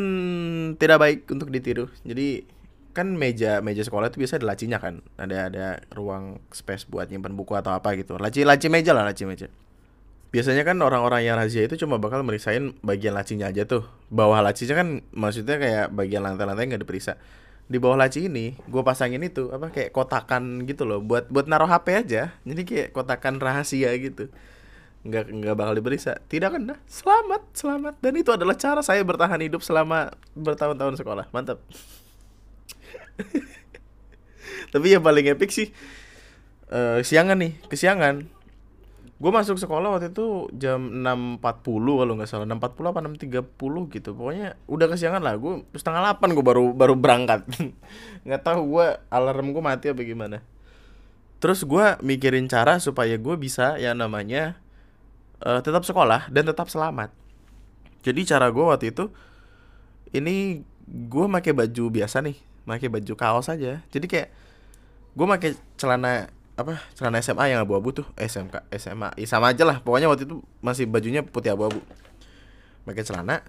tidak 0.76 0.98
baik 1.00 1.20
untuk 1.32 1.50
ditiru. 1.50 1.88
Jadi 2.04 2.44
kan 2.92 3.08
meja 3.16 3.64
meja 3.64 3.88
sekolah 3.88 4.12
itu 4.12 4.20
biasa 4.20 4.40
ada 4.40 4.52
lacinya 4.52 4.78
kan? 4.84 5.00
Ada 5.16 5.38
ada 5.48 5.66
ruang 5.96 6.44
space 6.52 6.92
buat 6.92 7.08
nyimpan 7.08 7.34
buku 7.34 7.56
atau 7.56 7.72
apa 7.72 7.96
gitu. 7.96 8.20
Laci 8.20 8.44
laci 8.44 8.68
meja 8.68 8.92
lah 8.92 9.08
laci 9.08 9.24
meja 9.24 9.48
biasanya 10.32 10.64
kan 10.64 10.80
orang-orang 10.80 11.28
yang 11.28 11.36
razia 11.36 11.68
itu 11.68 11.76
cuma 11.76 12.00
bakal 12.00 12.24
merisain 12.24 12.72
bagian 12.80 13.12
lacinya 13.12 13.52
aja 13.52 13.68
tuh. 13.68 13.84
Bawah 14.08 14.40
lacinya 14.40 14.80
kan 14.80 15.04
maksudnya 15.12 15.60
kayak 15.60 15.86
bagian 15.92 16.24
lantai-lantai 16.24 16.72
nggak 16.72 16.82
diperiksa. 16.88 17.20
Di 17.68 17.80
bawah 17.80 18.00
laci 18.00 18.28
ini 18.28 18.56
gue 18.68 18.84
pasangin 18.84 19.24
itu 19.24 19.52
apa 19.52 19.72
kayak 19.72 19.92
kotakan 19.92 20.64
gitu 20.64 20.88
loh. 20.88 21.04
Buat 21.04 21.28
buat 21.28 21.52
naruh 21.52 21.68
HP 21.68 22.08
aja. 22.08 22.32
Jadi 22.48 22.62
kayak 22.64 22.88
kotakan 22.96 23.44
rahasia 23.44 23.92
gitu. 24.00 24.32
Nggak 25.04 25.36
nggak 25.36 25.56
bakal 25.56 25.74
diperiksa. 25.76 26.24
Tidak 26.32 26.48
kan 26.48 26.80
selamat 26.88 27.42
selamat. 27.52 27.94
Dan 28.00 28.14
itu 28.16 28.32
adalah 28.32 28.56
cara 28.56 28.80
saya 28.80 29.04
bertahan 29.04 29.40
hidup 29.44 29.60
selama 29.60 30.16
bertahun-tahun 30.36 30.96
sekolah. 30.96 31.28
Mantap. 31.36 31.60
Tapi 34.74 34.88
yang 34.88 35.04
paling 35.04 35.28
epic 35.28 35.52
sih 35.52 35.76
uh, 36.72 37.04
siangan 37.04 37.36
nih. 37.36 37.60
Kesiangan 37.68 38.41
gue 39.22 39.30
masuk 39.30 39.62
sekolah 39.62 39.94
waktu 39.94 40.10
itu 40.10 40.50
jam 40.58 40.82
6.40 41.06 41.46
kalau 41.78 42.14
nggak 42.18 42.26
salah. 42.26 42.50
6.40 42.50 42.90
apa 42.90 43.00
6.30 43.06 43.94
gitu. 43.94 44.10
Pokoknya 44.18 44.58
udah 44.66 44.88
kesiangan 44.90 45.22
lah. 45.22 45.38
Gue 45.38 45.62
setengah 45.78 46.18
8 46.18 46.34
gue 46.34 46.42
baru 46.42 46.74
baru 46.74 46.98
berangkat. 46.98 47.46
Nggak 48.26 48.42
tahu 48.42 48.62
gue 48.74 48.88
alarm 49.14 49.54
gue 49.54 49.62
mati 49.62 49.94
apa 49.94 50.02
gimana. 50.02 50.42
Terus 51.38 51.62
gue 51.62 51.86
mikirin 52.02 52.50
cara 52.50 52.82
supaya 52.82 53.14
gue 53.22 53.36
bisa 53.38 53.78
ya 53.78 53.94
namanya 53.94 54.58
uh, 55.46 55.62
tetap 55.62 55.86
sekolah 55.86 56.34
dan 56.34 56.50
tetap 56.50 56.74
selamat. 56.74 57.14
Jadi 58.02 58.26
cara 58.26 58.50
gue 58.50 58.66
waktu 58.66 58.90
itu 58.90 59.14
ini 60.18 60.66
gue 60.90 61.26
pakai 61.30 61.54
baju 61.54 61.84
biasa 61.94 62.26
nih. 62.26 62.42
Pakai 62.66 62.90
baju 62.90 63.14
kaos 63.14 63.54
aja. 63.54 63.86
Jadi 63.94 64.06
kayak 64.10 64.34
gue 65.14 65.26
pakai 65.30 65.54
celana 65.78 66.41
apa 66.60 66.84
celana 66.94 67.24
SMA 67.24 67.56
yang 67.56 67.64
abu-abu 67.64 67.96
tuh 67.96 68.08
eh, 68.20 68.28
SMK 68.28 68.70
SMA 68.76 69.16
ya, 69.16 69.28
sama 69.28 69.56
aja 69.56 69.64
lah 69.64 69.80
pokoknya 69.80 70.12
waktu 70.12 70.28
itu 70.28 70.44
masih 70.60 70.86
bajunya 70.88 71.24
putih 71.24 71.54
abu-abu. 71.56 71.80
Pakai 72.88 73.06
celana 73.06 73.46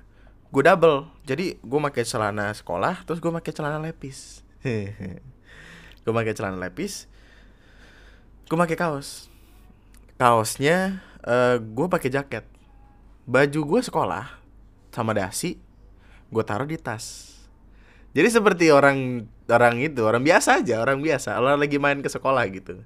gue 0.53 0.63
double. 0.63 1.09
Jadi 1.25 1.59
gue 1.61 1.81
pakai 1.91 2.05
celana 2.05 2.53
sekolah 2.53 3.05
terus 3.09 3.19
gue 3.19 3.33
pakai 3.33 3.53
celana 3.53 3.79
lepis. 3.81 4.45
Gue 6.03 6.11
pakai 6.11 6.35
celana 6.35 6.59
lepis 6.59 7.07
gue 8.53 8.61
pakai 8.61 8.77
kaos. 8.77 9.33
Kaosnya 10.21 11.01
uh, 11.25 11.57
gue 11.57 11.87
pakai 11.89 12.13
jaket. 12.13 12.45
Baju 13.25 13.61
gue 13.65 13.81
sekolah 13.81 14.29
sama 14.93 15.17
dasi 15.17 15.57
gue 16.29 16.45
taruh 16.45 16.69
di 16.69 16.77
tas. 16.77 17.33
Jadi 18.13 18.29
seperti 18.29 18.69
orang 18.69 19.25
orang 19.53 19.77
itu 19.85 20.01
orang 20.03 20.25
biasa 20.25 20.65
aja 20.65 20.81
orang 20.81 21.05
biasa. 21.05 21.37
Orang 21.37 21.61
lagi 21.61 21.77
main 21.77 22.01
ke 22.01 22.09
sekolah 22.09 22.45
gitu. 22.49 22.81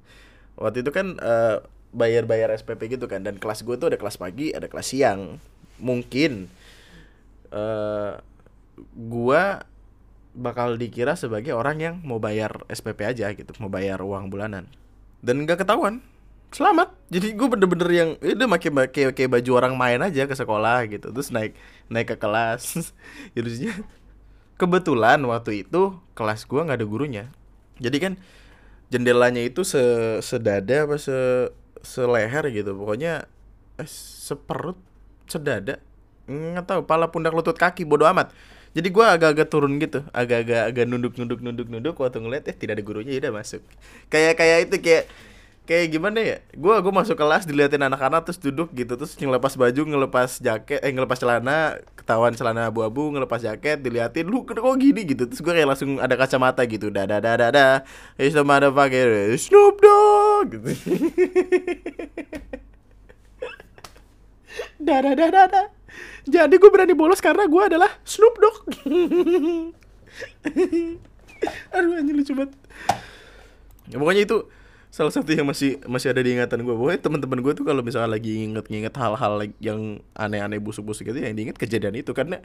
Waktu 0.59 0.83
itu 0.83 0.91
kan 0.91 1.17
uh, 1.23 1.63
bayar-bayar 1.95 2.51
SPP 2.59 2.99
gitu 2.99 3.07
kan. 3.07 3.23
Dan 3.23 3.39
kelas 3.39 3.63
gue 3.63 3.79
tuh 3.79 3.95
ada 3.95 3.99
kelas 3.99 4.19
pagi 4.19 4.51
ada 4.51 4.67
kelas 4.67 4.91
siang. 4.91 5.39
Mungkin 5.79 6.51
uh, 7.55 8.19
gue 8.93 9.43
bakal 10.37 10.77
dikira 10.77 11.17
sebagai 11.17 11.57
orang 11.57 11.81
yang 11.81 11.95
mau 12.05 12.21
bayar 12.21 12.61
SPP 12.69 13.09
aja 13.09 13.33
gitu 13.33 13.57
mau 13.57 13.73
bayar 13.73 14.05
uang 14.05 14.29
bulanan. 14.29 14.69
Dan 15.25 15.49
nggak 15.49 15.65
ketahuan. 15.65 16.05
Selamat. 16.55 16.95
Jadi 17.11 17.35
gue 17.35 17.49
bener-bener 17.51 17.91
yang 17.91 18.11
udah 18.21 18.49
makai 18.49 18.71
pakai 18.71 19.03
kayak 19.13 19.31
baju 19.41 19.51
orang 19.59 19.75
main 19.75 20.01
aja 20.01 20.29
ke 20.29 20.35
sekolah 20.37 20.87
gitu. 20.87 21.11
Terus 21.11 21.33
naik 21.33 21.53
naik 21.91 22.15
ke 22.15 22.17
kelas. 22.17 22.93
Jadinya 23.35 23.75
kebetulan 24.57 25.21
waktu 25.25 25.65
itu 25.65 25.97
kelas 26.17 26.49
gua 26.49 26.65
nggak 26.69 26.81
ada 26.83 26.89
gurunya. 26.89 27.25
Jadi 27.81 27.97
kan 28.01 28.13
jendelanya 28.89 29.45
itu 29.45 29.63
se 29.63 29.81
sedada 30.25 30.89
apa 30.89 30.97
se 30.97 31.51
seleher 31.85 32.45
gitu. 32.53 32.73
Pokoknya 32.73 33.29
eh, 33.81 33.89
seperut 33.89 34.81
sedada. 35.29 35.81
Nggak 36.27 36.67
tahu 36.67 36.81
pala 36.89 37.13
pundak 37.13 37.37
lutut 37.37 37.57
kaki 37.57 37.85
bodoh 37.85 38.09
amat. 38.11 38.33
Jadi 38.77 38.93
gua 38.93 39.17
agak-agak 39.17 39.49
turun 39.49 39.81
gitu. 39.81 40.05
Agak-agak 40.13 40.73
agak 40.73 40.85
nunduk 40.85 41.17
nunduk 41.17 41.41
nunduk 41.41 41.69
nunduk 41.69 41.95
waktu 41.97 42.21
ngeliat 42.21 42.45
eh 42.49 42.57
tidak 42.57 42.81
ada 42.81 42.85
gurunya 42.85 43.13
ya 43.17 43.29
udah 43.29 43.33
masuk. 43.41 43.63
Kayak 44.13 44.41
kayak 44.41 44.59
itu 44.69 44.77
kayak 44.81 45.05
kayak 45.67 45.93
gimana 45.93 46.19
ya? 46.23 46.39
Gue 46.55 46.79
gue 46.79 46.93
masuk 46.95 47.19
kelas 47.19 47.45
diliatin 47.45 47.83
anak-anak 47.83 48.25
terus 48.25 48.39
duduk 48.39 48.71
gitu 48.73 48.95
terus 48.95 49.19
ngelepas 49.19 49.59
baju 49.59 49.83
ngelepas 49.83 50.39
jaket 50.39 50.79
eh 50.81 50.93
ngelepas 50.95 51.19
celana 51.19 51.83
ketahuan 51.99 52.33
celana 52.39 52.71
abu-abu 52.71 53.11
ngelepas 53.11 53.43
jaket 53.43 53.83
diliatin 53.83 54.31
lu 54.31 54.47
kok 54.47 54.63
gini? 54.79 55.03
gitu. 55.03 55.27
Terus 55.27 55.43
gue 55.43 55.53
kayak 55.53 55.69
langsung 55.75 55.99
ada 55.99 56.15
kacamata 56.15 56.63
gitu 56.65 56.89
dah 56.89 57.05
dah 57.05 57.19
dah 57.19 57.37
dah 57.37 57.75
eh 58.17 58.31
sama 58.31 58.63
ada 58.63 58.71
pakai 58.71 59.35
Snoop 59.35 59.83
Dogg. 59.83 60.49
Gitu. 60.55 60.71
Dah 64.77 65.05
dah 65.05 65.13
dah 65.13 65.29
dah 65.29 65.47
dah 65.53 65.67
jadi 66.27 66.55
gue 66.59 66.71
berani 66.75 66.99
bolos 66.99 67.23
karena 67.23 67.47
gue 67.47 67.63
adalah 67.63 67.87
Snoop 68.03 68.35
Dogg. 68.35 68.67
Aduh 71.75 71.95
anjir 71.95 72.15
lucu 72.19 72.35
banget. 72.35 72.51
Ya, 73.87 74.03
pokoknya 74.03 74.27
itu 74.27 74.51
salah 74.97 75.13
satu 75.13 75.29
yang 75.29 75.45
masih 75.45 75.77
masih 75.85 76.09
ada 76.09 76.25
di 76.25 76.33
ingatan 76.33 76.65
gue 76.65 76.73
Pokoknya 76.73 77.01
teman-teman 77.05 77.45
gue 77.45 77.53
tuh 77.53 77.69
kalau 77.69 77.85
misalnya 77.85 78.17
lagi 78.17 78.49
inget-inget 78.49 78.97
hal-hal 78.97 79.45
yang 79.61 80.01
aneh-aneh 80.17 80.57
busuk-busuk 80.57 81.13
gitu 81.13 81.21
yang 81.21 81.37
diinget 81.37 81.61
kejadian 81.61 82.01
itu. 82.01 82.17
Karena 82.17 82.41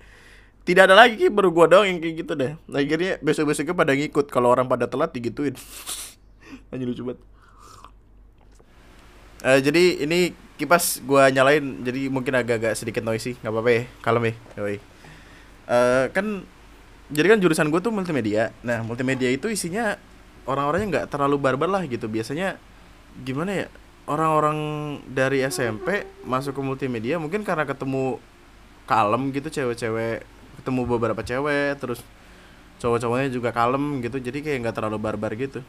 tidak 0.68 0.92
ada 0.92 1.00
lagi 1.00 1.32
baru 1.32 1.56
gue 1.56 1.66
doang 1.72 1.88
yang 1.88 2.04
kayak 2.04 2.16
gitu 2.28 2.36
deh. 2.36 2.60
Akhirnya 2.68 3.24
besok-besoknya 3.24 3.72
pada 3.72 3.96
ngikut. 3.96 4.28
Kalau 4.28 4.52
orang 4.52 4.68
pada 4.68 4.84
telat 4.92 5.16
digituin. 5.16 5.56
Aja 6.76 6.84
lucu 6.84 7.08
banget. 7.08 7.24
Uh, 9.48 9.60
jadi 9.64 9.84
ini 10.04 10.36
kipas 10.60 11.00
gue 11.08 11.24
nyalain 11.32 11.64
jadi 11.82 12.12
mungkin 12.12 12.36
agak-agak 12.36 12.76
sedikit 12.76 13.02
noisy 13.08 13.40
nggak 13.40 13.48
apa-apa 13.48 13.72
ya. 13.72 13.84
Kalem 14.04 14.24
ya. 14.28 14.34
Uh, 14.60 14.76
kan 16.12 16.44
jadi 17.16 17.32
kan 17.32 17.40
jurusan 17.40 17.72
gue 17.72 17.80
tuh 17.80 17.96
multimedia. 17.96 18.52
Nah 18.60 18.84
multimedia 18.84 19.32
itu 19.32 19.48
isinya 19.48 19.96
orang-orangnya 20.46 20.88
nggak 21.00 21.08
terlalu 21.12 21.38
barbar 21.38 21.70
lah 21.70 21.84
gitu. 21.86 22.06
Biasanya 22.10 22.58
gimana 23.26 23.66
ya 23.66 23.68
orang-orang 24.10 24.58
dari 25.08 25.46
SMP 25.46 26.08
masuk 26.26 26.58
ke 26.58 26.62
multimedia 26.64 27.22
mungkin 27.22 27.46
karena 27.46 27.68
ketemu 27.68 28.18
kalem 28.90 29.30
gitu 29.32 29.48
cewek-cewek 29.48 30.26
ketemu 30.62 30.82
beberapa 30.90 31.22
cewek 31.22 31.80
terus 31.80 32.02
cowok-cowoknya 32.82 33.30
juga 33.30 33.54
kalem 33.54 34.02
gitu 34.02 34.18
jadi 34.18 34.42
kayak 34.42 34.58
nggak 34.68 34.76
terlalu 34.76 34.98
barbar 34.98 35.32
gitu. 35.38 35.62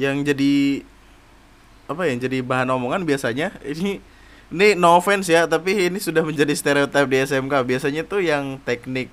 Yang 0.00 0.34
jadi 0.34 0.54
apa 1.90 2.08
ya 2.08 2.14
jadi 2.16 2.40
bahan 2.40 2.68
omongan 2.72 3.04
biasanya 3.04 3.52
ini 3.72 4.00
ini 4.52 4.76
no 4.76 5.00
offense 5.00 5.32
ya 5.32 5.48
tapi 5.48 5.88
ini 5.88 5.98
sudah 5.98 6.20
menjadi 6.20 6.52
stereotip 6.52 7.08
di 7.08 7.16
SMK 7.24 7.54
biasanya 7.64 8.02
tuh 8.04 8.20
yang 8.20 8.60
teknik 8.62 9.08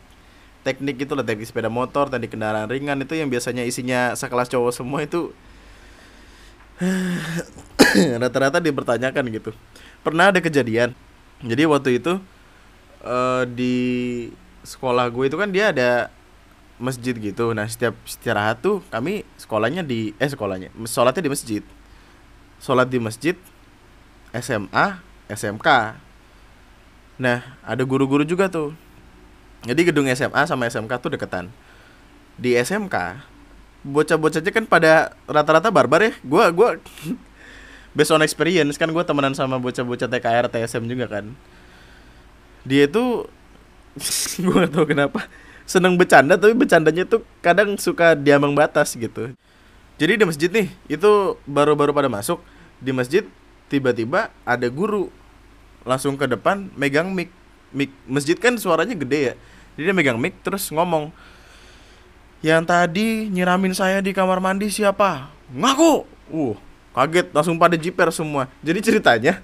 teknik 0.66 1.08
itu 1.08 1.14
lah 1.16 1.24
teknik 1.24 1.48
sepeda 1.48 1.72
motor 1.72 2.12
teknik 2.12 2.36
kendaraan 2.36 2.68
ringan 2.68 3.00
itu 3.02 3.16
yang 3.16 3.32
biasanya 3.32 3.64
isinya 3.64 4.14
sekelas 4.14 4.52
cowok 4.52 4.72
semua 4.76 5.00
itu 5.04 5.32
rata-rata 8.22 8.64
dipertanyakan 8.64 9.24
gitu. 9.36 9.52
Pernah 10.00 10.32
ada 10.32 10.40
kejadian? 10.40 10.96
Jadi 11.44 11.64
waktu 11.68 12.00
itu 12.00 12.20
uh, 13.04 13.44
di 13.48 13.76
sekolah 14.64 15.12
gue 15.12 15.26
itu 15.28 15.36
kan 15.36 15.52
dia 15.52 15.76
ada 15.76 16.08
masjid 16.80 17.12
gitu. 17.12 17.52
Nah 17.52 17.68
setiap 17.68 17.96
istirahat 18.08 18.64
tuh 18.64 18.80
kami 18.88 19.28
sekolahnya 19.36 19.84
di 19.84 20.16
eh 20.16 20.30
sekolahnya 20.32 20.72
sholatnya 20.88 21.28
di 21.28 21.32
masjid. 21.32 21.64
Sholat 22.60 22.88
di 22.88 23.00
masjid 23.00 23.36
SMA 24.36 25.02
SMK 25.30 25.68
nah 27.20 27.60
ada 27.66 27.84
guru-guru 27.84 28.24
juga 28.24 28.48
tuh 28.48 28.72
jadi 29.68 29.92
gedung 29.92 30.08
SMA 30.16 30.48
sama 30.48 30.72
SMK 30.72 30.92
tuh 31.04 31.12
deketan. 31.12 31.52
Di 32.40 32.56
SMK 32.56 32.96
bocah-bocahnya 33.80 34.52
kan 34.52 34.64
pada 34.68 35.16
rata-rata 35.28 35.68
barbar 35.68 36.00
ya. 36.08 36.14
Gue 36.24 36.46
gue 36.56 36.70
based 37.98 38.14
on 38.16 38.24
experience 38.24 38.80
kan 38.80 38.88
gue 38.88 39.04
temenan 39.04 39.36
sama 39.36 39.60
bocah-bocah 39.60 40.08
TKR 40.08 40.48
TSM 40.48 40.88
juga 40.88 41.12
kan. 41.12 41.36
Dia 42.64 42.88
itu 42.88 43.28
gue 44.46 44.56
gak 44.56 44.72
tau 44.72 44.88
kenapa 44.88 45.28
seneng 45.70 46.00
bercanda 46.00 46.34
tapi 46.34 46.58
bercandanya 46.58 47.06
tuh 47.06 47.22
kadang 47.44 47.76
suka 47.76 48.16
diambang 48.16 48.56
batas 48.56 48.96
gitu. 48.96 49.36
Jadi 50.00 50.16
di 50.16 50.24
masjid 50.24 50.48
nih 50.48 50.72
itu 50.88 51.36
baru-baru 51.44 51.92
pada 51.92 52.08
masuk 52.08 52.40
di 52.80 52.96
masjid 52.96 53.28
tiba-tiba 53.68 54.32
ada 54.48 54.68
guru 54.72 55.12
langsung 55.84 56.16
ke 56.16 56.26
depan 56.26 56.72
megang 56.80 57.12
mic 57.12 57.30
mic 57.72 57.94
masjid 58.06 58.38
kan 58.38 58.56
suaranya 58.58 58.94
gede 58.94 59.20
ya. 59.20 59.34
Jadi 59.78 59.84
dia 59.90 59.96
megang 59.96 60.20
mic 60.20 60.38
terus 60.44 60.68
ngomong 60.70 61.14
yang 62.40 62.64
tadi 62.64 63.28
nyiramin 63.28 63.76
saya 63.76 64.00
di 64.00 64.16
kamar 64.16 64.40
mandi 64.40 64.72
siapa? 64.72 65.32
Ngaku. 65.52 65.94
Uh 66.30 66.56
kaget 66.94 67.32
langsung 67.32 67.56
pada 67.56 67.80
jiper 67.80 68.10
semua. 68.12 68.50
Jadi 68.60 68.80
ceritanya 68.82 69.40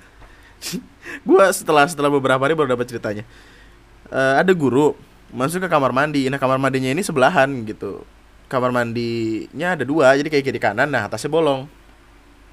gue 1.27 1.45
setelah 1.53 1.85
setelah 1.85 2.09
beberapa 2.09 2.41
hari 2.41 2.57
baru 2.57 2.75
dapat 2.75 2.89
ceritanya. 2.89 3.23
Uh, 4.09 4.37
ada 4.37 4.51
guru 4.53 4.97
masuk 5.31 5.65
ke 5.65 5.69
kamar 5.69 5.95
mandi. 5.95 6.27
Nah 6.27 6.41
kamar 6.41 6.57
mandinya 6.57 6.91
ini 6.91 7.05
sebelahan 7.05 7.47
gitu. 7.63 8.03
Kamar 8.51 8.69
mandinya 8.69 9.73
ada 9.73 9.87
dua 9.87 10.13
jadi 10.19 10.29
kayak 10.29 10.45
kiri 10.45 10.59
kanan 10.61 10.89
nah 10.89 11.07
atasnya 11.07 11.31
bolong. 11.31 11.69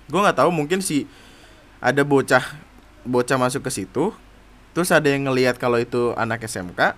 Gue 0.06 0.20
nggak 0.20 0.38
tahu 0.38 0.50
mungkin 0.52 0.78
si 0.84 1.08
ada 1.82 2.06
bocah 2.06 2.42
bocah 3.02 3.36
masuk 3.40 3.66
ke 3.66 3.70
situ 3.82 4.14
terus 4.72 4.88
ada 4.92 5.08
yang 5.08 5.28
ngelihat 5.28 5.60
kalau 5.60 5.76
itu 5.76 6.16
anak 6.16 6.44
SMK 6.44 6.96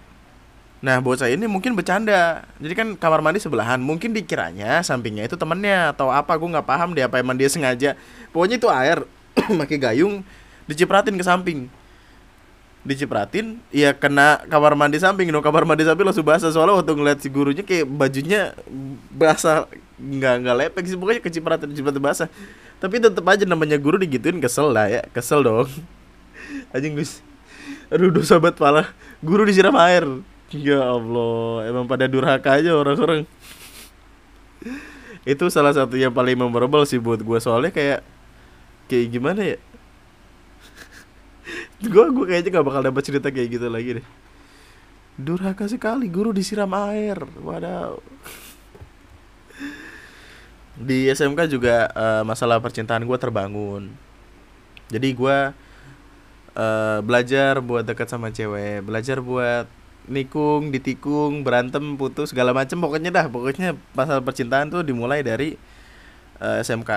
nah 0.84 1.00
bocah 1.00 1.32
ini 1.32 1.48
mungkin 1.48 1.72
bercanda. 1.72 2.44
Jadi 2.60 2.74
kan 2.76 2.88
kamar 3.00 3.24
mandi 3.24 3.40
sebelahan. 3.40 3.80
Mungkin 3.80 4.12
dikiranya 4.12 4.84
sampingnya 4.84 5.24
itu 5.24 5.32
temennya 5.32 5.96
atau 5.96 6.12
apa. 6.12 6.36
Gue 6.36 6.52
nggak 6.52 6.68
paham 6.68 6.92
deh 6.92 7.00
apa 7.00 7.16
emang 7.16 7.40
dia 7.40 7.48
sengaja. 7.48 7.96
Pokoknya 8.36 8.60
itu 8.60 8.68
air 8.68 9.00
pakai 9.64 9.80
gayung 9.80 10.20
dicipratin 10.68 11.16
ke 11.16 11.24
samping. 11.24 11.72
Dicipratin 12.84 13.64
ya 13.72 13.96
kena 13.96 14.44
kamar 14.44 14.76
mandi 14.76 15.00
samping 15.00 15.32
dong. 15.32 15.40
Kamar 15.40 15.64
mandi 15.64 15.88
samping 15.88 16.04
langsung 16.04 16.28
basah. 16.28 16.52
Soalnya 16.52 16.76
waktu 16.76 16.92
ngeliat 16.92 17.18
si 17.24 17.32
gurunya 17.32 17.64
kayak 17.64 17.88
bajunya 17.88 18.52
basah. 19.08 19.64
Nggak 19.96 20.34
nggak 20.44 20.56
lepek 20.68 20.84
sih. 20.84 21.00
Pokoknya 21.00 21.24
kecipratin 21.24 21.72
cipratin 21.72 22.04
basah. 22.04 22.28
Tapi 22.76 23.00
tetap 23.00 23.24
aja 23.24 23.48
namanya 23.48 23.80
guru 23.80 23.96
digituin. 23.96 24.36
Kesel 24.36 24.68
lah 24.68 24.92
ya. 24.92 25.00
Kesel 25.16 25.40
dong. 25.40 25.64
Aja 26.76 26.84
gus 26.92 27.24
aduh 27.92 28.10
dosa 28.12 28.40
banget 28.40 28.56
pala. 28.60 28.82
Guru 29.24 29.48
disiram 29.48 29.76
air. 29.80 30.04
Ya 30.54 30.80
allah 30.84 31.66
emang 31.66 31.88
pada 31.88 32.06
durhaka 32.06 32.60
aja 32.60 32.76
orang-orang. 32.76 33.26
Itu 35.24 35.48
salah 35.48 35.72
satu 35.72 35.96
yang 35.96 36.12
paling 36.12 36.36
memorable 36.36 36.84
sih 36.84 37.00
buat 37.00 37.24
gue 37.24 37.38
soalnya 37.40 37.72
kayak 37.72 38.00
kayak 38.86 39.06
gimana 39.08 39.40
ya? 39.56 39.58
Gue 41.92 42.04
gue 42.12 42.24
kayaknya 42.28 42.60
gak 42.60 42.66
bakal 42.68 42.82
dapat 42.84 43.02
cerita 43.04 43.28
kayak 43.32 43.48
gitu 43.56 43.66
lagi 43.72 43.90
deh. 44.00 44.06
Durhaka 45.16 45.64
sekali 45.64 46.12
guru 46.12 46.32
disiram 46.36 46.72
air. 46.76 47.16
Waduh 47.40 48.00
di 50.88 51.06
SMK 51.06 51.46
juga 51.46 51.86
uh, 51.94 52.22
masalah 52.26 52.58
percintaan 52.58 53.06
gue 53.06 53.18
terbangun. 53.18 53.94
Jadi 54.90 55.08
gue 55.14 55.38
uh, 56.54 56.98
belajar 57.04 57.60
buat 57.60 57.86
dekat 57.86 58.10
sama 58.10 58.30
cewek 58.30 58.86
belajar 58.86 59.20
buat 59.20 59.66
nikung 60.04 60.68
ditikung 60.68 61.42
berantem 61.42 61.96
putus 61.96 62.30
segala 62.32 62.52
macem. 62.52 62.76
Pokoknya 62.76 63.10
dah 63.12 63.26
pokoknya 63.28 63.78
masalah 63.96 64.20
percintaan 64.20 64.68
tuh 64.68 64.84
dimulai 64.84 65.24
dari 65.24 65.56
uh, 66.40 66.60
SMK 66.60 66.90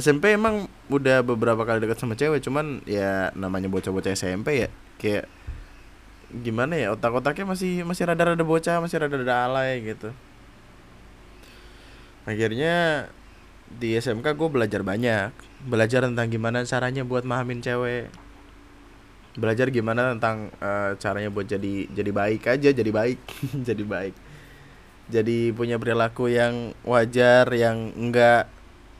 SMP 0.00 0.36
emang 0.36 0.68
udah 0.88 1.20
beberapa 1.24 1.62
kali 1.64 1.84
dekat 1.84 2.00
sama 2.00 2.16
cewek 2.16 2.40
cuman 2.44 2.80
ya 2.88 3.32
namanya 3.36 3.68
bocah-bocah 3.68 4.12
SMP 4.16 4.66
ya 4.66 4.68
kayak 4.96 5.28
gimana 6.32 6.80
ya 6.80 6.88
otak-otaknya 6.96 7.44
masih 7.44 7.84
masih 7.84 8.08
rada-rada 8.08 8.40
bocah 8.40 8.80
masih 8.80 8.96
rada-rada 9.04 9.44
alay 9.44 9.84
gitu. 9.84 10.08
Akhirnya 12.24 13.08
di 13.72 13.98
SMK 13.98 14.36
gue 14.36 14.48
belajar 14.48 14.80
banyak 14.84 15.32
belajar 15.64 16.04
tentang 16.04 16.28
gimana 16.28 16.64
caranya 16.64 17.02
buat 17.04 17.24
mahamin 17.24 17.60
cewek 17.60 18.12
belajar 19.32 19.72
gimana 19.72 20.12
tentang 20.12 20.52
uh, 20.60 20.92
caranya 21.00 21.32
buat 21.32 21.48
jadi 21.48 21.88
jadi 21.88 22.10
baik 22.12 22.42
aja 22.52 22.68
jadi 22.72 22.90
baik 22.92 23.20
jadi 23.68 23.84
baik. 23.84 24.14
Jadi 25.12 25.52
punya 25.52 25.76
perilaku 25.76 26.30
yang 26.30 26.72
wajar 26.86 27.44
yang 27.52 27.92
enggak 27.98 28.48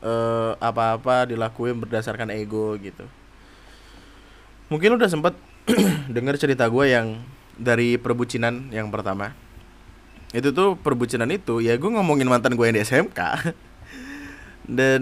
uh, 0.03 0.53
apa-apa 0.59 1.31
dilakuin 1.31 1.79
berdasarkan 1.79 2.29
ego 2.35 2.75
gitu. 2.77 3.07
Mungkin 4.69 4.99
udah 4.99 5.09
sempet 5.09 5.33
dengar 6.15 6.35
cerita 6.37 6.67
gue 6.67 6.85
yang 6.91 7.23
dari 7.55 7.95
perbucinan 7.95 8.69
yang 8.69 8.91
pertama. 8.91 9.33
Itu 10.33 10.49
tuh 10.51 10.75
perbucinan 10.75 11.29
itu 11.29 11.61
ya 11.61 11.77
gue 11.77 11.89
ngomongin 11.93 12.27
mantan 12.27 12.57
gue 12.57 12.65
yang 12.67 12.77
di 12.77 12.83
SMK 12.83 13.19
dan 14.77 15.01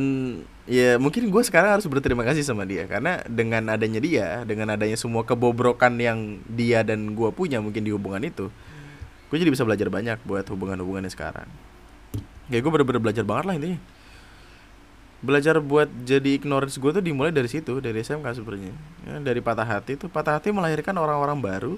ya 0.70 1.02
mungkin 1.02 1.30
gue 1.34 1.44
sekarang 1.46 1.80
harus 1.80 1.90
berterima 1.90 2.22
kasih 2.22 2.46
sama 2.46 2.70
dia 2.70 2.86
karena 2.86 3.26
dengan 3.26 3.66
adanya 3.74 3.98
dia 3.98 4.28
dengan 4.46 4.70
adanya 4.74 4.94
semua 4.94 5.26
kebobrokan 5.26 5.98
yang 5.98 6.38
dia 6.46 6.86
dan 6.86 7.18
gue 7.18 7.30
punya 7.34 7.58
mungkin 7.58 7.82
di 7.82 7.90
hubungan 7.90 8.22
itu 8.22 8.54
gue 9.32 9.38
jadi 9.40 9.50
bisa 9.50 9.64
belajar 9.64 9.88
banyak 9.88 10.20
buat 10.28 10.44
hubungan-hubungannya 10.52 11.08
sekarang. 11.08 11.48
Ya 12.52 12.60
gue 12.60 12.68
bener-bener 12.68 13.00
belajar 13.00 13.24
banget 13.24 13.46
lah 13.48 13.56
intinya. 13.56 13.80
Belajar 15.24 15.56
buat 15.64 15.88
jadi 16.04 16.36
ignorance 16.36 16.76
gue 16.76 16.92
tuh 16.92 17.00
dimulai 17.00 17.32
dari 17.32 17.48
situ 17.48 17.80
dari 17.80 18.04
SMK 18.04 18.28
sebenarnya. 18.44 18.76
Ya, 19.08 19.24
dari 19.24 19.40
patah 19.40 19.64
hati 19.64 19.96
tuh 19.96 20.12
patah 20.12 20.36
hati 20.36 20.52
melahirkan 20.52 20.92
orang-orang 21.00 21.40
baru 21.40 21.74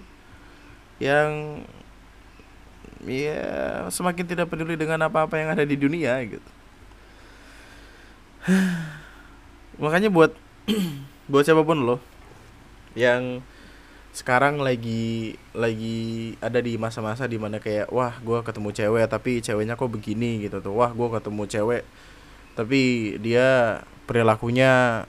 yang 0.98 1.62
ya 3.06 3.86
semakin 3.94 4.26
tidak 4.26 4.50
peduli 4.50 4.74
dengan 4.74 5.06
apa-apa 5.06 5.38
yang 5.38 5.54
ada 5.54 5.62
di 5.62 5.78
dunia 5.78 6.18
gitu 6.26 6.63
makanya 9.84 10.12
buat 10.12 10.32
buat 11.32 11.44
siapa 11.44 11.64
pun 11.64 11.84
lo 11.84 11.98
yang 12.94 13.42
sekarang 14.14 14.62
lagi 14.62 15.34
lagi 15.58 16.38
ada 16.38 16.62
di 16.62 16.78
masa-masa 16.78 17.26
di 17.26 17.42
mana 17.42 17.58
kayak 17.58 17.90
wah 17.90 18.14
gue 18.22 18.46
ketemu 18.46 18.70
cewek 18.70 19.10
tapi 19.10 19.42
ceweknya 19.42 19.74
kok 19.74 19.90
begini 19.90 20.46
gitu 20.46 20.62
tuh. 20.62 20.78
Wah 20.78 20.94
gue 20.94 21.08
ketemu 21.18 21.44
cewek 21.50 21.84
tapi 22.54 22.82
dia 23.18 23.82
perilakunya 24.06 25.04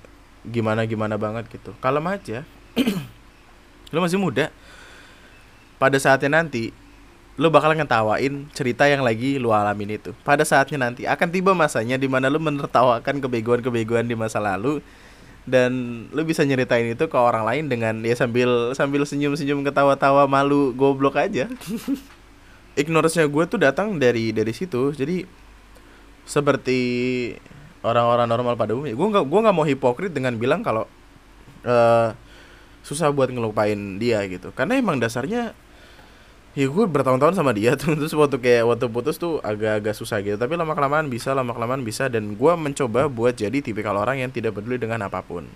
gimana 0.49 0.89
gimana 0.89 1.21
banget 1.21 1.53
gitu. 1.53 1.77
Kalem 1.85 2.09
aja. 2.09 2.49
Lu 3.93 4.01
masih 4.01 4.17
muda. 4.17 4.49
Pada 5.77 6.01
saatnya 6.01 6.41
nanti 6.41 6.73
lu 7.35 7.51
bakal 7.51 7.75
ngetawain 7.75 8.47
cerita 8.55 8.87
yang 8.87 9.03
lagi 9.03 9.43
lu 9.43 9.51
alamin 9.51 9.99
itu. 9.99 10.15
Pada 10.23 10.47
saatnya 10.47 10.79
nanti 10.79 11.03
akan 11.03 11.29
tiba 11.35 11.51
masanya 11.51 11.99
di 11.99 12.07
mana 12.07 12.31
lu 12.31 12.39
menertawakan 12.39 13.19
kebegoan-kebegoan 13.19 14.07
di 14.07 14.15
masa 14.15 14.39
lalu 14.39 14.79
dan 15.45 15.73
lu 16.15 16.23
bisa 16.25 16.47
nyeritain 16.47 16.95
itu 16.95 17.05
ke 17.05 17.19
orang 17.19 17.45
lain 17.45 17.69
dengan 17.69 18.01
ya 18.01 18.17
sambil 18.17 18.73
sambil 18.73 19.05
senyum-senyum 19.05 19.67
ketawa-tawa 19.67 20.31
malu 20.31 20.71
goblok 20.79 21.19
aja. 21.19 21.51
Ignorance-nya 22.81 23.27
gue 23.27 23.45
tuh 23.51 23.59
datang 23.59 23.99
dari 23.99 24.31
dari 24.31 24.55
situ. 24.55 24.95
Jadi 24.95 25.27
seperti 26.25 26.81
orang-orang 27.85 28.31
normal 28.31 28.55
pada 28.57 28.73
umumnya 28.73 28.97
gue 28.97 29.09
nggak 29.11 29.25
gue 29.29 29.41
nggak 29.45 29.57
mau 29.59 29.67
hipokrit 29.69 30.13
dengan 30.15 30.33
bilang 30.41 30.65
kalau 30.65 30.89
uh, 31.69 32.17
susah 32.87 33.11
buat 33.11 33.27
ngelupain 33.27 33.99
dia 33.99 34.23
gitu. 34.31 34.55
Karena 34.55 34.79
emang 34.79 35.03
dasarnya 35.03 35.53
ya 36.55 36.71
gue 36.71 36.85
bertahun-tahun 36.87 37.35
sama 37.35 37.51
dia 37.53 37.75
tuh. 37.81 37.99
Terus 37.99 38.15
waktu 38.15 38.39
kayak 38.39 38.65
waktu 38.71 38.87
putus 38.89 39.19
tuh 39.19 39.43
agak-agak 39.43 39.95
susah 39.95 40.23
gitu. 40.23 40.39
Tapi 40.39 40.55
lama 40.55 40.73
kelamaan 40.73 41.11
bisa 41.11 41.35
lama 41.35 41.51
kelamaan 41.53 41.83
bisa. 41.83 42.07
Dan 42.07 42.39
gue 42.39 42.53
mencoba 42.55 43.11
buat 43.11 43.35
jadi 43.35 43.61
tipikal 43.61 43.99
orang 43.99 44.23
yang 44.23 44.31
tidak 44.31 44.57
peduli 44.57 44.79
dengan 44.79 45.03
apa 45.07 45.21
pun. 45.21 45.47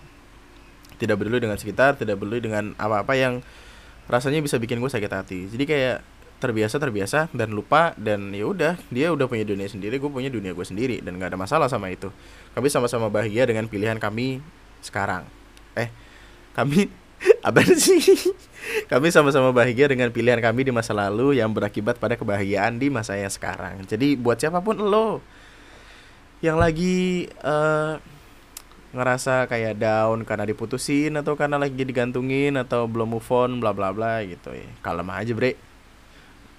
Tidak 0.99 1.15
peduli 1.15 1.39
dengan 1.39 1.55
sekitar 1.55 1.95
tidak 1.95 2.19
peduli 2.19 2.43
dengan 2.43 2.75
apa-apa 2.75 3.15
yang 3.15 3.39
rasanya 4.11 4.43
bisa 4.43 4.59
bikin 4.59 4.83
gue 4.83 4.91
sakit 4.91 5.13
hati. 5.15 5.47
Jadi 5.47 5.65
kayak 5.65 5.97
terbiasa 6.39 6.79
terbiasa 6.79 7.27
dan 7.35 7.51
lupa 7.51 7.99
dan 7.99 8.31
ya 8.31 8.47
udah 8.47 8.79
dia 8.95 9.11
udah 9.11 9.27
punya 9.27 9.43
dunia 9.43 9.67
sendiri 9.67 9.99
gue 9.99 10.11
punya 10.11 10.31
dunia 10.31 10.51
gue 10.51 10.67
sendiri. 10.67 10.99
Dan 10.99 11.23
nggak 11.23 11.35
ada 11.35 11.39
masalah 11.39 11.71
sama 11.71 11.95
itu. 11.95 12.11
Kami 12.59 12.67
sama-sama 12.67 13.07
bahagia 13.07 13.47
dengan 13.47 13.71
pilihan 13.71 14.03
kami 14.03 14.43
sekarang. 14.83 15.23
Eh 15.79 15.91
kami 16.59 16.91
apa 17.43 17.62
sih? 17.78 18.03
Kami 18.91 19.09
sama-sama 19.09 19.55
bahagia 19.55 19.89
dengan 19.89 20.11
pilihan 20.11 20.43
kami 20.43 20.68
di 20.68 20.72
masa 20.74 20.93
lalu 20.93 21.39
yang 21.39 21.51
berakibat 21.55 21.97
pada 21.97 22.18
kebahagiaan 22.18 22.76
di 22.76 22.91
masa 22.91 23.16
yang 23.16 23.30
sekarang. 23.30 23.84
Jadi 23.86 24.18
buat 24.18 24.36
siapa 24.36 24.61
pun 24.61 24.76
lo 24.76 25.22
yang 26.39 26.59
lagi 26.59 27.26
uh, 27.43 27.99
ngerasa 28.95 29.51
kayak 29.51 29.78
down 29.78 30.24
karena 30.24 30.49
diputusin 30.49 31.12
atau 31.18 31.36
karena 31.36 31.61
lagi 31.61 31.82
digantungin 31.82 32.57
atau 32.57 32.89
belum 32.89 33.18
move 33.18 33.30
on 33.34 33.61
bla 33.61 33.70
bla 33.72 33.95
bla 33.95 34.24
gitu 34.26 34.53
ya. 34.53 34.68
Kalem 34.82 35.09
aja 35.09 35.32
bre. 35.32 35.55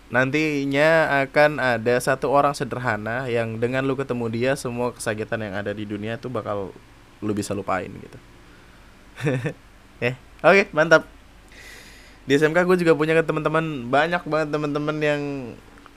Nantinya 0.10 1.22
akan 1.22 1.62
ada 1.62 1.96
satu 2.02 2.34
orang 2.34 2.58
sederhana 2.58 3.30
yang 3.30 3.62
dengan 3.62 3.86
lu 3.86 3.94
ketemu 3.94 4.26
dia 4.34 4.52
semua 4.58 4.90
kesakitan 4.90 5.38
yang 5.38 5.54
ada 5.54 5.70
di 5.70 5.86
dunia 5.86 6.18
itu 6.18 6.26
bakal 6.34 6.74
lu 7.22 7.34
bisa 7.38 7.54
lupain 7.54 7.94
gitu. 7.94 8.18
Eh 10.02 10.18
Oke, 10.40 10.64
okay, 10.64 10.66
mantap. 10.72 11.04
Di 12.24 12.40
SMK 12.40 12.64
gue 12.64 12.78
juga 12.80 12.96
punya 12.96 13.18
teman-teman 13.20 13.92
banyak 13.92 14.24
banget 14.24 14.48
teman-teman 14.56 14.98
yang 15.04 15.22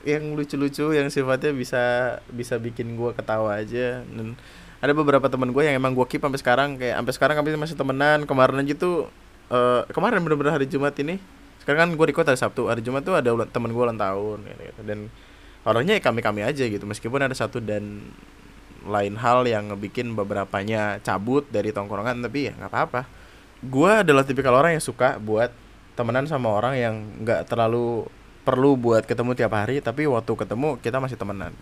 yang 0.03 0.34
lucu-lucu 0.34 0.90
yang 0.99 1.07
sifatnya 1.14 1.55
bisa 1.55 1.82
bisa 2.26 2.59
bikin 2.59 2.99
gue 2.99 3.14
ketawa 3.14 3.62
aja 3.62 4.03
dan 4.03 4.34
ada 4.82 4.93
beberapa 4.99 5.30
teman 5.30 5.55
gue 5.55 5.62
yang 5.62 5.78
emang 5.78 5.95
gue 5.95 6.03
keep 6.11 6.18
sampai 6.18 6.43
sekarang 6.43 6.68
kayak 6.74 6.99
sampai 6.99 7.12
sekarang 7.14 7.34
kami 7.38 7.55
masih 7.55 7.78
temenan 7.78 8.26
kemarin 8.26 8.66
aja 8.66 8.74
tuh 8.74 9.07
uh, 9.55 9.86
kemarin 9.95 10.18
bener-bener 10.18 10.51
hari 10.51 10.66
Jumat 10.66 10.99
ini 10.99 11.22
sekarang 11.62 11.86
kan 11.86 11.90
gue 11.95 12.07
di 12.11 12.14
kota 12.18 12.34
Sabtu 12.34 12.66
hari 12.66 12.82
Jumat 12.82 13.07
tuh 13.07 13.14
ada 13.14 13.30
teman 13.47 13.70
gue 13.70 13.78
ulang 13.78 13.95
tahun 13.95 14.43
gitu, 14.43 14.62
gitu. 14.74 14.80
dan 14.82 14.99
orangnya 15.62 15.95
ya 15.95 16.03
kami 16.03 16.18
kami 16.18 16.43
aja 16.43 16.66
gitu 16.66 16.82
meskipun 16.82 17.22
ada 17.22 17.34
satu 17.38 17.62
dan 17.62 18.03
lain 18.82 19.14
hal 19.14 19.47
yang 19.47 19.70
ngebikin 19.70 20.18
beberapanya 20.18 20.99
cabut 21.07 21.47
dari 21.55 21.70
tongkrongan 21.70 22.18
tapi 22.18 22.51
ya 22.51 22.53
nggak 22.59 22.70
apa-apa 22.74 23.21
gue 23.62 23.92
adalah 24.02 24.26
tipikal 24.26 24.58
orang 24.58 24.74
yang 24.74 24.82
suka 24.82 25.22
buat 25.22 25.54
temenan 25.94 26.26
sama 26.26 26.50
orang 26.50 26.74
yang 26.74 26.94
nggak 27.22 27.46
terlalu 27.46 28.10
perlu 28.42 28.74
buat 28.74 29.06
ketemu 29.06 29.38
tiap 29.38 29.54
hari 29.54 29.78
tapi 29.78 30.10
waktu 30.10 30.32
ketemu 30.34 30.82
kita 30.82 30.98
masih 30.98 31.14
temenan. 31.14 31.54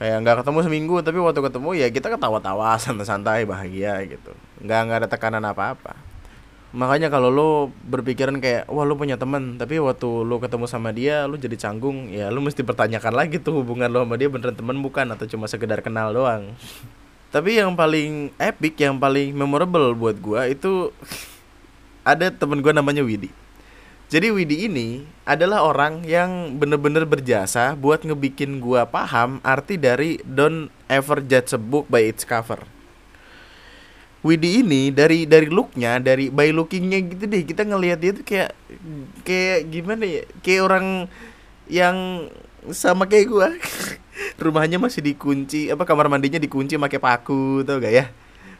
Kayak 0.00 0.16
nggak 0.24 0.36
ketemu 0.40 0.58
seminggu 0.64 0.96
tapi 1.04 1.18
waktu 1.20 1.40
ketemu 1.44 1.70
ya 1.76 1.86
kita 1.92 2.08
ketawa-tawa 2.16 2.76
santai-santai 2.82 3.44
bahagia 3.44 4.00
gitu. 4.08 4.32
Nggak 4.64 4.80
nggak 4.88 4.98
ada 5.04 5.08
tekanan 5.12 5.44
apa-apa. 5.44 5.92
Makanya 6.70 7.10
kalau 7.10 7.28
lo 7.28 7.50
berpikiran 7.84 8.38
kayak 8.40 8.70
wah 8.70 8.86
lo 8.86 8.96
punya 8.96 9.20
temen 9.20 9.60
tapi 9.60 9.76
waktu 9.82 10.06
lo 10.24 10.40
ketemu 10.40 10.64
sama 10.70 10.94
dia 10.94 11.26
lo 11.26 11.34
jadi 11.34 11.58
canggung 11.58 12.14
ya 12.14 12.30
lo 12.30 12.38
mesti 12.40 12.62
pertanyakan 12.62 13.10
lagi 13.10 13.42
tuh 13.42 13.60
hubungan 13.60 13.90
lo 13.90 14.06
sama 14.06 14.16
dia 14.16 14.32
beneran 14.32 14.56
temen 14.56 14.80
bukan? 14.80 15.12
Atau 15.12 15.28
cuma 15.28 15.44
sekedar 15.44 15.84
kenal 15.84 16.16
doang 16.16 16.56
tapi 17.30 17.62
yang 17.62 17.78
paling 17.78 18.34
epic 18.38 18.74
yang 18.78 18.98
paling 18.98 19.30
memorable 19.34 19.94
buat 19.94 20.18
gue 20.18 20.40
itu 20.50 20.90
ada 22.02 22.30
temen 22.30 22.58
gue 22.58 22.72
namanya 22.74 23.06
Widi. 23.06 23.30
Jadi 24.10 24.34
Widi 24.34 24.66
ini 24.66 25.06
adalah 25.22 25.62
orang 25.62 26.02
yang 26.02 26.58
bener-bener 26.58 27.06
berjasa 27.06 27.78
buat 27.78 28.02
ngebikin 28.02 28.58
gue 28.58 28.82
paham 28.90 29.38
arti 29.46 29.78
dari 29.78 30.18
don't 30.26 30.66
ever 30.90 31.22
judge 31.22 31.54
a 31.54 31.60
book 31.62 31.86
by 31.86 32.02
its 32.02 32.26
cover 32.26 32.58
Widi 34.20 34.60
ini 34.60 34.92
dari 34.92 35.24
dari 35.24 35.48
looknya 35.48 35.96
dari 35.96 36.28
by 36.28 36.52
lookingnya 36.52 37.00
gitu 37.08 37.24
deh 37.24 37.40
kita 37.40 37.64
ngelihat 37.64 37.98
dia 38.04 38.12
tuh 38.12 38.24
kayak 38.26 38.52
kayak 39.24 39.60
gimana 39.72 40.04
ya? 40.04 40.22
Kayak 40.44 40.62
orang 40.68 40.86
yang 41.72 41.96
sama 42.68 43.08
kayak 43.08 43.32
gue 43.32 43.48
rumahnya 44.40 44.80
masih 44.80 45.04
dikunci 45.04 45.68
apa 45.72 45.84
kamar 45.84 46.08
mandinya 46.08 46.40
dikunci 46.40 46.76
pakai 46.76 47.00
paku 47.00 47.64
tau 47.66 47.80
gak 47.80 47.92
ya? 47.92 48.04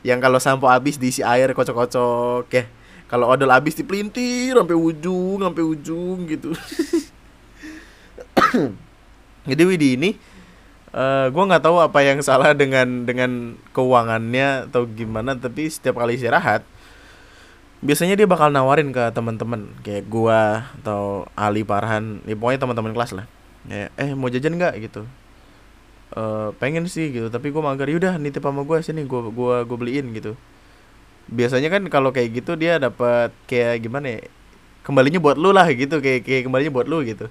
Yang 0.00 0.18
kalau 0.24 0.38
sampo 0.40 0.66
habis 0.68 0.96
diisi 0.96 1.20
air 1.20 1.52
kocok-kocok 1.52 2.48
ya. 2.52 2.64
Kalau 3.10 3.26
odol 3.26 3.50
habis 3.50 3.74
dipelintir 3.74 4.54
sampai 4.54 4.76
ujung 4.78 5.42
sampai 5.42 5.62
ujung 5.66 6.18
gitu. 6.30 6.54
Jadi 9.50 9.62
Widi 9.66 9.98
ini 9.98 10.10
uh, 10.94 11.26
eh, 11.26 11.26
gue 11.32 11.44
nggak 11.44 11.64
tahu 11.64 11.82
apa 11.82 11.98
yang 12.06 12.22
salah 12.22 12.54
dengan 12.54 13.02
dengan 13.02 13.58
keuangannya 13.74 14.70
atau 14.70 14.86
gimana 14.86 15.34
tapi 15.34 15.66
setiap 15.66 15.98
kali 15.98 16.14
istirahat 16.16 16.62
biasanya 17.80 18.12
dia 18.12 18.28
bakal 18.28 18.52
nawarin 18.52 18.92
ke 18.92 19.08
teman-teman 19.16 19.72
kayak 19.80 20.04
gua 20.04 20.68
atau 20.80 21.24
Ali 21.32 21.64
Parhan 21.64 22.20
ya 22.28 22.36
pokoknya 22.36 22.60
teman-teman 22.60 22.92
kelas 22.92 23.16
lah. 23.16 23.26
Ya 23.68 23.88
eh 23.96 24.12
mau 24.12 24.28
jajan 24.28 24.56
nggak? 24.56 24.74
Gitu 24.84 25.08
uh, 26.16 26.50
pengen 26.58 26.86
sih 26.90 27.10
gitu. 27.14 27.28
Tapi 27.30 27.50
gue 27.50 27.62
mager 27.62 27.88
yaudah 27.90 28.18
nitip 28.18 28.42
sama 28.42 28.62
gue 28.66 28.78
sini 28.82 29.06
gue 29.06 29.20
gua 29.30 29.62
gue 29.66 29.76
beliin 29.78 30.10
gitu. 30.14 30.34
Biasanya 31.30 31.70
kan 31.70 31.82
kalau 31.86 32.10
kayak 32.10 32.42
gitu 32.42 32.58
dia 32.58 32.80
dapat 32.82 33.30
kayak 33.46 33.86
gimana 33.86 34.18
ya 34.18 34.20
kembalinya 34.82 35.20
buat 35.22 35.36
lu 35.38 35.52
lah 35.54 35.68
gitu 35.70 36.00
kayak 36.02 36.26
kayak 36.26 36.42
kembalinya 36.48 36.72
buat 36.74 36.86
lu 36.90 37.02
gitu. 37.06 37.30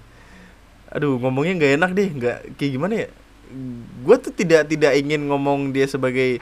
Aduh 0.90 1.20
ngomongnya 1.20 1.54
nggak 1.60 1.74
enak 1.82 1.92
deh 1.96 2.10
nggak 2.10 2.38
kayak 2.56 2.72
gimana 2.72 2.94
ya? 3.06 3.08
Gue 4.06 4.16
tuh 4.22 4.32
tidak 4.32 4.70
tidak 4.70 4.94
ingin 4.96 5.28
ngomong 5.28 5.74
dia 5.76 5.90
sebagai 5.90 6.40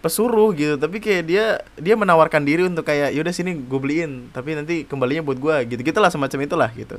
pesuruh 0.00 0.54
gitu 0.54 0.78
tapi 0.78 1.02
kayak 1.02 1.22
dia 1.26 1.44
dia 1.74 1.98
menawarkan 1.98 2.46
diri 2.46 2.62
untuk 2.62 2.86
kayak 2.86 3.10
yaudah 3.10 3.34
sini 3.34 3.58
gue 3.58 3.80
beliin 3.80 4.30
tapi 4.30 4.54
nanti 4.54 4.86
kembalinya 4.86 5.26
buat 5.26 5.36
gue 5.36 5.56
gitu. 5.76 5.80
Gitulah 5.84 6.08
semacam 6.08 6.38
itulah 6.46 6.70
gitu. 6.72 6.96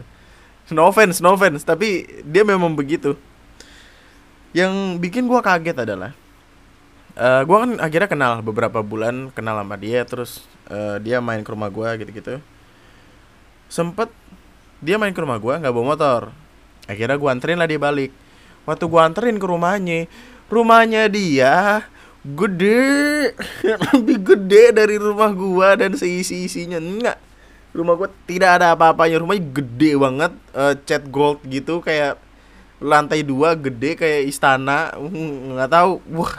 No 0.75 0.91
offense 0.91 1.23
no 1.23 1.33
offense 1.33 1.63
tapi 1.63 2.05
dia 2.27 2.43
memang 2.43 2.75
begitu 2.75 3.15
yang 4.57 4.97
bikin 4.97 5.29
gue 5.29 5.37
kaget 5.37 5.85
adalah 5.85 6.17
uh, 7.13 7.25
eh, 7.37 7.41
gue 7.45 7.57
kan 7.61 7.71
akhirnya 7.77 8.09
kenal 8.09 8.33
beberapa 8.41 8.81
bulan 8.81 9.29
kenal 9.29 9.61
sama 9.61 9.77
dia 9.77 10.01
terus 10.01 10.49
uh, 10.73 10.97
dia 10.97 11.21
main 11.21 11.45
ke 11.45 11.49
rumah 11.53 11.69
gue 11.69 11.89
gitu-gitu. 12.01 12.41
Sempet 13.69 14.09
dia 14.81 14.97
main 14.97 15.13
ke 15.13 15.21
rumah 15.21 15.37
gue 15.37 15.53
nggak 15.53 15.73
bawa 15.73 15.85
motor. 15.93 16.21
Akhirnya 16.89 17.21
gue 17.21 17.29
anterin 17.29 17.61
lah 17.61 17.69
dia 17.69 17.77
balik. 17.77 18.09
Waktu 18.65 18.83
gue 18.89 19.01
anterin 19.01 19.37
ke 19.37 19.45
rumahnya 19.45 20.09
rumahnya 20.47 21.11
dia 21.11 21.83
gede 22.23 23.31
lebih 23.93 24.17
gede 24.23 24.63
dari 24.75 24.95
rumah 24.99 25.31
gue 25.31 25.69
dan 25.79 25.91
seisi 25.95 26.47
isinya 26.47 26.79
enggak 26.79 27.19
rumah 27.75 27.93
gue 27.99 28.09
tidak 28.25 28.59
ada 28.59 28.73
apa-apanya 28.73 29.21
rumahnya 29.21 29.43
gede 29.53 29.91
banget 29.99 30.33
uh, 30.55 30.73
cat 30.87 31.03
gold 31.07 31.39
gitu 31.45 31.83
kayak 31.83 32.19
lantai 32.77 33.25
dua 33.25 33.57
gede 33.57 33.97
kayak 33.97 34.29
istana. 34.29 34.93
Nggak 35.53 35.71
tahu. 35.71 36.01
Wah. 36.13 36.33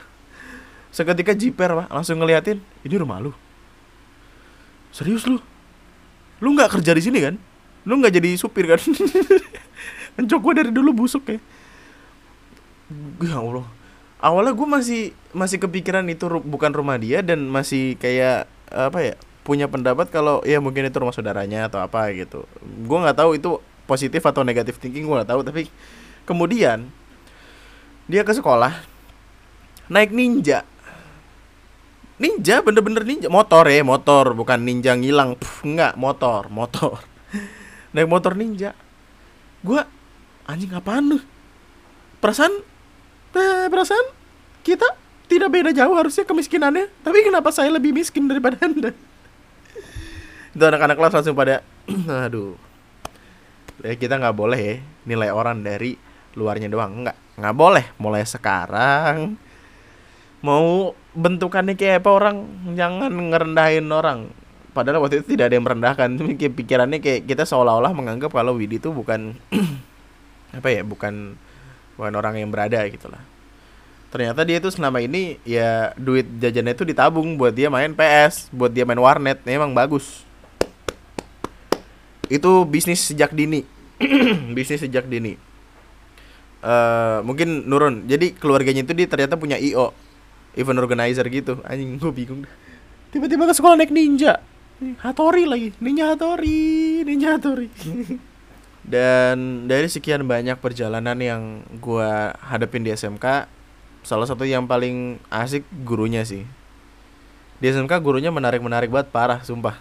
Seketika 0.89 1.37
jiper 1.37 1.85
pak. 1.85 1.89
Langsung 1.93 2.19
ngeliatin 2.19 2.59
ini 2.83 2.95
rumah 2.97 3.21
lu. 3.21 3.33
Serius 4.91 5.29
lu? 5.29 5.39
Lu 6.39 6.55
nggak 6.55 6.81
kerja 6.81 6.97
di 6.97 7.03
sini 7.03 7.19
kan? 7.21 7.35
Lu 7.85 7.99
nggak 8.01 8.15
jadi 8.15 8.35
supir 8.39 8.67
kan? 8.67 8.81
Encok 10.19 10.41
gue 10.43 10.53
dari 10.65 10.71
dulu 10.73 11.05
busuk 11.05 11.29
ya. 11.29 11.39
Ya 13.23 13.37
Allah. 13.39 13.67
Awalnya 14.19 14.55
gue 14.57 14.67
masih 14.67 15.03
masih 15.31 15.63
kepikiran 15.63 16.03
itu 16.11 16.27
bukan 16.43 16.75
rumah 16.75 16.99
dia 16.99 17.23
dan 17.23 17.47
masih 17.47 17.95
kayak 18.01 18.51
apa 18.73 18.99
ya 18.99 19.15
punya 19.47 19.71
pendapat 19.71 20.11
kalau 20.11 20.43
ya 20.43 20.59
mungkin 20.59 20.91
itu 20.91 20.99
rumah 20.99 21.15
saudaranya 21.15 21.71
atau 21.71 21.79
apa 21.79 22.11
gitu. 22.17 22.49
Gue 22.87 22.99
nggak 22.99 23.19
tahu 23.19 23.39
itu 23.39 23.63
positif 23.87 24.21
atau 24.27 24.43
negatif 24.43 24.77
thinking 24.83 25.07
gue 25.07 25.15
nggak 25.15 25.31
tahu 25.31 25.41
tapi 25.47 25.71
Kemudian 26.29 26.93
dia 28.05 28.21
ke 28.21 28.37
sekolah 28.37 28.85
naik 29.89 30.13
ninja. 30.13 30.69
Ninja 32.21 32.61
bener-bener 32.61 33.09
ninja. 33.09 33.33
Motor 33.33 33.65
ya 33.73 33.81
motor. 33.81 34.37
Bukan 34.37 34.61
ninja 34.61 34.93
ngilang. 34.93 35.41
Puh, 35.41 35.65
enggak 35.65 35.97
motor 35.97 36.53
motor. 36.53 37.01
Naik 37.97 38.11
motor 38.13 38.37
ninja. 38.37 38.77
Gua 39.65 39.89
anjing 40.45 40.69
apaan 40.77 41.17
lu? 41.17 41.19
Perasaan 42.21 42.53
eh, 43.33 43.67
perasaan 43.73 44.07
kita 44.61 44.85
tidak 45.31 45.49
beda 45.49 45.71
jauh 45.73 45.97
harusnya 45.97 46.29
kemiskinannya. 46.29 46.93
Tapi 47.01 47.25
kenapa 47.25 47.49
saya 47.55 47.73
lebih 47.73 47.97
miskin 47.97 48.29
daripada 48.29 48.61
anda? 48.61 48.93
Itu 50.53 50.65
anak-anak 50.67 50.99
kelas 50.99 51.15
langsung 51.17 51.39
pada 51.39 51.65
aduh 52.29 52.69
ya 53.83 53.95
kita 53.95 54.19
nggak 54.19 54.37
boleh 54.37 54.59
ya 54.59 54.77
nilai 55.07 55.31
orang 55.31 55.63
dari 55.63 55.95
luarnya 56.37 56.69
doang. 56.69 57.07
Nggak 57.07 57.17
nggak 57.39 57.55
boleh. 57.57 57.85
Mulai 57.97 58.25
sekarang. 58.27 59.37
Mau 60.45 60.95
bentukannya 61.17 61.75
kayak 61.75 62.05
apa 62.05 62.11
orang 62.11 62.37
jangan 62.75 63.11
ngerendahin 63.11 63.87
orang. 63.91 64.31
Padahal 64.77 65.03
waktu 65.03 65.25
itu 65.25 65.35
tidak 65.35 65.51
ada 65.51 65.55
yang 65.59 65.67
merendahkan. 65.67 66.09
Kayak 66.39 66.55
pikirannya 66.55 66.99
kayak 67.01 67.27
kita 67.27 67.49
seolah-olah 67.49 67.93
menganggap 67.95 68.31
kalau 68.31 68.55
Widi 68.55 68.79
itu 68.79 68.93
bukan 68.93 69.35
apa 70.59 70.69
ya 70.69 70.83
bukan 70.85 71.37
bukan 71.99 72.13
orang 72.15 72.41
yang 72.41 72.49
berada 72.49 72.81
gitu 72.89 73.11
lah 73.11 73.21
ternyata 74.09 74.41
dia 74.41 74.57
tuh 74.57 74.73
selama 74.73 75.05
ini 75.05 75.37
ya 75.45 75.93
duit 76.01 76.25
jajannya 76.41 76.73
itu 76.73 76.85
ditabung 76.89 77.37
buat 77.37 77.53
dia 77.53 77.69
main 77.69 77.93
PS 77.93 78.49
buat 78.53 78.73
dia 78.73 78.89
main 78.89 78.97
warnet. 78.97 79.45
Emang 79.45 79.77
bagus. 79.77 80.25
Itu 82.29 82.65
bisnis 82.65 83.05
sejak 83.05 83.37
dini. 83.37 83.65
Bisnis 84.57 84.87
sejak 84.87 85.11
dini 85.11 85.48
uh, 86.63 87.21
mungkin 87.23 87.67
nurun. 87.69 88.07
Jadi 88.07 88.35
keluarganya 88.35 88.83
itu 88.87 88.93
dia 88.95 89.07
ternyata 89.11 89.35
punya 89.39 89.59
io 89.59 89.95
event 90.59 90.79
organizer 90.79 91.27
gitu. 91.29 91.63
Anjing 91.67 91.99
gue 91.99 92.13
bingung 92.13 92.43
tiba-tiba 93.09 93.49
ke 93.49 93.55
sekolah 93.57 93.77
naik 93.77 93.93
ninja. 93.93 94.41
Hatori 95.03 95.43
lagi. 95.49 95.75
Ninja 95.83 96.15
Hatori 96.15 97.03
ninja 97.03 97.35
Hatori. 97.37 97.69
Dan 98.93 99.69
dari 99.69 99.89
sekian 99.91 100.25
banyak 100.25 100.57
perjalanan 100.63 101.19
yang 101.21 101.43
gue 101.77 102.11
hadapin 102.41 102.87
di 102.87 102.95
SMK 102.95 103.51
salah 104.07 104.25
satu 104.25 104.49
yang 104.49 104.65
paling 104.65 105.21
asik 105.29 105.67
gurunya 105.85 106.25
sih. 106.25 106.47
Di 107.59 107.75
SMK 107.75 108.01
gurunya 108.01 108.31
menarik-menarik 108.33 108.89
banget 108.89 109.11
parah 109.13 109.43
sumpah. 109.43 109.77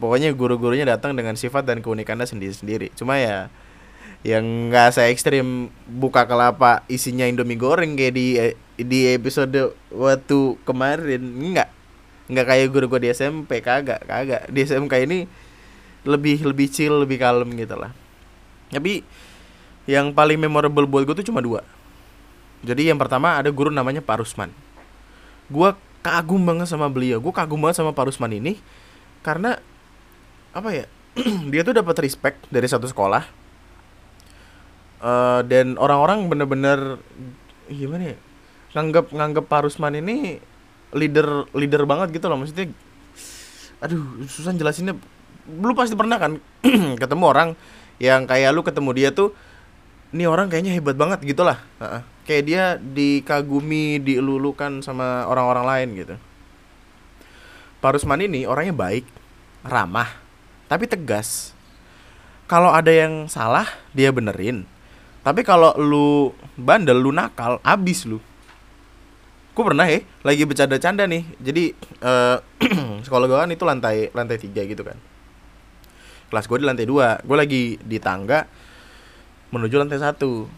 Pokoknya 0.00 0.34
guru-gurunya 0.34 0.82
datang 0.82 1.14
dengan 1.14 1.38
sifat 1.38 1.62
dan 1.62 1.78
keunikannya 1.84 2.26
sendiri-sendiri. 2.26 2.90
Cuma 2.98 3.20
ya 3.20 3.52
yang 4.22 4.70
nggak 4.70 4.94
saya 4.94 5.10
ekstrim 5.10 5.66
buka 5.90 6.30
kelapa 6.30 6.86
isinya 6.86 7.26
indomie 7.26 7.58
goreng 7.58 7.98
kayak 7.98 8.14
di 8.14 8.26
di 8.78 9.10
episode 9.10 9.74
waktu 9.90 10.38
kemarin. 10.62 11.22
Nggak. 11.22 11.68
Nggak 12.30 12.46
kayak 12.46 12.66
guru 12.70 12.86
gue 12.86 13.00
di 13.02 13.08
SMP 13.10 13.58
kagak 13.58 14.06
kagak. 14.06 14.46
Di 14.46 14.62
SMK 14.62 14.94
ini 15.02 15.26
lebih 16.06 16.46
lebih 16.46 16.70
chill 16.70 17.02
lebih 17.02 17.18
kalem 17.18 17.50
gitu 17.58 17.74
lah. 17.74 17.90
Tapi 18.70 19.02
yang 19.90 20.14
paling 20.14 20.38
memorable 20.38 20.86
buat 20.86 21.02
gue 21.02 21.18
tuh 21.18 21.26
cuma 21.26 21.42
dua. 21.42 21.66
Jadi 22.62 22.86
yang 22.86 23.02
pertama 23.02 23.34
ada 23.34 23.50
guru 23.50 23.74
namanya 23.74 23.98
Pak 23.98 24.22
Rusman. 24.22 24.54
Gue 25.50 25.74
kagum 26.06 26.46
banget 26.46 26.70
sama 26.70 26.86
beliau. 26.86 27.18
Gue 27.18 27.34
kagum 27.34 27.58
banget 27.58 27.82
sama 27.82 27.90
Pak 27.90 28.06
Rusman 28.06 28.38
ini 28.38 28.62
karena 29.26 29.58
apa 30.54 30.70
ya 30.70 30.86
dia 31.52 31.66
tuh 31.66 31.74
dapat 31.74 32.06
respect 32.06 32.38
dari 32.54 32.70
satu 32.70 32.86
sekolah 32.86 33.41
uh, 35.02 35.40
dan 35.44 35.76
orang-orang 35.76 36.30
bener-bener 36.30 37.02
gimana 37.66 38.14
ya 38.14 38.18
nganggap 38.72 39.12
nganggap 39.12 39.44
Pak 39.50 39.60
Rusman 39.68 40.00
ini 40.00 40.40
leader 40.96 41.48
leader 41.52 41.84
banget 41.84 42.16
gitu 42.16 42.28
loh. 42.30 42.40
Maksudnya 42.40 42.72
aduh 43.82 44.24
susah 44.30 44.54
jelasinnya. 44.56 44.96
Lu 45.48 45.74
pasti 45.74 45.98
pernah 45.98 46.16
kan 46.16 46.38
ketemu 47.02 47.24
orang 47.26 47.48
yang 48.00 48.24
kayak 48.24 48.54
lu 48.54 48.64
ketemu 48.64 48.90
dia 48.96 49.08
tuh 49.12 49.34
ini 50.12 50.28
orang 50.28 50.48
kayaknya 50.48 50.72
hebat 50.76 50.96
banget 50.96 51.20
gitu 51.24 51.44
lah. 51.44 51.60
Uh, 51.82 52.00
kayak 52.24 52.44
dia 52.48 52.62
dikagumi 52.80 54.00
dielulukan 54.00 54.80
sama 54.80 55.28
orang-orang 55.28 55.64
lain 55.66 55.88
gitu. 55.98 56.14
Pak 57.82 57.98
Rusman 57.98 58.22
ini 58.22 58.46
orangnya 58.46 58.72
baik 58.72 59.04
ramah 59.66 60.08
tapi 60.70 60.88
tegas. 60.88 61.52
Kalau 62.48 62.68
ada 62.72 62.92
yang 62.92 63.32
salah 63.32 63.64
dia 63.96 64.12
benerin 64.12 64.68
tapi 65.22 65.46
kalau 65.46 65.70
lu 65.78 66.34
bandel, 66.58 66.98
lu 66.98 67.14
nakal, 67.14 67.62
abis 67.62 68.10
lu. 68.10 68.18
Gue 69.54 69.64
pernah 69.68 69.86
ya, 69.86 70.02
lagi 70.26 70.42
bercanda-canda 70.42 71.06
nih. 71.06 71.22
Jadi 71.38 71.64
uh, 72.02 72.42
sekolah 73.06 73.26
gue 73.30 73.38
kan 73.38 73.50
itu 73.54 73.62
lantai 73.62 74.10
lantai 74.10 74.36
tiga 74.42 74.66
gitu 74.66 74.82
kan. 74.82 74.98
Kelas 76.26 76.50
gue 76.50 76.58
di 76.58 76.66
lantai 76.66 76.86
dua. 76.90 77.22
Gue 77.22 77.38
lagi 77.38 77.62
di 77.78 78.02
tangga 78.02 78.50
menuju 79.54 79.78
lantai 79.78 80.02
satu. 80.02 80.50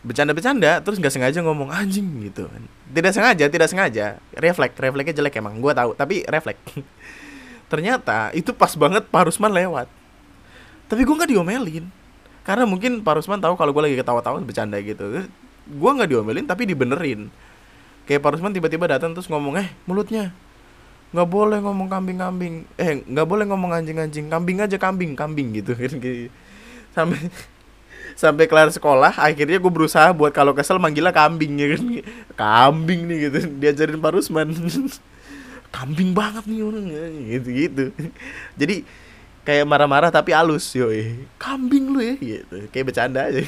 Bercanda-bercanda, 0.00 0.80
terus 0.80 0.96
nggak 0.96 1.12
sengaja 1.12 1.42
ngomong 1.44 1.68
anjing 1.74 2.06
gitu 2.30 2.46
kan. 2.46 2.62
Tidak 2.94 3.12
sengaja, 3.12 3.44
tidak 3.50 3.68
sengaja. 3.68 4.06
Refleks, 4.32 4.78
refleksnya 4.78 5.18
jelek 5.18 5.42
emang. 5.42 5.58
Gue 5.58 5.74
tahu, 5.74 5.98
tapi 5.98 6.22
refleks. 6.30 6.62
Ternyata 7.72 8.30
itu 8.38 8.54
pas 8.54 8.70
banget 8.78 9.02
Pak 9.10 9.28
Rusman 9.28 9.50
lewat. 9.50 9.90
Tapi 10.86 11.02
gue 11.02 11.14
nggak 11.18 11.30
diomelin 11.34 11.99
karena 12.40 12.64
mungkin 12.64 13.04
Pak 13.04 13.20
Rusman 13.20 13.40
tahu 13.40 13.54
kalau 13.54 13.70
gue 13.70 13.82
lagi 13.84 13.96
ketawa-tawa 14.00 14.40
bercanda 14.40 14.80
gitu. 14.80 15.28
Gue 15.68 15.90
nggak 15.92 16.08
diomelin 16.08 16.46
tapi 16.48 16.64
dibenerin. 16.64 17.28
Kayak 18.08 18.20
Pak 18.24 18.30
Rusman 18.36 18.56
tiba-tiba 18.56 18.88
datang 18.88 19.12
terus 19.12 19.28
ngomong 19.28 19.60
eh 19.60 19.68
mulutnya. 19.84 20.32
Nggak 21.12 21.28
boleh 21.28 21.58
ngomong 21.60 21.88
kambing-kambing. 21.92 22.54
Eh 22.80 23.04
nggak 23.04 23.26
boleh 23.28 23.44
ngomong 23.44 23.70
anjing-anjing. 23.76 24.32
Kambing 24.32 24.64
aja 24.64 24.76
kambing 24.80 25.12
kambing 25.12 25.52
gitu 25.52 25.76
sampai 26.96 27.22
sampai 28.18 28.50
kelar 28.50 28.66
sekolah 28.74 29.14
akhirnya 29.14 29.62
gue 29.62 29.72
berusaha 29.72 30.10
buat 30.10 30.34
kalau 30.34 30.50
kesel 30.50 30.82
manggilnya 30.82 31.12
kambing 31.12 31.60
ya 31.60 31.66
kan. 31.76 31.82
Kambing 32.34 33.06
nih 33.06 33.16
gitu. 33.28 33.38
Diajarin 33.60 34.00
Pak 34.00 34.12
Rusman. 34.16 34.48
Kambing 35.70 36.18
banget 36.18 36.50
nih 36.50 36.66
orang 36.66 36.84
gitu 37.30 37.48
gitu 37.54 37.84
jadi 38.58 38.82
kayak 39.50 39.66
marah-marah 39.66 40.14
tapi 40.14 40.30
halus 40.30 40.70
yoi. 40.78 41.26
Kambing 41.34 41.90
lu 41.90 41.98
ya 41.98 42.14
gitu. 42.14 42.70
Kayak 42.70 42.94
bercanda 42.94 43.26
aja. 43.26 43.42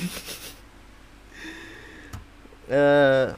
Uh, 2.67 3.31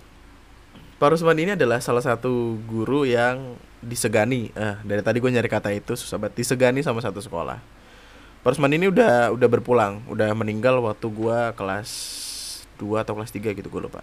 Pak 1.05 1.21
ini 1.37 1.53
adalah 1.53 1.85
salah 1.85 2.01
satu 2.01 2.57
guru 2.65 3.05
yang 3.05 3.61
disegani. 3.85 4.49
Uh, 4.57 4.81
dari 4.81 5.05
tadi 5.05 5.21
gue 5.21 5.29
nyari 5.29 5.45
kata 5.45 5.77
itu 5.77 5.93
susah 5.93 6.17
banget. 6.17 6.41
Disegani 6.41 6.81
sama 6.81 7.05
satu 7.05 7.21
sekolah. 7.21 7.61
Pak 8.41 8.57
Rusman 8.57 8.73
ini 8.73 8.89
udah 8.89 9.37
udah 9.37 9.49
berpulang. 9.53 10.01
Udah 10.09 10.33
meninggal 10.33 10.81
waktu 10.81 11.05
gue 11.05 11.39
kelas 11.61 11.91
2 12.81 13.05
atau 13.05 13.13
kelas 13.13 13.29
3 13.29 13.61
gitu 13.61 13.69
gue 13.69 13.83
lupa. 13.85 14.01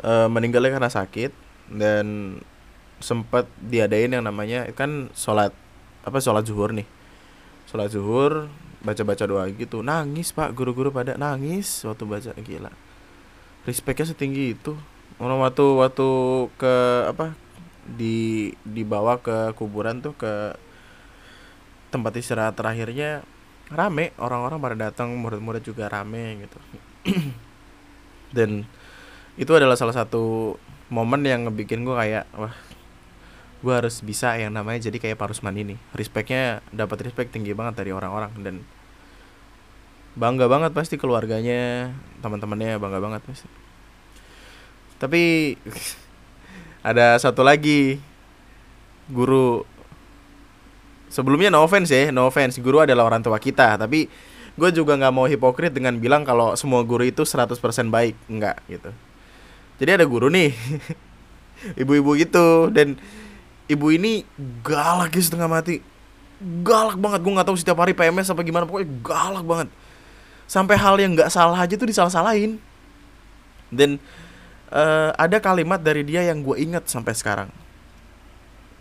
Uh, 0.00 0.24
meninggalnya 0.32 0.72
karena 0.72 0.88
sakit 0.88 1.36
dan 1.68 2.40
sempat 2.96 3.44
diadain 3.60 4.08
yang 4.08 4.24
namanya 4.24 4.64
kan 4.72 5.12
sholat 5.12 5.52
apa 6.00 6.18
sholat 6.18 6.44
zuhur 6.48 6.72
nih? 6.72 6.88
Sholat 7.68 7.92
zuhur 7.92 8.48
baca 8.80 9.02
baca 9.04 9.24
doa 9.28 9.44
gitu. 9.52 9.84
Nangis 9.84 10.32
pak. 10.32 10.52
Guru-guru 10.56 10.88
pada 10.88 11.16
nangis 11.20 11.84
waktu 11.84 12.04
baca. 12.08 12.30
Gila. 12.36 12.72
Respectnya 13.68 14.08
setinggi 14.08 14.56
itu. 14.56 14.72
Orang 15.20 15.44
waktu 15.44 15.64
waktu 15.76 16.08
ke 16.56 16.74
apa 17.12 17.36
di 17.84 18.50
dibawa 18.64 19.20
ke 19.20 19.52
kuburan 19.58 20.00
tuh 20.00 20.16
ke 20.16 20.56
tempat 21.92 22.16
istirahat 22.16 22.56
terakhirnya 22.56 23.20
rame. 23.68 24.16
Orang-orang 24.16 24.58
pada 24.58 24.76
datang 24.88 25.12
murid-murid 25.20 25.60
juga 25.60 25.92
rame 25.92 26.48
gitu. 26.48 26.58
Dan 28.36 28.64
itu 29.36 29.52
adalah 29.52 29.76
salah 29.76 29.94
satu 29.94 30.56
momen 30.90 31.22
yang 31.22 31.46
ngebikin 31.46 31.86
gue 31.86 31.94
kayak 31.94 32.26
wah 32.34 32.52
gue 33.60 33.74
harus 33.76 34.00
bisa 34.00 34.40
yang 34.40 34.56
namanya 34.56 34.88
jadi 34.88 34.96
kayak 34.96 35.20
Parusman 35.20 35.52
ini. 35.56 35.76
Respectnya 35.92 36.64
dapat 36.72 37.04
respect 37.04 37.36
tinggi 37.36 37.52
banget 37.52 37.84
dari 37.84 37.92
orang-orang 37.92 38.32
dan 38.40 38.64
bangga 40.16 40.48
banget 40.50 40.72
pasti 40.74 40.96
keluarganya 40.96 41.92
teman-temannya 42.24 42.80
bangga 42.80 43.00
banget 43.04 43.22
pasti. 43.28 43.48
Tapi 44.96 45.22
ada 46.88 47.20
satu 47.20 47.44
lagi 47.44 48.00
guru. 49.12 49.68
Sebelumnya 51.12 51.52
no 51.52 51.60
offense 51.60 51.92
ya 51.92 52.08
no 52.08 52.32
offense. 52.32 52.56
Guru 52.64 52.80
adalah 52.80 53.12
orang 53.12 53.20
tua 53.20 53.36
kita 53.36 53.76
tapi 53.76 54.08
gue 54.56 54.70
juga 54.72 54.96
nggak 54.96 55.14
mau 55.14 55.28
hipokrit 55.28 55.72
dengan 55.72 56.00
bilang 56.00 56.24
kalau 56.24 56.56
semua 56.56 56.80
guru 56.80 57.04
itu 57.04 57.28
100% 57.28 57.60
baik. 57.92 58.16
Enggak 58.24 58.56
gitu. 58.72 58.88
Jadi 59.84 60.00
ada 60.00 60.04
guru 60.08 60.32
nih 60.32 60.56
ibu-ibu 61.84 62.16
gitu. 62.16 62.72
Dan 62.72 62.96
ibu 63.70 63.86
ini 63.94 64.26
galak 64.66 65.14
ya 65.14 65.22
setengah 65.22 65.46
mati. 65.46 65.78
Galak 66.66 66.98
banget 66.98 67.20
gue 67.22 67.32
nggak 67.38 67.46
tahu 67.46 67.58
setiap 67.58 67.78
hari 67.78 67.94
PMS 67.94 68.34
apa 68.34 68.42
gimana 68.42 68.66
pokoknya 68.66 68.90
galak 69.06 69.44
banget. 69.46 69.68
Sampai 70.50 70.74
hal 70.74 70.98
yang 70.98 71.14
nggak 71.14 71.30
salah 71.30 71.54
aja 71.54 71.78
tuh 71.78 71.86
disalah-salahin. 71.86 72.58
Dan 73.70 74.02
uh, 74.74 75.14
ada 75.14 75.38
kalimat 75.38 75.78
dari 75.78 76.02
dia 76.02 76.26
yang 76.26 76.42
gue 76.42 76.58
ingat 76.58 76.90
sampai 76.90 77.14
sekarang. 77.14 77.48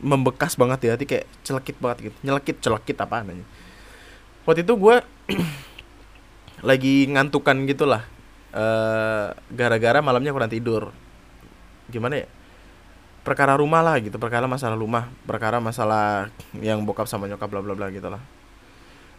Membekas 0.01 0.57
banget 0.57 0.79
di 0.81 0.87
hati 0.89 1.05
kayak 1.05 1.29
celekit 1.45 1.77
banget 1.77 2.09
gitu. 2.09 2.17
Nyelekit 2.25 2.57
celekit 2.57 2.97
apa 2.97 3.21
namanya. 3.21 3.45
Waktu 4.49 4.65
itu 4.65 4.73
gue 4.73 4.95
lagi 6.69 7.05
ngantukan 7.13 7.69
gitulah 7.69 8.03
uh, 8.57 9.37
gara-gara 9.53 10.01
malamnya 10.01 10.33
kurang 10.33 10.49
tidur. 10.49 10.89
Gimana 11.91 12.25
ya 12.25 12.38
perkara 13.29 13.53
rumah 13.53 13.85
lah 13.85 14.01
gitu 14.01 14.17
perkara 14.17 14.49
masalah 14.49 14.73
rumah 14.73 15.05
perkara 15.29 15.61
masalah 15.61 16.33
yang 16.57 16.81
bokap 16.81 17.05
sama 17.05 17.29
nyokap 17.29 17.45
bla 17.45 17.61
bla 17.61 17.77
bla 17.77 17.93
gitu 17.93 18.09
lah. 18.09 18.17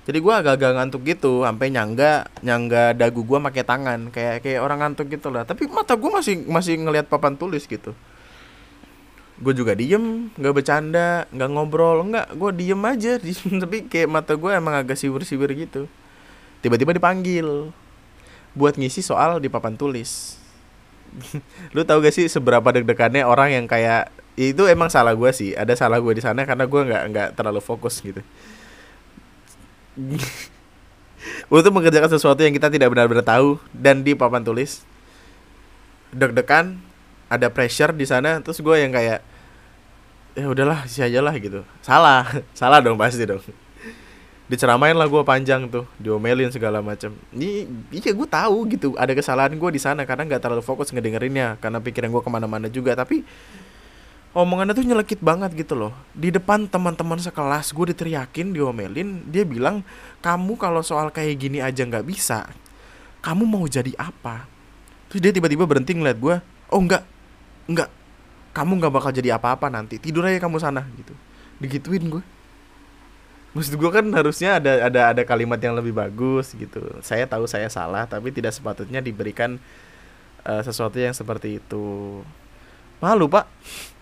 Jadi 0.03 0.19
gue 0.19 0.35
agak-agak 0.35 0.75
ngantuk 0.75 1.07
gitu 1.07 1.47
sampai 1.47 1.71
nyangga 1.71 2.27
nyangga 2.43 2.99
dagu 2.99 3.23
gue 3.23 3.39
pakai 3.39 3.63
tangan 3.63 4.11
kayak 4.11 4.43
kayak 4.43 4.59
orang 4.59 4.83
ngantuk 4.83 5.07
gitu 5.07 5.31
lah. 5.31 5.47
Tapi 5.47 5.71
mata 5.71 5.95
gue 5.95 6.11
masih 6.11 6.43
masih 6.51 6.75
ngelihat 6.83 7.07
papan 7.07 7.39
tulis 7.39 7.63
gitu. 7.71 7.95
Gue 9.39 9.55
juga 9.55 9.79
diem 9.79 10.27
nggak 10.35 10.55
bercanda 10.59 11.31
nggak 11.31 11.51
ngobrol 11.55 12.03
nggak 12.11 12.35
gue 12.35 12.51
diem 12.59 12.83
aja. 12.83 13.23
Tapi 13.63 13.87
kayak 13.87 14.11
mata 14.11 14.35
gue 14.35 14.51
emang 14.51 14.75
agak 14.75 14.99
siwir 14.99 15.23
siwir 15.23 15.55
gitu. 15.55 15.87
Tiba-tiba 16.67 16.91
dipanggil 16.91 17.71
buat 18.59 18.75
ngisi 18.75 19.07
soal 19.07 19.39
di 19.39 19.47
papan 19.47 19.79
tulis 19.79 20.40
lu 21.75 21.83
tau 21.87 21.99
gak 21.99 22.15
sih 22.15 22.27
seberapa 22.31 22.65
deg-degannya 22.65 23.27
orang 23.27 23.53
yang 23.55 23.67
kayak 23.67 24.11
itu 24.39 24.65
emang 24.67 24.89
salah 24.89 25.13
gue 25.13 25.31
sih. 25.35 25.53
Ada 25.53 25.77
salah 25.77 25.99
gue 26.01 26.13
di 26.17 26.23
sana 26.23 26.47
karena 26.49 26.65
gue 26.65 26.81
nggak 26.81 27.03
nggak 27.13 27.29
terlalu 27.37 27.61
fokus 27.61 28.01
gitu. 28.01 28.23
Untuk 31.53 31.73
mengerjakan 31.77 32.09
sesuatu 32.09 32.41
yang 32.41 32.57
kita 32.57 32.73
tidak 32.73 32.89
benar-benar 32.89 33.27
tahu 33.27 33.61
dan 33.77 34.01
di 34.01 34.17
papan 34.17 34.41
tulis 34.41 34.89
deg-degan 36.11 36.81
ada 37.31 37.47
pressure 37.53 37.95
di 37.95 38.03
sana 38.03 38.43
terus 38.43 38.59
gue 38.59 38.75
yang 38.75 38.91
kayak 38.91 39.23
ya 40.35 40.47
udahlah 40.51 40.89
sih 40.89 41.05
aja 41.05 41.21
lah 41.21 41.35
gitu. 41.37 41.63
Salah. 41.85 42.25
Salah 42.59 42.81
dong 42.81 42.97
pasti 42.97 43.27
dong 43.29 43.43
diceramain 44.51 44.99
lah 44.99 45.07
gue 45.07 45.23
panjang 45.23 45.71
tuh 45.71 45.87
diomelin 46.03 46.51
segala 46.51 46.83
macam 46.83 47.15
ini 47.31 47.71
iya 47.95 48.11
gue 48.11 48.27
tahu 48.27 48.67
gitu 48.75 48.99
ada 48.99 49.15
kesalahan 49.15 49.55
gue 49.55 49.71
di 49.71 49.79
sana 49.79 50.03
karena 50.03 50.27
nggak 50.27 50.43
terlalu 50.43 50.59
fokus 50.67 50.91
ngedengerinnya 50.91 51.55
karena 51.63 51.79
pikiran 51.79 52.11
gue 52.11 52.19
ke 52.19 52.31
mana-mana 52.35 52.67
juga. 52.67 52.99
Tapi 52.99 53.23
omongannya 54.35 54.75
tuh 54.75 54.83
nyelekit 54.83 55.23
banget 55.23 55.55
gitu 55.55 55.79
loh. 55.79 55.95
Di 56.11 56.35
depan 56.35 56.67
teman-teman 56.67 57.23
sekelas 57.23 57.71
gue 57.71 57.95
diteriakin 57.95 58.51
diomelin 58.51 59.23
dia 59.31 59.47
bilang 59.47 59.87
kamu 60.19 60.59
kalau 60.59 60.83
soal 60.83 61.15
kayak 61.15 61.39
gini 61.39 61.63
aja 61.63 61.87
nggak 61.87 62.03
bisa. 62.03 62.51
Kamu 63.23 63.47
mau 63.47 63.63
jadi 63.71 63.95
apa? 64.03 64.51
Terus 65.15 65.23
dia 65.23 65.31
tiba-tiba 65.31 65.63
berhenti 65.63 65.95
ngeliat 65.95 66.19
gue 66.19 66.43
oh 66.75 66.81
enggak 66.83 67.07
enggak 67.71 67.87
kamu 68.51 68.83
nggak 68.83 68.93
bakal 68.99 69.15
jadi 69.15 69.39
apa-apa 69.39 69.71
nanti. 69.71 70.03
Tidur 70.03 70.27
aja 70.27 70.43
kamu 70.43 70.59
sana 70.59 70.83
gitu. 70.99 71.15
Digituin 71.63 72.03
gue 72.19 72.40
maksud 73.51 73.75
gue 73.75 73.91
kan 73.91 74.07
harusnya 74.15 74.63
ada 74.63 74.87
ada 74.87 75.01
ada 75.11 75.23
kalimat 75.27 75.59
yang 75.59 75.75
lebih 75.75 75.91
bagus 75.91 76.55
gitu. 76.55 76.81
Saya 77.03 77.27
tahu 77.27 77.51
saya 77.51 77.67
salah 77.67 78.07
tapi 78.07 78.31
tidak 78.31 78.55
sepatutnya 78.55 79.03
diberikan 79.03 79.59
uh, 80.47 80.63
sesuatu 80.63 80.97
yang 80.97 81.15
seperti 81.17 81.59
itu. 81.59 82.21
Malu 83.03 83.27
pak. 83.27 83.49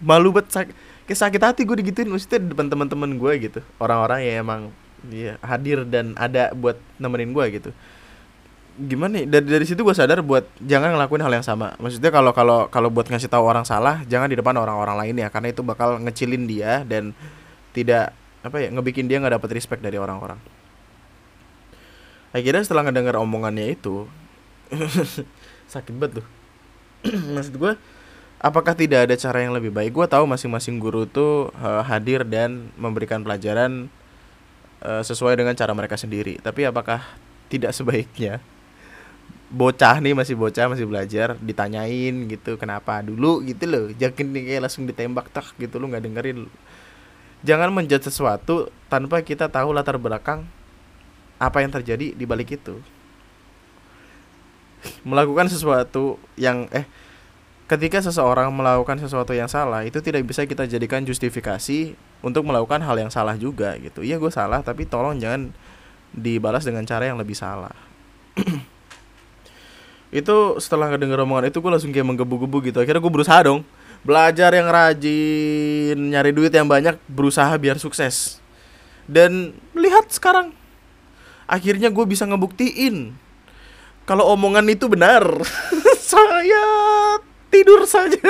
Malu 0.03 0.35
bet 0.35 0.51
sak 0.53 0.69
kayak 1.09 1.19
sakit 1.19 1.41
hati 1.41 1.61
gue 1.65 1.77
digituin. 1.81 2.11
Maksudnya 2.11 2.45
depan 2.45 2.69
teman-teman 2.69 3.17
gue 3.17 3.33
gitu. 3.49 3.61
Orang-orang 3.81 4.21
yang 4.27 4.37
emang 4.45 4.61
ya, 5.09 5.41
hadir 5.41 5.87
dan 5.87 6.13
ada 6.19 6.53
buat 6.53 6.77
nemenin 7.01 7.33
gue 7.33 7.45
gitu. 7.57 7.71
Gimana 8.79 9.19
nih 9.19 9.27
dari 9.27 9.47
dari 9.49 9.65
situ 9.67 9.83
gue 9.83 9.97
sadar 9.97 10.23
buat 10.23 10.47
jangan 10.63 10.95
ngelakuin 10.95 11.25
hal 11.25 11.33
yang 11.41 11.47
sama. 11.47 11.73
Maksudnya 11.81 12.13
kalau 12.13 12.37
kalau 12.37 12.69
kalau 12.69 12.93
buat 12.93 13.09
ngasih 13.09 13.33
tahu 13.33 13.43
orang 13.49 13.65
salah 13.65 14.05
jangan 14.05 14.29
di 14.29 14.37
depan 14.37 14.55
orang-orang 14.61 15.09
lain 15.09 15.15
ya. 15.25 15.33
Karena 15.33 15.51
itu 15.51 15.65
bakal 15.65 15.99
ngecilin 16.05 16.45
dia 16.45 16.85
dan 16.85 17.17
tidak 17.73 18.13
apa 18.49 18.65
ya 18.65 18.69
ngebikin 18.73 19.07
dia 19.07 19.21
nggak 19.21 19.37
dapet 19.37 19.51
respect 19.61 19.85
dari 19.85 20.01
orang-orang. 20.01 20.41
Akhirnya 22.33 22.65
setelah 22.65 22.89
ngedenger 22.89 23.17
omongannya 23.21 23.73
itu 23.73 24.09
sakit 25.73 25.95
banget 25.97 26.21
tuh. 26.21 26.27
Maksud 27.37 27.55
gue 27.57 27.73
apakah 28.41 28.75
tidak 28.77 29.09
ada 29.09 29.15
cara 29.17 29.45
yang 29.45 29.53
lebih 29.53 29.73
baik? 29.73 29.93
Gue 29.93 30.07
tahu 30.09 30.25
masing-masing 30.29 30.77
guru 30.81 31.05
tuh 31.05 31.53
uh, 31.61 31.85
hadir 31.85 32.25
dan 32.25 32.73
memberikan 32.77 33.21
pelajaran 33.21 33.89
uh, 34.83 35.03
sesuai 35.03 35.37
dengan 35.37 35.55
cara 35.57 35.73
mereka 35.73 35.97
sendiri. 35.97 36.39
Tapi 36.41 36.69
apakah 36.69 37.05
tidak 37.49 37.73
sebaiknya? 37.73 38.41
Bocah 39.49 39.97
nih 40.05 40.13
masih 40.13 40.37
bocah 40.37 40.69
masih 40.69 40.85
belajar 40.85 41.33
ditanyain 41.41 42.13
gitu 42.29 42.61
kenapa? 42.61 43.01
Dulu 43.01 43.41
gitu 43.49 43.65
loh 43.65 43.85
jangan 43.97 44.37
kayak 44.37 44.69
langsung 44.69 44.85
ditembak 44.85 45.33
tak 45.33 45.57
gitu 45.57 45.81
lo 45.81 45.89
nggak 45.89 46.05
dengerin 46.05 46.45
jangan 47.47 47.71
menjudge 47.71 48.11
sesuatu 48.11 48.73
tanpa 48.91 49.23
kita 49.23 49.47
tahu 49.47 49.71
latar 49.71 50.01
belakang 50.01 50.47
apa 51.39 51.63
yang 51.63 51.71
terjadi 51.71 52.15
di 52.15 52.25
balik 52.27 52.59
itu. 52.59 52.83
Melakukan 55.03 55.51
sesuatu 55.51 56.19
yang 56.39 56.71
eh 56.71 56.87
ketika 57.69 58.01
seseorang 58.01 58.49
melakukan 58.49 58.97
sesuatu 58.97 59.37
yang 59.37 59.47
salah 59.47 59.85
itu 59.85 60.01
tidak 60.01 60.25
bisa 60.25 60.49
kita 60.49 60.65
jadikan 60.65 61.05
justifikasi 61.05 61.93
untuk 62.25 62.43
melakukan 62.49 62.81
hal 62.83 62.97
yang 62.97 63.13
salah 63.13 63.37
juga 63.37 63.77
gitu. 63.79 64.03
Iya 64.03 64.17
gue 64.17 64.33
salah 64.33 64.65
tapi 64.65 64.89
tolong 64.89 65.21
jangan 65.21 65.53
dibalas 66.17 66.65
dengan 66.65 66.83
cara 66.89 67.07
yang 67.07 67.21
lebih 67.21 67.37
salah. 67.37 67.75
Itu 70.09 70.57
setelah 70.57 70.89
ngedenger 70.89 71.21
omongan 71.21 71.53
itu 71.53 71.61
gue 71.61 71.69
langsung 71.69 71.93
kayak 71.93 72.09
menggebu-gebu 72.09 72.73
gitu. 72.73 72.81
Akhirnya 72.81 72.97
gue 72.97 73.13
berusaha 73.13 73.45
dong 73.45 73.61
belajar 74.07 74.55
yang 74.55 74.69
rajin 74.71 75.99
nyari 76.13 76.31
duit 76.35 76.53
yang 76.55 76.67
banyak 76.67 76.99
berusaha 77.11 77.51
biar 77.59 77.79
sukses. 77.81 78.43
Dan 79.09 79.57
lihat 79.73 80.13
sekarang. 80.13 80.53
Akhirnya 81.49 81.89
gue 81.89 82.05
bisa 82.05 82.29
ngebuktiin 82.29 83.17
kalau 84.05 84.29
omongan 84.37 84.69
itu 84.69 84.89
benar. 84.89 85.25
Saya 86.13 86.65
tidur 87.49 87.89
saja. 87.89 88.21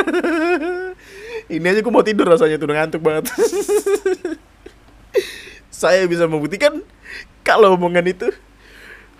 Ini 1.51 1.67
aja 1.67 1.81
gue 1.83 1.93
mau 1.95 2.07
tidur 2.07 2.31
rasanya 2.31 2.59
tuh 2.59 2.71
ngantuk 2.71 3.03
banget. 3.03 3.31
Saya 5.71 6.07
bisa 6.11 6.27
membuktikan 6.27 6.83
kalau 7.47 7.79
omongan 7.79 8.07
itu 8.11 8.31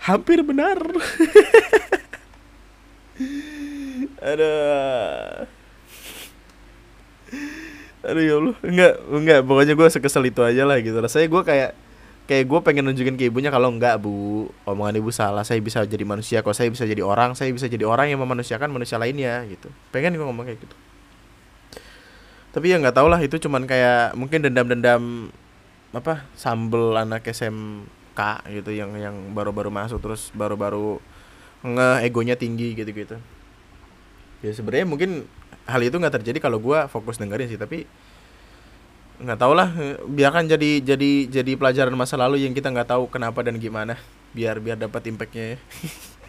hampir 0.03 0.43
benar. 0.43 0.79
Ada 4.19 4.53
aduh 8.11 8.23
ya 8.23 8.35
Allah. 8.41 8.55
Enggak 8.65 8.93
enggak. 9.09 9.39
Pokoknya 9.45 9.73
gue 9.77 9.87
sekesel 9.89 10.23
itu 10.29 10.41
aja 10.41 10.63
lah 10.65 10.77
gitu. 10.81 10.97
Lah 10.97 11.11
saya 11.11 11.29
gue 11.29 11.41
kayak 11.45 11.71
kayak 12.29 12.45
gue 12.45 12.59
pengen 12.61 12.83
nunjukin 12.85 13.17
ke 13.17 13.29
ibunya 13.29 13.49
kalau 13.49 13.69
enggak 13.69 14.01
bu. 14.01 14.49
Omongan 14.65 14.97
ibu 14.97 15.09
salah. 15.13 15.45
Saya 15.45 15.61
bisa 15.61 15.85
jadi 15.85 16.03
manusia 16.03 16.41
kok. 16.41 16.57
Saya 16.57 16.69
bisa 16.73 16.83
jadi 16.89 17.05
orang. 17.05 17.37
Saya 17.37 17.53
bisa 17.53 17.69
jadi 17.69 17.85
orang 17.85 18.09
yang 18.09 18.19
memanusiakan 18.21 18.69
manusia 18.73 18.97
lainnya 18.97 19.45
gitu. 19.45 19.69
Pengen 19.93 20.17
gue 20.17 20.25
ngomong 20.25 20.45
kayak 20.49 20.59
gitu. 20.61 20.75
Tapi 22.49 22.65
ya 22.73 22.81
nggak 22.81 22.97
tau 22.97 23.05
lah 23.05 23.21
itu 23.21 23.37
cuman 23.37 23.69
kayak 23.69 24.17
mungkin 24.17 24.41
dendam-dendam 24.41 25.29
apa 25.93 26.25
sambel 26.33 26.97
anak 26.97 27.25
SMK 27.29 28.19
gitu 28.49 28.73
yang 28.73 28.93
yang 28.97 29.15
baru-baru 29.33 29.73
masuk 29.73 30.01
terus 30.01 30.29
baru-baru 30.33 31.01
nge 31.61 31.89
egonya 32.09 32.33
tinggi 32.33 32.73
gitu-gitu. 32.73 33.21
Ya 34.41 34.51
sebenarnya 34.55 34.87
mungkin 34.89 35.29
hal 35.69 35.81
itu 35.85 35.95
nggak 35.95 36.21
terjadi 36.21 36.39
kalau 36.41 36.57
gue 36.57 36.79
fokus 36.89 37.21
dengerin 37.21 37.47
sih 37.47 37.59
tapi 37.59 37.85
nggak 39.19 39.35
tau 39.35 39.51
lah 39.51 39.67
biarkan 40.07 40.47
jadi 40.47 40.79
jadi 40.79 41.11
jadi 41.27 41.51
pelajaran 41.59 41.91
masa 41.91 42.15
lalu 42.15 42.47
yang 42.47 42.55
kita 42.55 42.71
nggak 42.71 42.87
tahu 42.95 43.11
kenapa 43.11 43.43
dan 43.43 43.59
gimana 43.59 43.99
biar 44.31 44.63
biar 44.63 44.79
dapat 44.79 45.11
impactnya 45.11 45.55
ya. 45.55 45.57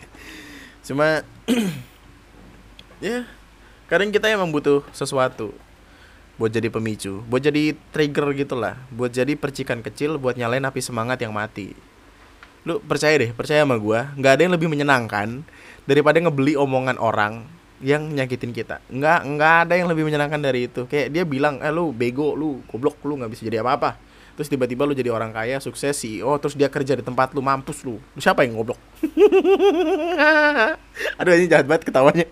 Cuma 0.91 1.23
ya 3.05 3.31
kadang 3.87 4.11
kita 4.11 4.27
emang 4.27 4.51
butuh 4.51 4.83
sesuatu 4.91 5.55
buat 6.35 6.51
jadi 6.51 6.67
pemicu 6.67 7.23
buat 7.31 7.45
jadi 7.45 7.79
trigger 7.95 8.33
gitulah 8.35 8.75
buat 8.91 9.15
jadi 9.15 9.39
percikan 9.39 9.87
kecil 9.87 10.19
buat 10.19 10.35
nyalain 10.35 10.67
api 10.67 10.83
semangat 10.83 11.23
yang 11.23 11.31
mati. 11.31 11.79
Lu 12.67 12.83
percaya 12.83 13.15
deh 13.15 13.31
percaya 13.31 13.63
sama 13.63 13.79
gue 13.79 14.01
nggak 14.19 14.33
ada 14.35 14.43
yang 14.51 14.55
lebih 14.59 14.67
menyenangkan 14.67 15.47
daripada 15.87 16.19
ngebeli 16.19 16.59
omongan 16.59 16.99
orang 16.99 17.47
yang 17.81 18.13
nyakitin 18.13 18.53
kita. 18.53 18.85
Nggak 18.93 19.21
nggak 19.37 19.55
ada 19.67 19.75
yang 19.77 19.89
lebih 19.89 20.05
menyenangkan 20.05 20.41
dari 20.41 20.69
itu. 20.69 20.85
Kayak 20.85 21.09
dia 21.13 21.25
bilang 21.25 21.61
eh 21.65 21.73
lu 21.73 21.97
bego 21.97 22.37
lu 22.37 22.61
goblok 22.69 23.01
lu 23.09 23.21
nggak 23.21 23.33
bisa 23.33 23.43
jadi 23.49 23.65
apa 23.65 23.73
apa 23.77 23.91
terus 24.41 24.49
tiba-tiba 24.49 24.89
lu 24.89 24.97
jadi 24.97 25.13
orang 25.13 25.37
kaya 25.37 25.61
sukses 25.61 26.01
CEO 26.01 26.33
terus 26.41 26.57
dia 26.57 26.73
kerja 26.73 26.97
di 26.97 27.05
tempat 27.05 27.37
lu 27.37 27.45
mampus 27.45 27.85
lu. 27.85 28.01
Lu 28.01 28.21
siapa 28.25 28.41
yang 28.41 28.57
goblok? 28.57 28.81
Aduh 31.21 31.37
ini 31.37 31.45
jahat 31.45 31.69
banget 31.69 31.93
ketawanya. 31.93 32.25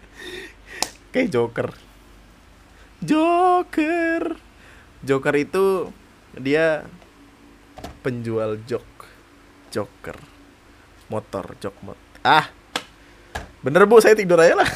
Kayak 1.13 1.29
Joker. 1.29 1.69
Joker. 3.05 4.41
Joker 5.05 5.35
itu 5.37 5.93
dia 6.33 6.89
penjual 8.01 8.57
jok 8.65 8.89
Joker. 9.69 10.17
Motor 11.13 11.61
jok 11.61 11.77
mot 11.85 12.01
Ah 12.25 12.49
Bener 13.63 13.91
bu 13.91 13.99
saya 13.99 14.15
tidur 14.15 14.39
aja 14.39 14.55
lah 14.55 14.69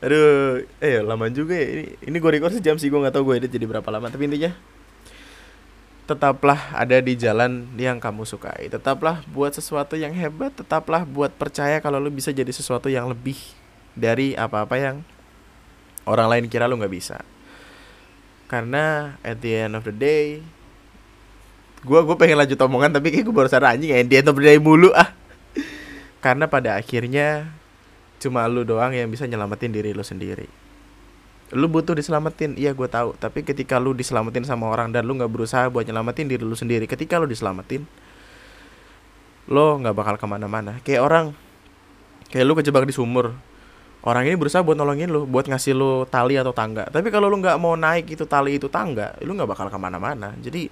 Aduh, 0.00 0.64
eh 0.80 1.04
lama 1.04 1.28
juga 1.28 1.52
ya 1.52 1.68
ini. 1.68 1.84
Ini 2.00 2.16
gue 2.16 2.30
record 2.32 2.56
sejam 2.56 2.80
sih, 2.80 2.88
gue 2.88 2.96
nggak 2.96 3.12
tahu 3.12 3.28
gue 3.28 3.44
edit 3.44 3.52
jadi 3.52 3.68
berapa 3.68 3.84
lama. 3.92 4.08
Tapi 4.08 4.32
intinya 4.32 4.56
tetaplah 6.08 6.72
ada 6.72 6.96
di 7.04 7.14
jalan 7.14 7.68
yang 7.76 8.00
kamu 8.00 8.24
sukai. 8.24 8.72
Tetaplah 8.72 9.20
buat 9.28 9.52
sesuatu 9.52 10.00
yang 10.00 10.16
hebat. 10.16 10.56
Tetaplah 10.56 11.04
buat 11.04 11.36
percaya 11.36 11.84
kalau 11.84 12.00
lu 12.00 12.08
bisa 12.08 12.32
jadi 12.32 12.48
sesuatu 12.48 12.88
yang 12.88 13.12
lebih 13.12 13.36
dari 13.92 14.32
apa-apa 14.32 14.80
yang 14.80 14.96
orang 16.08 16.32
lain 16.32 16.44
kira 16.48 16.64
lu 16.64 16.80
nggak 16.80 16.96
bisa. 16.96 17.20
Karena 18.48 19.14
at 19.22 19.44
the 19.44 19.52
end 19.52 19.76
of 19.76 19.84
the 19.84 19.94
day, 19.94 20.40
gue 21.80 22.00
gue 22.04 22.16
pengen 22.20 22.36
lanjut 22.36 22.60
omongan 22.60 22.92
tapi 23.00 23.08
kayak 23.08 23.24
gue 23.24 23.34
baru 23.34 23.48
sadar 23.48 23.72
anjing 23.72 23.96
of 23.96 24.36
the 24.36 24.44
day 24.44 24.60
mulu 24.60 24.92
ah. 24.92 25.16
Karena 26.20 26.44
pada 26.44 26.76
akhirnya 26.76 27.48
cuma 28.20 28.44
lu 28.44 28.68
doang 28.68 28.92
yang 28.92 29.08
bisa 29.08 29.24
nyelamatin 29.24 29.72
diri 29.72 29.96
lu 29.96 30.04
sendiri. 30.04 30.44
Lu 31.56 31.66
butuh 31.66 31.96
diselamatin 31.96 32.60
iya 32.60 32.76
gue 32.76 32.84
tahu 32.84 33.16
tapi 33.16 33.40
ketika 33.40 33.80
lu 33.80 33.96
diselamatin 33.96 34.44
sama 34.44 34.68
orang 34.68 34.92
dan 34.92 35.08
lu 35.08 35.16
nggak 35.16 35.32
berusaha 35.32 35.72
buat 35.72 35.88
nyelamatin 35.88 36.28
diri 36.28 36.44
lu 36.44 36.52
sendiri 36.52 36.84
ketika 36.84 37.16
lu 37.16 37.24
diselamatin 37.24 37.88
lo 39.48 39.80
nggak 39.80 39.96
bakal 39.96 40.14
ke 40.20 40.26
mana-mana. 40.28 40.84
Kayak 40.84 41.02
orang 41.08 41.24
kayak 42.28 42.44
lu 42.44 42.52
kejebak 42.52 42.84
di 42.84 42.92
sumur 42.92 43.32
orang 44.04 44.28
ini 44.28 44.36
berusaha 44.36 44.60
buat 44.60 44.76
nolongin 44.76 45.08
lu 45.08 45.24
buat 45.24 45.48
ngasih 45.48 45.72
lu 45.72 46.04
tali 46.04 46.36
atau 46.36 46.52
tangga. 46.52 46.84
Tapi 46.92 47.08
kalau 47.08 47.32
lu 47.32 47.40
nggak 47.40 47.56
mau 47.56 47.72
naik 47.72 48.12
itu 48.12 48.28
tali 48.28 48.60
itu 48.60 48.68
tangga 48.68 49.16
lu 49.24 49.32
nggak 49.32 49.48
bakal 49.48 49.72
ke 49.72 49.78
mana-mana. 49.80 50.36
Jadi 50.44 50.68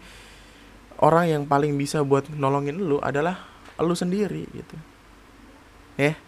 orang 0.98 1.30
yang 1.30 1.42
paling 1.46 1.74
bisa 1.78 2.02
buat 2.02 2.26
nolongin 2.34 2.78
lu 2.78 2.98
adalah 2.98 3.46
lu 3.78 3.94
sendiri 3.94 4.46
gitu. 4.50 4.76
Ya? 5.98 6.18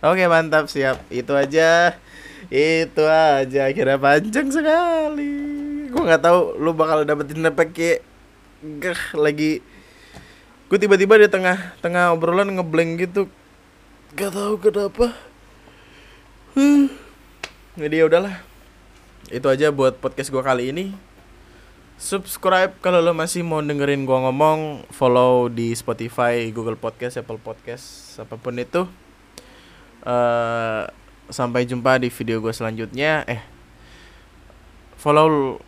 Oke 0.00 0.24
mantap 0.30 0.70
siap. 0.70 1.02
Itu 1.10 1.34
aja. 1.34 1.98
Itu 2.48 3.04
aja. 3.04 3.68
Kira 3.74 3.98
panjang 3.98 4.48
sekali. 4.48 5.34
Gue 5.90 6.02
nggak 6.06 6.22
tahu 6.22 6.56
lu 6.62 6.70
bakal 6.72 7.02
dapetin 7.02 7.44
apa 7.44 7.66
kayak 7.66 8.06
gah 8.80 9.02
lagi. 9.18 9.60
Gue 10.70 10.78
tiba-tiba 10.78 11.18
di 11.18 11.26
tengah 11.26 11.74
tengah 11.82 12.14
obrolan 12.14 12.54
ngeblank 12.54 13.10
gitu. 13.10 13.26
Gak 14.14 14.34
tahu 14.34 14.58
kenapa. 14.58 15.14
Hmm. 16.54 16.90
jadi 17.78 18.02
ya 18.02 18.04
udahlah. 18.10 18.42
Itu 19.30 19.46
aja 19.46 19.70
buat 19.70 19.98
podcast 20.02 20.34
gue 20.34 20.42
kali 20.42 20.74
ini 20.74 20.94
subscribe 22.00 22.72
kalau 22.80 23.04
lo 23.04 23.12
masih 23.12 23.44
mau 23.44 23.60
dengerin 23.60 24.08
gue 24.08 24.18
ngomong 24.24 24.88
follow 24.88 25.52
di 25.52 25.76
Spotify 25.76 26.48
Google 26.48 26.80
Podcast 26.80 27.20
Apple 27.20 27.36
Podcast 27.36 28.16
apa 28.16 28.40
pun 28.40 28.56
itu. 28.56 28.88
Uh, 30.00 30.88
sampai 31.28 31.68
jumpa 31.68 32.00
di 32.00 32.08
video 32.08 32.40
gue 32.40 32.56
selanjutnya. 32.56 33.28
Eh 33.28 33.44
follow 34.96 35.60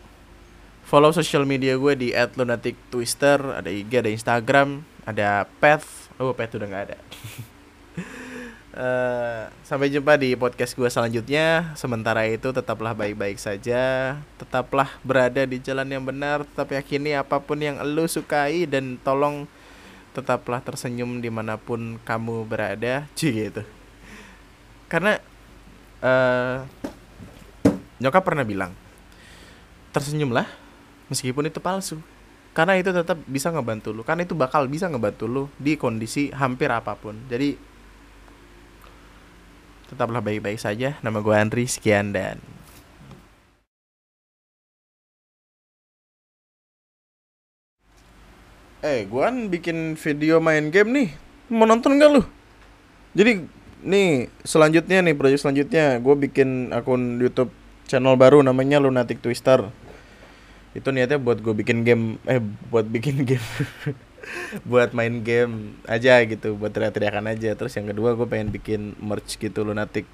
follow 0.88 1.12
social 1.12 1.44
media 1.44 1.76
gue 1.76 1.92
di 2.00 2.08
@lunatic_twister 2.16 3.52
ada 3.52 3.68
IG 3.68 3.92
ada 4.00 4.08
Instagram 4.08 4.88
ada 5.04 5.44
Path. 5.60 6.08
Oh 6.16 6.32
Path 6.32 6.56
udah 6.56 6.64
nggak 6.64 6.84
ada 6.88 6.98
uh, 8.76 9.48
sampai 9.64 9.92
jumpa 9.92 10.16
di 10.16 10.34
podcast 10.36 10.76
gue 10.76 10.88
selanjutnya. 10.88 11.72
Sementara 11.76 12.24
itu 12.28 12.52
tetaplah 12.52 12.96
baik-baik 12.96 13.40
saja. 13.40 14.16
Tetaplah 14.36 14.88
berada 15.04 15.44
di 15.44 15.60
jalan 15.60 15.88
yang 15.88 16.04
benar. 16.04 16.44
Tetap 16.44 16.72
yakini 16.72 17.16
apa 17.16 17.40
pun 17.40 17.60
yang 17.60 17.80
lo 17.80 18.04
sukai 18.08 18.68
dan 18.68 19.00
tolong 19.00 19.48
tetaplah 20.12 20.60
tersenyum 20.60 21.24
di 21.24 21.32
mana 21.32 21.56
pun 21.56 21.96
kamu 22.04 22.44
berada. 22.44 23.08
Cie 23.16 23.48
gitu. 23.48 23.62
Karena 24.88 25.16
uh, 26.04 26.68
nyokap 27.96 28.20
pernah 28.20 28.44
bilang 28.44 28.76
tersenyumlah 29.92 30.48
meskipun 31.08 31.48
itu 31.48 31.60
palsu. 31.60 32.00
Karena 32.52 32.76
itu 32.76 32.92
tetap 32.92 33.16
bisa 33.24 33.48
ngebantu 33.48 33.96
lu. 33.96 34.04
Karena 34.04 34.28
itu 34.28 34.36
bakal 34.36 34.68
bisa 34.68 34.84
ngebantu 34.84 35.24
lu 35.24 35.44
di 35.56 35.80
kondisi 35.80 36.28
hampir 36.36 36.68
apa 36.68 36.92
pun. 36.92 37.16
Jadi 37.32 37.71
tetaplah 39.90 40.22
baik-baik 40.22 40.60
saja. 40.60 40.98
Nama 41.00 41.18
gue 41.18 41.34
Andri. 41.34 41.64
Sekian 41.66 42.12
dan 42.14 42.38
Eh, 48.82 49.06
gue 49.06 49.20
kan 49.22 49.46
bikin 49.46 49.94
video 49.94 50.42
main 50.42 50.74
game 50.74 50.90
nih. 50.90 51.08
Mau 51.54 51.70
nonton 51.70 52.02
gak 52.02 52.10
lu? 52.18 52.22
Jadi 53.14 53.46
nih 53.86 54.26
selanjutnya 54.42 55.06
nih 55.06 55.14
proyek 55.14 55.38
selanjutnya. 55.38 56.02
Gue 56.02 56.18
bikin 56.18 56.74
akun 56.74 57.22
YouTube 57.22 57.54
channel 57.86 58.18
baru 58.18 58.42
namanya 58.42 58.82
Lunatic 58.82 59.22
Twister. 59.22 59.70
Itu 60.74 60.90
niatnya 60.90 61.22
buat 61.22 61.38
gue 61.38 61.54
bikin 61.54 61.86
game 61.86 62.18
eh 62.26 62.42
buat 62.42 62.90
bikin 62.90 63.22
game 63.28 63.46
buat 64.70 64.94
main 64.96 65.22
game 65.22 65.76
aja 65.86 66.22
gitu 66.24 66.54
buat 66.56 66.72
teriak-teriakan 66.72 67.32
aja. 67.32 67.54
Terus 67.54 67.72
yang 67.76 67.90
kedua 67.90 68.14
gue 68.14 68.26
pengen 68.26 68.50
bikin 68.50 68.94
merch 68.98 69.38
gitu 69.38 69.66
Lunatic 69.66 70.06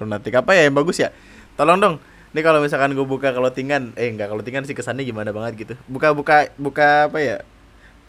Lunatic 0.00 0.32
apa 0.34 0.56
ya 0.56 0.66
yang 0.66 0.76
bagus 0.76 1.02
ya? 1.02 1.10
Tolong 1.54 1.78
dong 1.78 1.96
ini 2.34 2.42
kalau 2.42 2.58
misalkan 2.58 2.98
gue 2.98 3.06
buka 3.06 3.30
clothingan 3.30 3.94
eh 3.94 4.10
enggak 4.10 4.26
clothingan 4.26 4.66
sih 4.66 4.74
kesannya 4.74 5.06
gimana 5.06 5.30
banget 5.30 5.54
gitu. 5.54 5.74
Buka 5.86 6.10
buka 6.10 6.50
buka 6.58 7.06
apa 7.06 7.18
ya? 7.22 7.36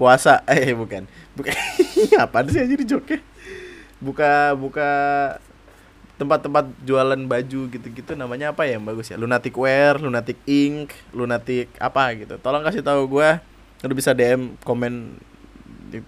Puasa 0.01 0.41
eh 0.49 0.73
bukan. 0.73 1.05
Buka 1.37 1.53
apa 2.25 2.41
sih 2.49 2.65
aja 2.65 2.73
di 2.73 2.85
joknya? 2.89 3.21
Buka 4.01 4.57
buka 4.57 4.89
tempat-tempat 6.17 6.73
jualan 6.87 7.21
baju 7.27 7.61
gitu-gitu 7.69 8.17
namanya 8.17 8.49
apa 8.49 8.65
ya 8.65 8.81
yang 8.81 8.85
bagus 8.89 9.13
ya? 9.13 9.17
Lunatic 9.21 9.53
wear 9.53 10.01
lunatic 10.01 10.41
ink 10.49 10.97
lunatic 11.13 11.69
apa 11.77 12.17
gitu. 12.17 12.41
Tolong 12.41 12.65
kasih 12.65 12.81
tahu 12.81 13.05
gue 13.05 13.29
lu 13.83 13.93
bisa 13.97 14.15
dm 14.15 14.55
komen 14.63 15.19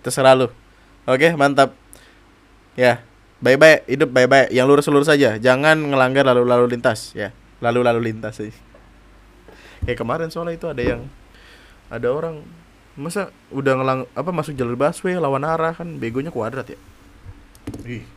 terserah 0.05 0.37
lu. 0.37 0.47
Oke 1.03 1.33
mantap. 1.35 1.75
Ya 2.77 3.01
bye 3.43 3.83
hidup 3.89 4.09
bye 4.13 4.47
yang 4.53 4.69
lurus 4.69 4.87
lurus 4.87 5.09
saja 5.11 5.37
jangan 5.37 5.75
ngelanggar 5.75 6.23
lalu 6.23 6.47
lalu 6.47 6.65
lintas. 6.77 7.11
Ya 7.17 7.35
lalu 7.59 7.83
lalu 7.83 8.13
lintas 8.13 8.39
sih. 8.39 8.53
Kayak 9.83 9.99
kemarin 9.99 10.29
soalnya 10.31 10.57
itu 10.57 10.67
ada 10.67 10.83
yang 10.83 11.01
ada 11.87 12.07
orang 12.11 12.43
masa 12.97 13.29
udah 13.53 13.77
ngelang 13.77 14.01
apa 14.17 14.29
masuk 14.33 14.57
jalur 14.57 14.73
busway 14.73 15.15
lawan 15.15 15.45
arah 15.45 15.71
kan 15.77 16.01
begonya 16.01 16.33
kuadrat 16.33 16.73
ya? 16.73 16.79
Ih. 17.85 18.16